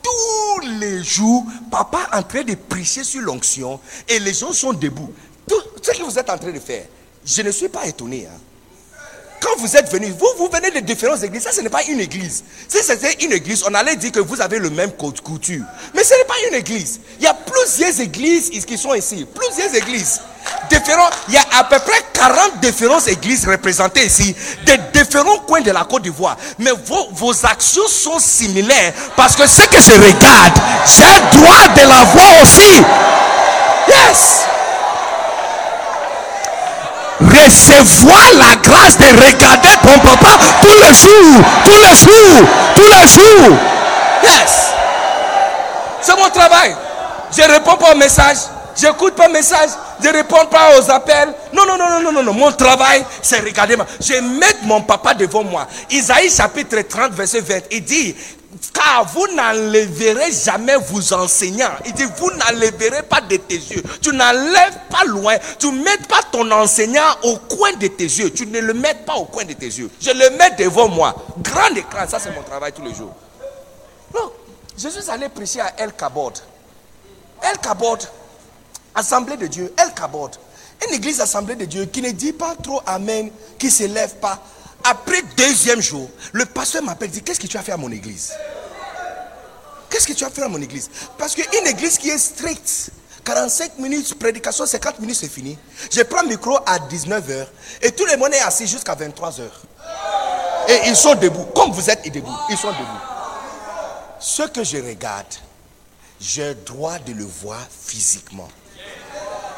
[0.08, 5.12] tous les jours papa en train de prêcher sur l'onction et les gens sont debout.
[5.48, 6.86] Tout ce que vous êtes en train de faire,
[7.26, 8.28] je ne suis pas étonné.
[8.28, 8.40] Hein.
[9.40, 11.44] Quand vous êtes venu, vous, vous venez de différentes églises.
[11.44, 12.44] Ça, ce n'est pas une église.
[12.68, 15.64] Si c'était une église, on allait dire que vous avez le même code couture.
[15.94, 17.00] Mais ce n'est pas une église.
[17.20, 19.26] Il y a plusieurs églises qui sont ici.
[19.34, 20.20] Plusieurs églises.
[21.28, 24.36] Il y a à peu près 40 différentes églises représentées ici,
[24.66, 26.38] de différents coins de la Côte d'Ivoire.
[26.60, 30.54] Mais vos, vos actions sont similaires parce que ce que je regarde,
[30.86, 32.84] j'ai droit de la voir aussi.
[33.88, 34.57] Yes.
[37.20, 43.08] Recevoir la grâce de regarder ton papa tous les jours, tous les jours, tous les
[43.08, 43.58] jours.
[44.24, 44.74] Yes.
[46.02, 46.76] C'est mon travail.
[47.36, 48.38] Je réponds pas aux messages.
[48.80, 49.72] J'écoute pas aux messages.
[50.02, 51.34] Je réponds pas aux appels.
[51.52, 52.34] Non, non, non, non, non, non.
[52.34, 53.76] Mon travail, c'est regarder.
[54.00, 55.68] Je mets mon papa devant moi.
[55.90, 57.56] Isaïe chapitre 30, verset 20.
[57.72, 58.16] Il dit,
[58.74, 61.72] car vous n'enlèverez jamais vos enseignants.
[61.86, 63.84] Il dit, vous n'enlèverez pas de tes yeux.
[64.02, 65.36] Tu n'enlèves pas loin.
[65.60, 68.32] Tu ne mets pas ton enseignant au coin de tes yeux.
[68.32, 69.90] Tu ne le mets pas au coin de tes yeux.
[70.00, 71.16] Je le mets devant moi.
[71.40, 73.14] Grand écran, ça c'est mon travail tous les jours.
[74.14, 74.32] Non,
[74.78, 76.34] je suis allé prêcher à El Kabod.
[77.42, 78.00] El Kabod,
[78.96, 80.32] Assemblée de Dieu, El Kabod.
[80.88, 84.16] Une église Assemblée de Dieu qui ne dit pas trop Amen, qui ne se lève
[84.16, 84.40] pas.
[84.84, 87.92] Après deuxième jour, le pasteur m'appelle et dit Qu'est-ce que tu as fait à mon
[87.92, 88.32] église?
[89.90, 90.90] Qu'est-ce que tu as fait à mon église?
[91.18, 92.92] Parce qu'une église qui est stricte,
[93.24, 95.58] 45 minutes, prédication, 50 minutes, c'est fini.
[95.92, 97.48] Je prends le micro à 19h
[97.82, 99.42] et tout le monde est assis jusqu'à 23h.
[100.70, 101.46] Et ils sont debout.
[101.56, 103.02] Comme vous êtes debout, ils sont debout.
[104.20, 105.26] Ce que je regarde,
[106.20, 108.48] j'ai droit de le voir physiquement.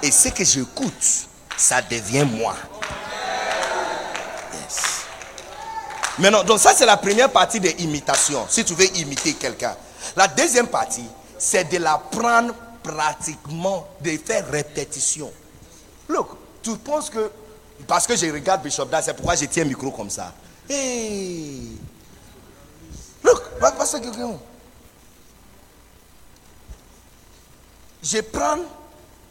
[0.01, 1.27] Et ce que j'écoute,
[1.57, 2.55] ça devient moi.
[6.19, 8.45] Maintenant, donc ça c'est la première partie de l'imitation.
[8.49, 9.75] Si tu veux imiter quelqu'un.
[10.15, 11.05] La deuxième partie,
[11.37, 15.31] c'est de l'apprendre pratiquement, de faire répétition.
[16.09, 16.27] Look,
[16.61, 17.31] tu penses que,
[17.87, 20.33] parce que je regarde Bishop Da, c'est pourquoi je tiens micro comme ça.
[20.69, 21.77] Hey.
[23.23, 24.37] Look, pasteur quelqu'un.
[28.03, 28.57] Je prends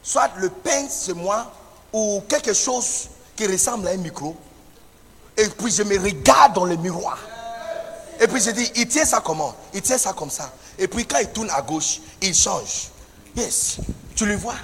[0.03, 1.51] soit le pain c'est moi
[1.93, 4.37] ou quelque chose qui ressemble à un micro
[5.39, 7.17] et puis je me regarde dans le miroir.
[8.21, 9.55] Et puis je dis, il tient ça comment?
[9.73, 10.51] Il tient ça comme ça.
[10.77, 12.89] Et puis quand il tourne à gauche, il change.
[13.37, 13.77] Yes.
[14.17, 14.57] Tu le vois?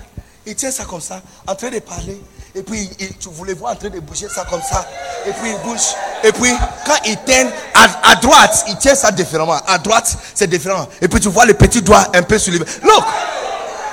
[0.45, 2.21] Il tient ça comme ça, en train de parler.
[2.57, 2.91] Et puis
[3.21, 4.85] tu voulais voir en train de bouger ça comme ça.
[5.27, 5.95] Et puis il bouge.
[6.25, 6.53] Et puis
[6.85, 9.61] quand il tient à, droite, il tient ça différemment.
[9.67, 10.89] À droite, c'est différent.
[11.01, 12.65] Et puis tu vois le petit doigt un peu soulevé.
[12.83, 13.05] Look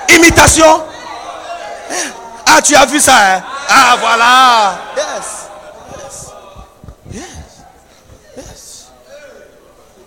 [0.09, 0.83] Imitation.
[2.47, 3.43] Ah, tu as vu ça, hein?
[3.69, 4.79] Ah, voilà.
[4.97, 5.40] Yes.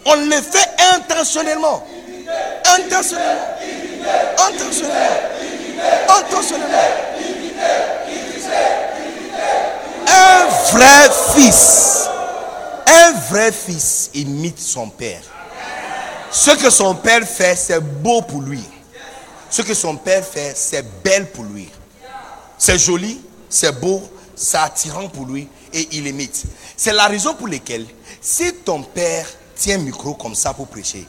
[0.06, 1.86] On le fait intentionnellement.
[2.64, 3.40] Intentionnellement.
[4.38, 4.94] Intentionnellement.
[6.08, 6.78] Intentionnellement.
[10.06, 12.08] Un vrai fils.
[12.86, 15.22] Un vrai fils imite son père.
[16.30, 18.62] Ce que son père fait, c'est beau pour lui.
[19.48, 21.70] Ce que son père fait, c'est belle pour lui.
[22.58, 24.02] C'est joli, c'est beau,
[24.34, 26.44] c'est attirant pour lui et il imite.
[26.76, 27.86] C'est la raison pour laquelle,
[28.20, 31.06] si ton père tiens micro comme ça pour prêcher,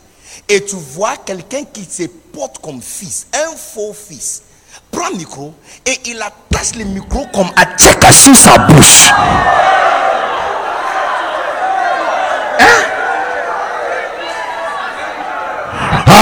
[0.47, 4.43] et tu vois quelqu'un qui se porte comme fils, un faux fils,
[4.91, 5.53] prend le micro
[5.85, 7.77] et il attache le micro comme à
[8.11, 9.09] sur sa bouche.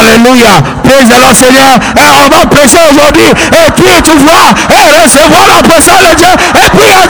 [0.03, 0.61] Alléluia.
[0.83, 1.75] Praise le Seigneur.
[1.95, 3.27] Et on va prêcher aujourd'hui.
[3.27, 6.27] Et puis tu vois, et recevoir la présence de Dieu.
[6.27, 7.03] Et puis y a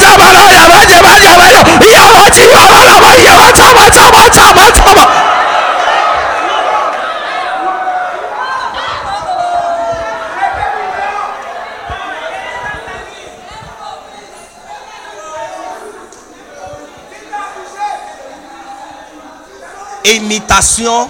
[20.06, 21.10] Imitation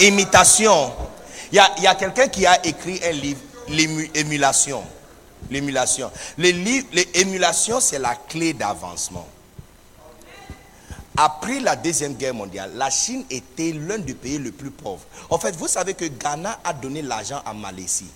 [0.00, 0.92] Imitation.
[1.50, 4.82] Il y a, quelqu'un qui a écrit un livre, l'émulation.
[5.50, 6.10] L'émulation.
[6.36, 9.26] L'émulation, c'est la clé d'avancement.
[11.16, 15.02] Après la Deuxième Guerre mondiale, la Chine était l'un des pays les plus pauvres.
[15.30, 18.10] En fait, vous savez que Ghana a donné l'argent à Malaisie.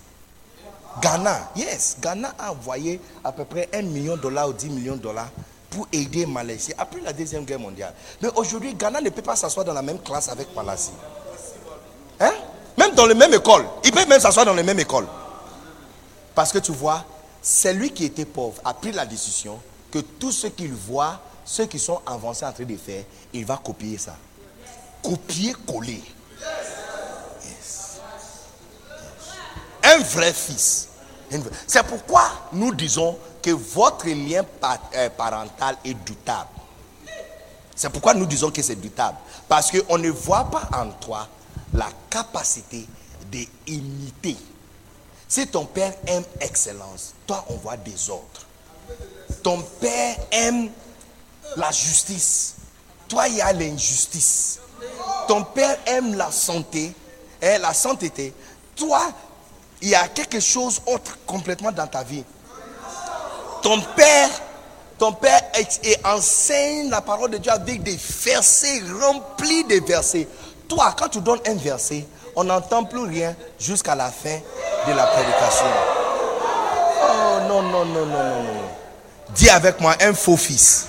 [1.01, 4.95] Ghana, yes, Ghana a envoyé à peu près 1 million de dollars ou 10 millions
[4.95, 5.29] de dollars
[5.69, 7.93] pour aider Malaisie après la Deuxième Guerre mondiale.
[8.21, 10.91] Mais aujourd'hui, Ghana ne peut pas s'asseoir dans la même classe avec Malaisie.
[12.19, 12.31] Hein?
[12.77, 13.65] Même dans la même école.
[13.83, 15.07] Il peut même s'asseoir dans la même école.
[16.33, 17.05] Parce que tu vois,
[17.41, 19.59] c'est lui qui était pauvre a pris la décision
[19.91, 23.03] que tout ce qu'il voit, ceux qui sont avancés en train de faire,
[23.33, 24.15] il va copier ça.
[25.03, 26.01] Copier, coller.
[29.83, 30.87] Un vrai fils.
[31.67, 32.23] C'est pourquoi
[32.53, 34.43] nous disons que votre lien
[34.95, 36.49] euh, parental est doutable.
[37.75, 39.17] C'est pourquoi nous disons que c'est doutable.
[39.47, 41.27] Parce qu'on ne voit pas en toi
[41.73, 42.85] la capacité
[43.31, 44.37] d'imiter.
[45.27, 48.45] Si ton père aime excellence, toi on voit des autres.
[49.41, 50.69] Ton père aime
[51.57, 52.55] la justice,
[53.07, 54.59] toi il y a l'injustice.
[55.27, 56.93] Ton père aime la santé,
[57.41, 58.33] et la sainteté,
[58.75, 59.01] toi
[59.81, 62.23] il y a quelque chose autre complètement dans ta vie.
[63.61, 64.29] Ton père
[64.97, 65.41] Ton père
[66.05, 70.27] enseigne la parole de Dieu avec des versets remplis de versets.
[70.67, 74.39] Toi, quand tu donnes un verset, on n'entend plus rien jusqu'à la fin
[74.87, 75.65] de la prédication.
[77.01, 78.61] Oh non, non, non, non, non, non.
[79.35, 80.87] Dis avec moi un faux fils.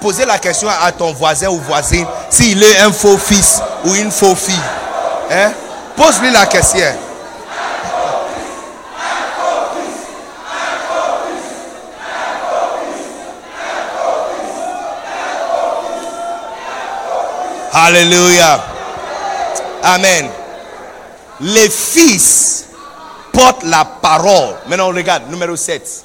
[0.00, 4.10] Posez la question à ton voisin ou voisine s'il est un faux fils ou une
[4.10, 4.54] faux fille.
[5.30, 5.52] Hein?
[5.96, 6.86] Pose-lui la question.
[17.72, 18.64] Alléluia.
[19.82, 20.28] Amen.
[21.40, 22.66] Les fils
[23.32, 24.56] portent la parole.
[24.66, 26.04] Maintenant, on regarde, numéro 7.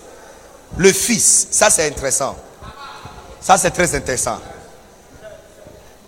[0.78, 2.36] Le fils, ça c'est intéressant.
[3.40, 4.40] Ça c'est très intéressant.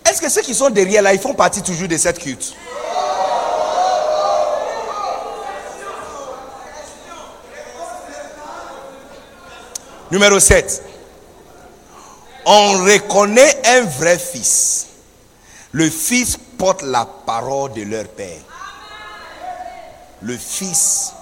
[0.08, 2.54] Est-ce que ceux qui sont derrière là, ils font partie toujours de cette culte?
[10.10, 10.82] Numéro 7.
[12.44, 14.86] On reconnaît un vrai fils.
[15.76, 18.40] Le fils porte la parole de leur père.
[20.22, 21.12] Le fils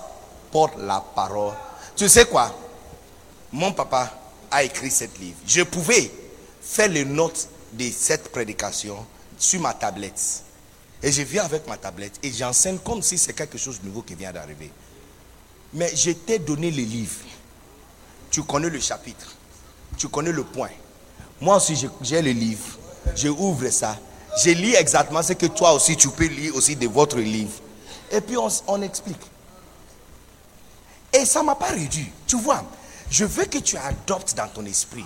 [0.52, 1.54] porte la parole.
[1.96, 2.54] Tu sais quoi?
[3.50, 4.12] Mon papa
[4.52, 5.38] a écrit cette livre.
[5.44, 6.08] Je pouvais
[6.62, 9.04] faire les notes de cette prédication
[9.36, 10.44] sur ma tablette.
[11.02, 14.02] Et je viens avec ma tablette et j'enseigne comme si c'est quelque chose de nouveau
[14.02, 14.70] qui vient d'arriver.
[15.72, 17.24] Mais je t'ai donné le livre.
[18.30, 19.34] Tu connais le chapitre.
[19.98, 20.70] Tu connais le point.
[21.40, 22.78] Moi aussi, j'ai- j'ai le livre.
[23.16, 23.98] Je ouvre ça.
[24.36, 27.52] Je lis exactement ce que toi aussi, tu peux lire aussi de votre livre.
[28.10, 28.36] Et puis,
[28.66, 29.20] on, explique.
[31.12, 32.10] Et ça ne m'a pas réduit.
[32.26, 32.62] Tu vois,
[33.10, 35.04] je veux que tu adoptes dans ton esprit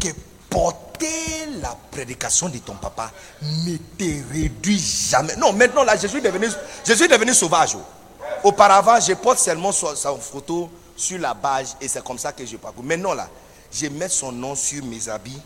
[0.00, 0.08] que
[0.48, 3.10] porter la prédication de ton papa
[3.42, 5.34] ne te réduit jamais.
[5.36, 6.48] Non, maintenant là, je suis devenu,
[6.86, 7.76] je suis devenu sauvage.
[8.44, 12.56] Auparavant, je porte seulement sa, photo sur la base et c'est comme ça que je
[12.56, 12.84] parcours.
[12.84, 13.28] Maintenant là,
[13.72, 15.40] je mets son nom sur mes habits.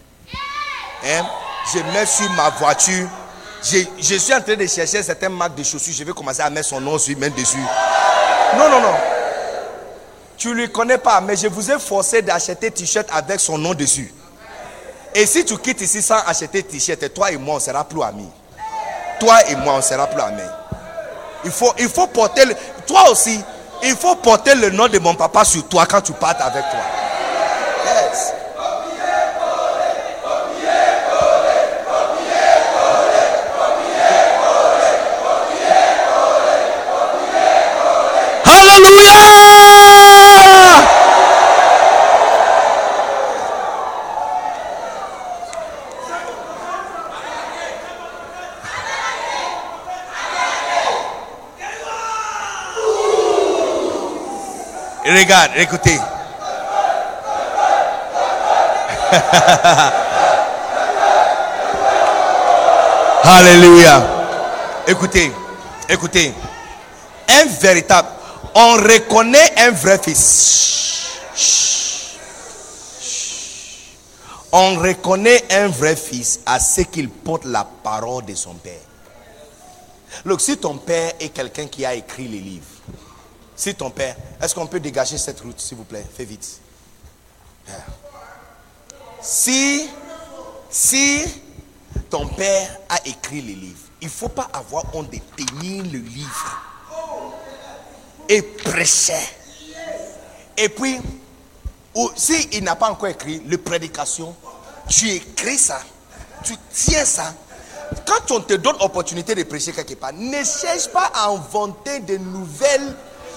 [1.05, 3.09] Je mets sur ma voiture.
[3.63, 5.95] Je, suis en train de chercher certaines marques de chaussures.
[5.97, 7.59] Je vais commencer à mettre son nom sur, même dessus.
[8.57, 8.95] Non, non, non.
[10.37, 13.73] Tu ne le connais pas, mais je vous ai forcé d'acheter t-shirt avec son nom
[13.73, 14.13] dessus.
[15.15, 18.29] Et si tu quittes ici sans acheter t-shirt, toi et moi, on sera plus amis.
[19.21, 20.43] Toi et moi, on sera plus amis.
[21.45, 22.43] Il faut, il faut porter,
[22.87, 23.41] toi aussi,
[23.83, 26.81] il faut porter le nom de mon papa sur toi quand tu partes avec toi.
[27.85, 28.44] Yes.
[55.15, 55.99] Regarde, écoutez.
[63.23, 64.03] Alléluia.
[64.89, 65.31] Écoutez,
[65.89, 66.35] écoutez.
[67.29, 68.09] Un véritable.
[68.57, 71.21] On reconnaît un vrai fils.
[74.51, 78.81] On reconnaît un vrai fils à ce qu'il porte la parole de son père.
[80.25, 82.74] Look, si ton père est quelqu'un qui a écrit les livres,
[83.57, 86.05] si ton père, est-ce qu'on peut dégager cette route, s'il vous plaît?
[86.17, 86.61] Fais vite.
[89.21, 89.89] Si,
[90.71, 91.25] si
[92.11, 95.99] ton père a écrit les livres, il ne faut pas avoir honte de tenir le
[95.99, 96.63] livre
[98.29, 99.15] et prêcher.
[100.57, 101.01] Et puis,
[101.95, 104.35] ou, si il n'a pas encore écrit le prédication,
[104.89, 105.81] tu écris ça,
[106.43, 107.35] tu tiens ça.
[108.07, 112.17] Quand on te donne opportunité de prêcher quelque part, ne cherche pas à inventer de
[112.17, 112.95] nouvelles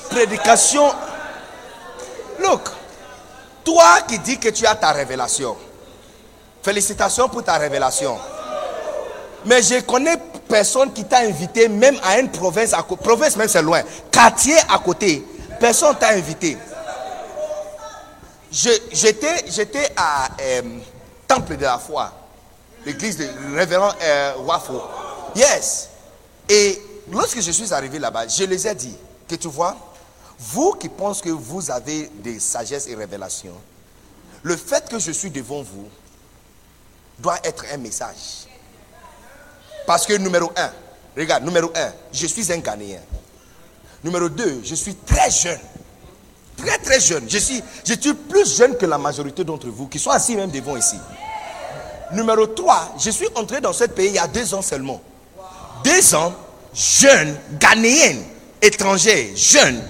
[0.09, 0.91] prédications.
[2.39, 2.69] Look,
[3.63, 5.55] toi qui dis que tu as ta révélation,
[6.61, 8.17] félicitations pour ta révélation.
[9.45, 10.17] Mais je connais
[10.47, 12.84] personne qui t'a invité, même à une province à.
[12.84, 13.81] Province, même c'est loin.
[14.11, 15.25] Quartier à côté.
[15.59, 16.57] Personne t'a invité.
[18.51, 20.61] J'étais à euh,
[21.27, 22.11] Temple de la Foi,
[22.85, 24.81] l'église de révérend euh, Wafo.
[25.35, 25.89] Yes.
[26.47, 26.81] Et
[27.11, 28.95] lorsque je suis arrivé là-bas, je les ai dit
[29.27, 29.75] que tu vois,
[30.39, 33.55] vous qui pensez que vous avez des sagesses et révélations,
[34.43, 35.88] le fait que je suis devant vous
[37.19, 38.47] doit être un message.
[39.85, 40.72] Parce que numéro un,
[41.15, 43.01] regarde, numéro un, je suis un Ghanéen.
[44.03, 45.59] Numéro deux, je suis très jeune.
[46.57, 47.30] Très très jeune.
[47.30, 50.51] Je suis, je suis plus jeune que la majorité d'entre vous qui sont assis même
[50.51, 50.97] devant ici.
[52.14, 55.01] Numéro 3, je suis entré dans ce pays il y a deux ans seulement.
[55.84, 56.34] Deux ans,
[56.73, 58.23] jeune, ghanéenne,
[58.61, 59.81] étranger, jeune.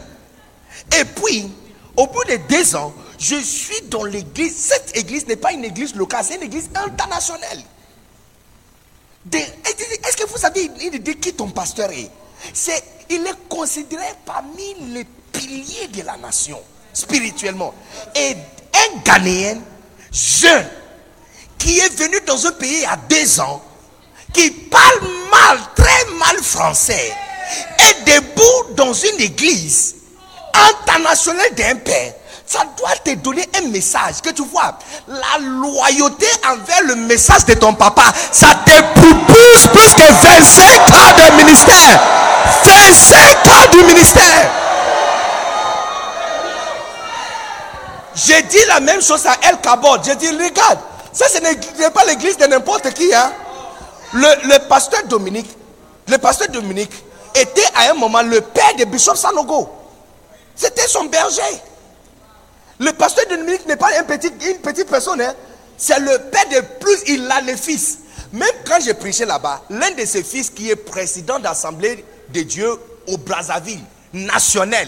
[0.96, 1.50] Et puis,
[1.96, 4.56] au bout de deux ans, Je suis dans l'église.
[4.56, 7.62] Cette église n'est pas une église locale, c'est une église internationale.
[9.34, 12.10] Est-ce que vous savez de qui ton pasteur est?
[12.54, 16.62] C'est, Il est considéré parmi les piliers de la nation,
[16.94, 17.74] spirituellement.
[18.16, 18.36] Et
[18.74, 19.60] un Ghanéen
[20.12, 20.68] jeune
[21.58, 23.64] qui est venu dans un pays à deux ans,
[24.32, 25.02] qui parle
[25.32, 27.12] mal, très mal français,
[27.80, 29.97] est debout dans une église
[30.70, 32.14] internationale d'un père
[32.48, 34.78] ça doit te donner un message que tu vois.
[35.08, 41.14] La loyauté envers le message de ton papa, ça te pousse plus que 25 ans
[41.18, 42.00] de ministère.
[42.64, 44.52] 25 ans du ministère.
[48.16, 50.02] J'ai dit la même chose à El Kabod.
[50.06, 50.80] J'ai dit, regarde,
[51.12, 53.14] ça ce n'est pas l'église de n'importe qui.
[53.14, 53.30] Hein.
[54.14, 55.50] Le, le pasteur Dominique,
[56.08, 56.94] le pasteur Dominique
[57.36, 59.77] était à un moment le père de Bishop Sanogo.
[60.58, 61.62] C'était son berger.
[62.80, 65.22] Le pasteur de Dominique n'est pas un petit, une petite personne.
[65.22, 65.34] Hein.
[65.78, 68.00] C'est le père de plus, il a les fils.
[68.34, 72.70] Même quand j'ai prêché là-bas, l'un de ses fils qui est président d'Assemblée de Dieu
[73.08, 73.80] au Brazzaville,
[74.14, 74.88] national,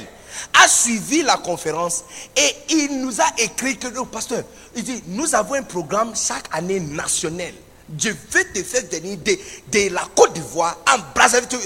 [0.61, 2.03] a suivi la conférence
[2.35, 4.43] et il nous a écrit que le pasteur,
[4.75, 7.53] il dit, nous avons un programme chaque année national.
[7.97, 11.59] Je vais te faire venir de, la Côte d'Ivoire en Brazzaville.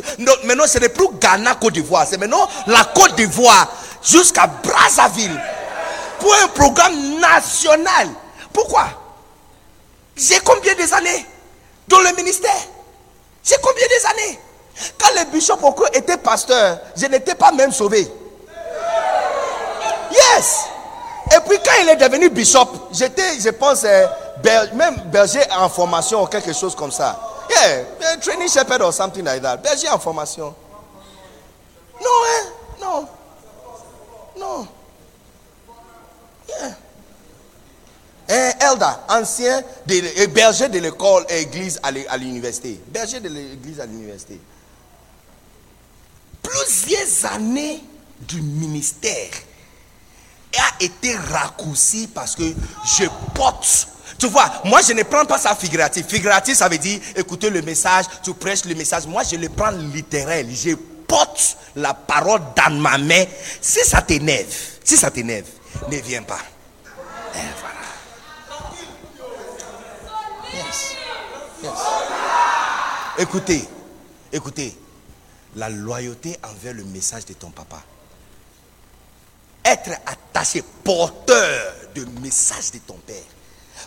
[0.44, 2.06] maintenant, ce n'est plus Ghana, Côte d'Ivoire.
[2.10, 3.68] C'est maintenant la Côte d'Ivoire
[4.02, 5.40] jusqu'à Brazzaville
[6.20, 8.10] pour un programme national.
[8.54, 8.86] Pourquoi?
[10.16, 11.26] J'ai combien des années
[11.88, 12.52] dans le ministère?
[13.44, 14.40] J'ai combien des années?
[14.98, 18.08] Quand le bishop Oko était pasteur, je n'étais pas même sauvé.
[20.12, 20.66] Yes.
[21.36, 24.06] Et puis quand il est devenu bishop, j'étais, je pense, euh,
[24.74, 27.20] même berger en formation ou quelque chose comme ça.
[27.50, 29.58] Yeah, training shepherd or something like that.
[29.58, 30.54] Berger en formation.
[32.02, 32.50] Non, hein?
[32.80, 33.08] Non.
[34.38, 34.68] Non.
[38.30, 42.82] Un elder, ancien, de, berger de l'école église à l'université.
[42.88, 44.40] Berger de l'église à l'université.
[46.42, 47.84] Plusieurs années
[48.22, 49.32] du ministère
[50.58, 52.54] a été raccourci parce que
[52.98, 53.88] je porte.
[54.24, 56.08] Tu vois, moi je ne prends pas ça figuratif.
[56.08, 59.06] Figuratif, ça veut dire écouter le message, tu prêches le message.
[59.06, 60.48] Moi je le prends littéral.
[60.50, 60.76] Je
[61.06, 63.26] porte la parole dans ma main.
[63.60, 64.48] Si ça t'énerve,
[64.82, 65.48] si ça t'énerve,
[65.92, 66.40] ne viens pas.
[70.54, 70.96] Yes.
[73.18, 73.68] Écoutez,
[74.32, 74.78] écoutez,
[75.58, 77.82] la loyauté envers le message de ton papa.
[79.66, 83.33] Être attaché, porteur de message de ton père.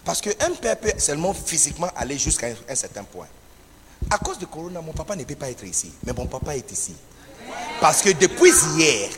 [0.06, 3.26] Parce qu'un père peut seulement physiquement aller jusqu'à un, certain point.
[4.08, 5.92] À cause de Corona, mon papa ne peut pas être ici.
[6.04, 6.94] Mais mon papa est ici.
[7.80, 9.10] Parce que depuis hier,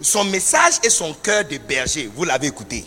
[0.00, 2.84] son message et son cœur de berger, vous l'avez écouté.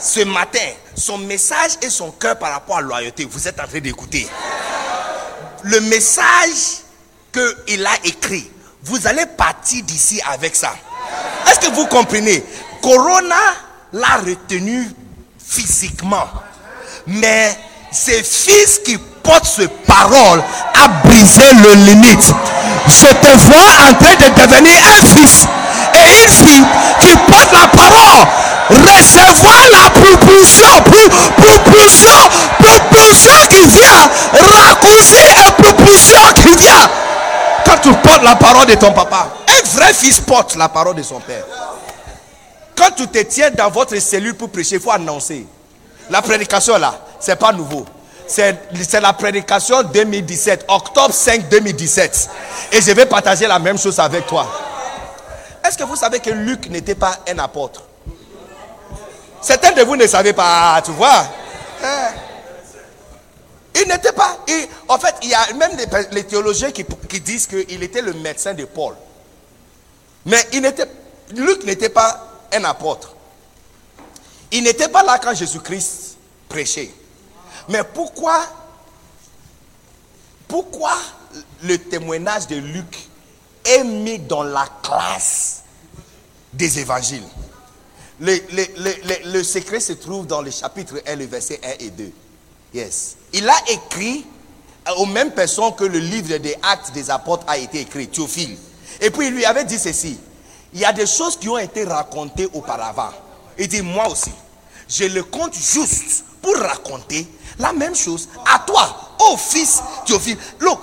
[0.00, 3.66] Ce matin, son message et son cœur par rapport à la loyauté, vous êtes en
[3.68, 4.26] train d'écouter.
[5.62, 6.82] Le message
[7.32, 8.50] qu'il a écrit,
[8.82, 10.74] vous allez partir d'ici avec ça.
[11.46, 12.44] Est-ce que vous comprenez?
[12.82, 13.36] Corona
[13.92, 14.88] l'a retenu
[15.46, 16.26] physiquement.
[17.06, 17.56] Mais
[17.90, 20.42] ses fils qui portent ce parole
[20.74, 22.32] a brisé le limite.
[22.88, 25.46] Je te vois en train de devenir un fils
[25.94, 26.64] et une fille
[27.00, 28.26] qui porte la parole
[28.70, 30.68] recevoir la propulsion,
[31.36, 32.08] propulsion,
[32.58, 36.88] propulsion qui vient, raccourci et propulsion qui vient.
[37.64, 41.02] Quand tu portes la parole de ton papa, un vrai fils porte la parole de
[41.02, 41.44] son père.
[42.76, 45.46] Quand tu te tiens dans votre cellule pour prêcher, il faut annoncer.
[46.10, 47.86] La prédication là, c'est pas nouveau.
[48.26, 52.30] C'est la prédication 2017, octobre 5 2017.
[52.72, 54.46] Et je vais partager la même chose avec toi.
[55.66, 57.82] Est-ce que vous savez que Luc n'était pas un apôtre?
[59.40, 61.26] Certains de vous ne savez pas, tu vois.
[61.82, 62.08] Hein?
[63.74, 64.38] Il n'était pas.
[64.88, 65.72] en fait, il y a même
[66.12, 66.84] les théologiens qui,
[67.20, 68.94] disent qu'il était le médecin de Paul.
[70.24, 70.86] Mais il n'était,
[71.34, 73.14] Luc n'était pas un apôtre.
[74.52, 76.16] Il n'était pas là quand Jésus-Christ
[76.48, 76.90] prêchait.
[77.68, 78.46] Mais pourquoi,
[80.46, 80.96] pourquoi
[81.62, 83.08] le témoignage de Luc
[83.64, 85.62] est mis dans la classe
[86.52, 87.24] des évangiles?
[88.20, 92.12] Le, secret se trouve dans le chapitre 1, le verset 1 et 2.
[92.74, 93.16] Yes.
[93.32, 94.24] Il a écrit
[94.96, 98.56] aux mêmes personnes que le livre des actes des apôtres a été écrit, Théophile.
[99.00, 100.18] Et puis il lui avait dit ceci.
[100.74, 103.12] Il y a des choses qui ont été racontées auparavant.
[103.56, 104.32] Il dit, moi aussi,
[104.88, 107.28] je le compte juste pour raconter
[107.60, 110.36] la même chose à toi, au fils Théophile.
[110.58, 110.80] Look,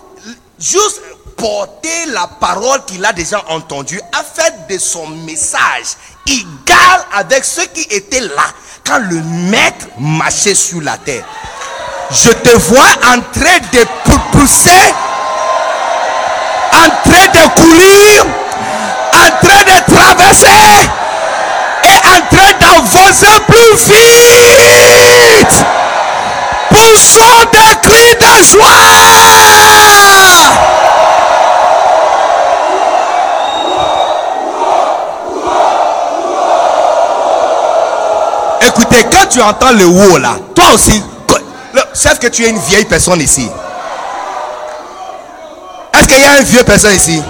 [0.57, 1.01] juste
[1.35, 7.65] porter la parole qu'il a déjà entendue, a fait de son message égal avec ceux
[7.65, 8.45] qui étaient là
[8.85, 11.25] quand le maître marchait sur la terre.
[12.11, 13.85] Je te vois en train de
[14.31, 14.93] pousser,
[16.71, 18.40] en train de courir,
[20.15, 20.89] traverser
[21.83, 25.65] et en train d'avancer plus vite.
[26.69, 28.67] Poussons des cris de joie.
[38.61, 41.03] Écoutez, quand tu entends le haut là, toi aussi,
[41.93, 43.49] sauf que tu es une vieille personne ici.
[45.93, 47.21] Est-ce qu'il y a une vieille personne ici?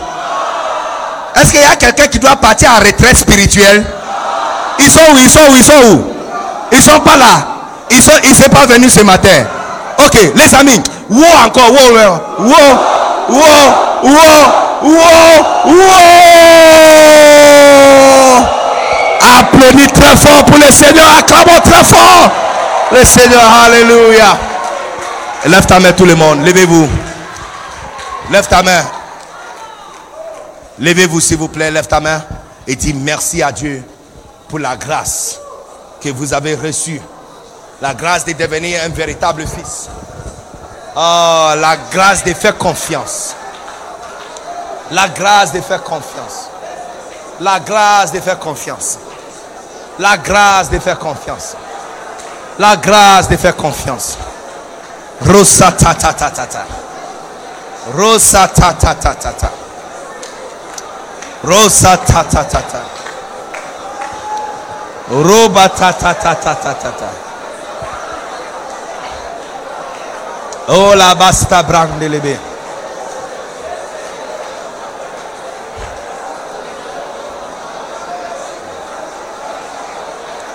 [1.35, 3.85] Est-ce qu'il y a quelqu'un qui doit partir en retraite spirituelle?
[4.79, 5.17] Ils sont où?
[5.17, 5.55] Ils sont où?
[5.55, 6.13] Ils sont où?
[6.71, 7.47] Ils sont pas là.
[7.89, 9.43] Ils sont, ils sont pas venus ce matin.
[9.97, 10.81] Ok, les amis.
[11.09, 11.71] Wow encore.
[11.71, 12.19] Wow, wow,
[13.29, 13.71] wow,
[14.03, 14.45] wow,
[14.83, 16.01] wow, wow.
[19.39, 21.05] Applaudis très fort pour le Seigneur.
[21.19, 22.31] Acclamons très fort.
[22.91, 23.43] Le Seigneur.
[23.65, 24.37] Alléluia.
[25.45, 26.45] Lève ta main tout le monde.
[26.45, 26.87] Levez-vous.
[28.31, 28.83] Lève ta main.
[30.81, 31.69] Levez-vous s'il vous plaît.
[31.69, 32.21] Lève ta main.
[32.67, 33.83] Et dis merci à Dieu
[34.49, 35.39] pour la grâce
[36.01, 36.99] que vous avez reçue.
[37.81, 39.87] La grâce de devenir un véritable fils.
[40.95, 43.35] Oh, la grâce de faire confiance.
[44.91, 46.49] La grâce de faire confiance.
[47.39, 48.97] La grâce de faire confiance.
[49.99, 51.55] La grâce de faire confiance.
[52.57, 54.17] La grâce de faire confiance.
[55.21, 56.65] Rosa ta ta ta ta ta.
[57.95, 59.51] Rosa ta ta ta ta.
[61.43, 62.81] Rosa ta ta ta ta.
[65.09, 67.31] Roba ta ta ta.
[70.68, 70.93] Oh.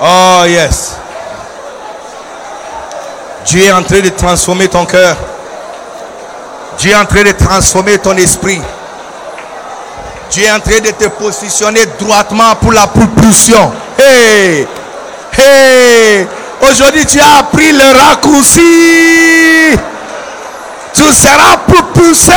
[0.00, 0.96] Oh yes.
[3.46, 5.16] Dieu est en train de transformer ton cœur.
[6.78, 8.60] Dieu est en train de transformer ton esprit.
[10.30, 13.72] Dieu est en train de te positionner droitement pour la propulsion.
[13.98, 14.66] Hey!
[15.38, 16.26] Hey!
[16.60, 19.78] Aujourd'hui, tu as appris le raccourci.
[20.92, 22.32] Tu seras propulsé.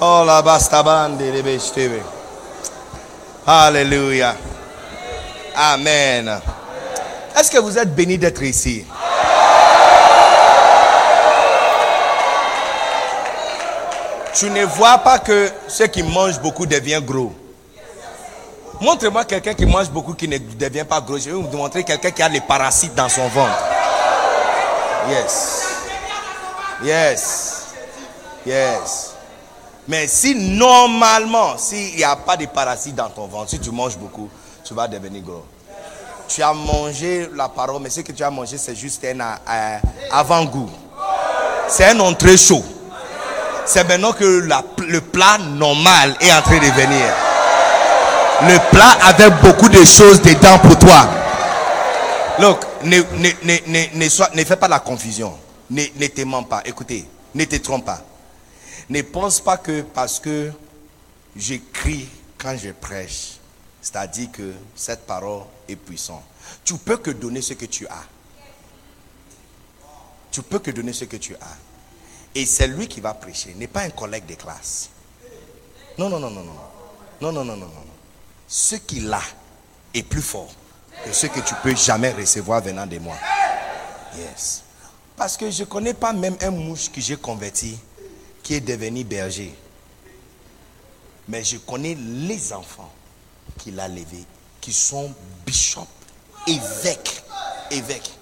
[0.00, 0.42] Oh la.
[3.46, 4.34] Alléluia.
[5.56, 6.40] Amen.
[7.36, 8.84] Est-ce que vous êtes béni d'être ici?
[14.34, 17.32] Tu ne vois pas que ceux qui mangent beaucoup deviennent gros.
[18.80, 21.18] Montre-moi quelqu'un qui mange beaucoup qui ne devient pas gros.
[21.18, 23.58] Je vais vous montrer quelqu'un qui a les parasites dans son ventre.
[25.08, 25.62] Yes.
[26.84, 27.66] Yes.
[28.46, 29.14] Yes.
[29.88, 33.96] Mais si normalement, s'il n'y a pas de parasites dans ton ventre, si tu manges
[33.96, 34.28] beaucoup,
[34.62, 35.44] tu vas devenir gros.
[36.28, 39.78] Tu as mangé la parole, mais ce que tu as mangé, c'est juste un euh,
[40.12, 40.68] avant-goût.
[41.68, 42.62] C'est un entrée chaud.
[43.68, 47.04] C'est maintenant que le plat normal est en train de venir.
[48.40, 51.06] Le plat avec beaucoup de choses dedans pour toi.
[52.38, 55.36] Look, ne, ne, ne, ne, ne fais pas la confusion.
[55.68, 56.62] Ne, ne te mens pas.
[56.64, 58.02] Écoutez, ne te trompe pas.
[58.88, 60.50] Ne pense pas que parce que
[61.36, 62.08] j'écris
[62.38, 63.32] quand je prêche,
[63.82, 66.22] c'est-à-dire que cette parole est puissante.
[66.64, 68.04] Tu peux que donner ce que tu as.
[70.30, 71.67] Tu peux que donner ce que tu as.
[72.34, 74.90] Et c'est lui qui va prêcher, n'est pas un collègue de classe.
[75.96, 76.52] Non, non, non, non, non.
[77.20, 77.84] Non, non, non, non, non.
[78.46, 79.20] Ce qu'il a
[79.92, 80.50] est plus fort
[81.04, 83.16] que ce que tu peux jamais recevoir venant de moi.
[84.16, 84.62] Yes.
[85.16, 87.78] Parce que je ne connais pas même un mouche que j'ai converti
[88.42, 89.54] qui est devenu berger.
[91.26, 92.90] Mais je connais les enfants
[93.58, 94.24] qu'il a levés,
[94.60, 95.12] qui sont
[95.44, 95.86] bishop,
[96.46, 97.22] évêques,
[97.70, 98.12] évêques.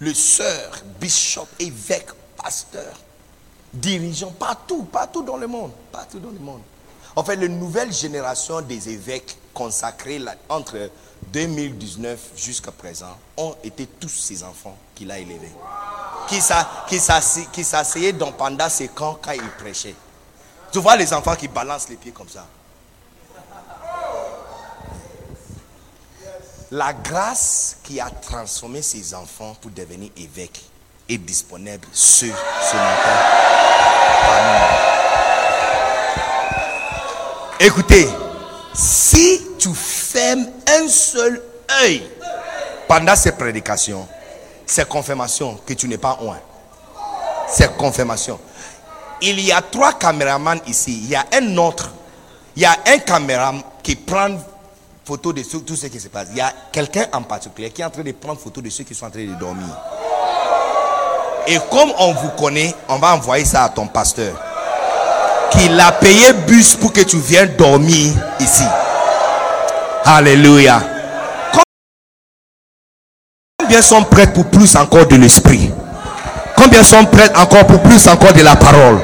[0.00, 2.08] Le sœur, bishop, évêque,
[2.44, 2.94] pasteur,
[3.72, 6.60] dirigeant, partout, partout dans le monde, partout dans le monde.
[7.16, 10.90] En fait, les nouvelles générations des évêques consacrés entre
[11.32, 15.52] 2019 jusqu'à présent ont été tous ces enfants qu'il a élevés.
[16.28, 16.42] Qui
[17.64, 19.94] s'asseyaient dans pendant ses camps quand il prêchait.
[20.70, 22.46] Tu vois les enfants qui balancent les pieds comme ça.
[26.72, 30.64] La grâce qui a transformé ces enfants pour devenir évêques
[31.08, 33.44] est disponible ce, ce matin.
[37.60, 38.08] Écoutez,
[38.74, 41.42] si tu fermes un seul
[41.82, 42.02] œil
[42.88, 44.06] pendant ces prédications,
[44.66, 46.38] c'est confirmation que tu n'es pas loin.
[47.48, 48.40] C'est confirmation.
[49.20, 51.00] il y a trois caméramans ici.
[51.04, 51.92] Il y a un autre.
[52.56, 54.36] Il y a un caméraman qui prend
[55.04, 56.28] photo de tout ce qui se passe.
[56.32, 58.84] Il y a quelqu'un en particulier qui est en train de prendre photo de ceux
[58.84, 59.68] qui sont en train de dormir.
[61.46, 64.32] Et comme on vous connaît, on va envoyer ça à ton pasteur.
[65.50, 68.64] Qu'il a payé bus pour que tu viennes dormir ici.
[70.04, 70.80] Alléluia.
[73.58, 75.70] Combien sont prêts pour plus encore de l'esprit?
[76.56, 79.00] Combien sont prêts encore pour plus encore de la parole?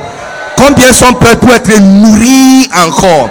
[0.56, 3.28] Combien sont prêts pour être nourris encore?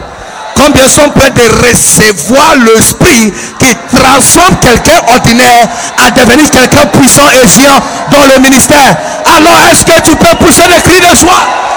[0.60, 7.48] Combien sont prêts de recevoir l'esprit qui transforme quelqu'un ordinaire à devenir quelqu'un puissant et
[7.48, 7.80] géant
[8.12, 8.98] dans le ministère
[9.38, 11.70] Alors est-ce que tu peux pousser le cri de joie?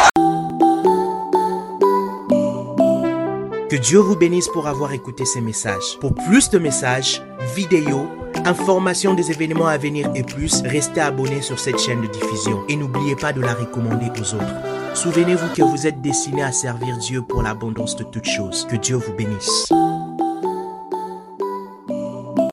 [3.70, 5.96] Que Dieu vous bénisse pour avoir écouté ces messages.
[6.00, 7.22] Pour plus de messages,
[7.54, 8.08] vidéos,
[8.44, 12.76] informations des événements à venir et plus, restez abonné sur cette chaîne de diffusion et
[12.76, 14.94] n'oubliez pas de la recommander aux autres.
[14.94, 18.66] Souvenez-vous que vous êtes destiné à servir Dieu pour l'abondance de toutes choses.
[18.70, 19.72] Que Dieu vous bénisse.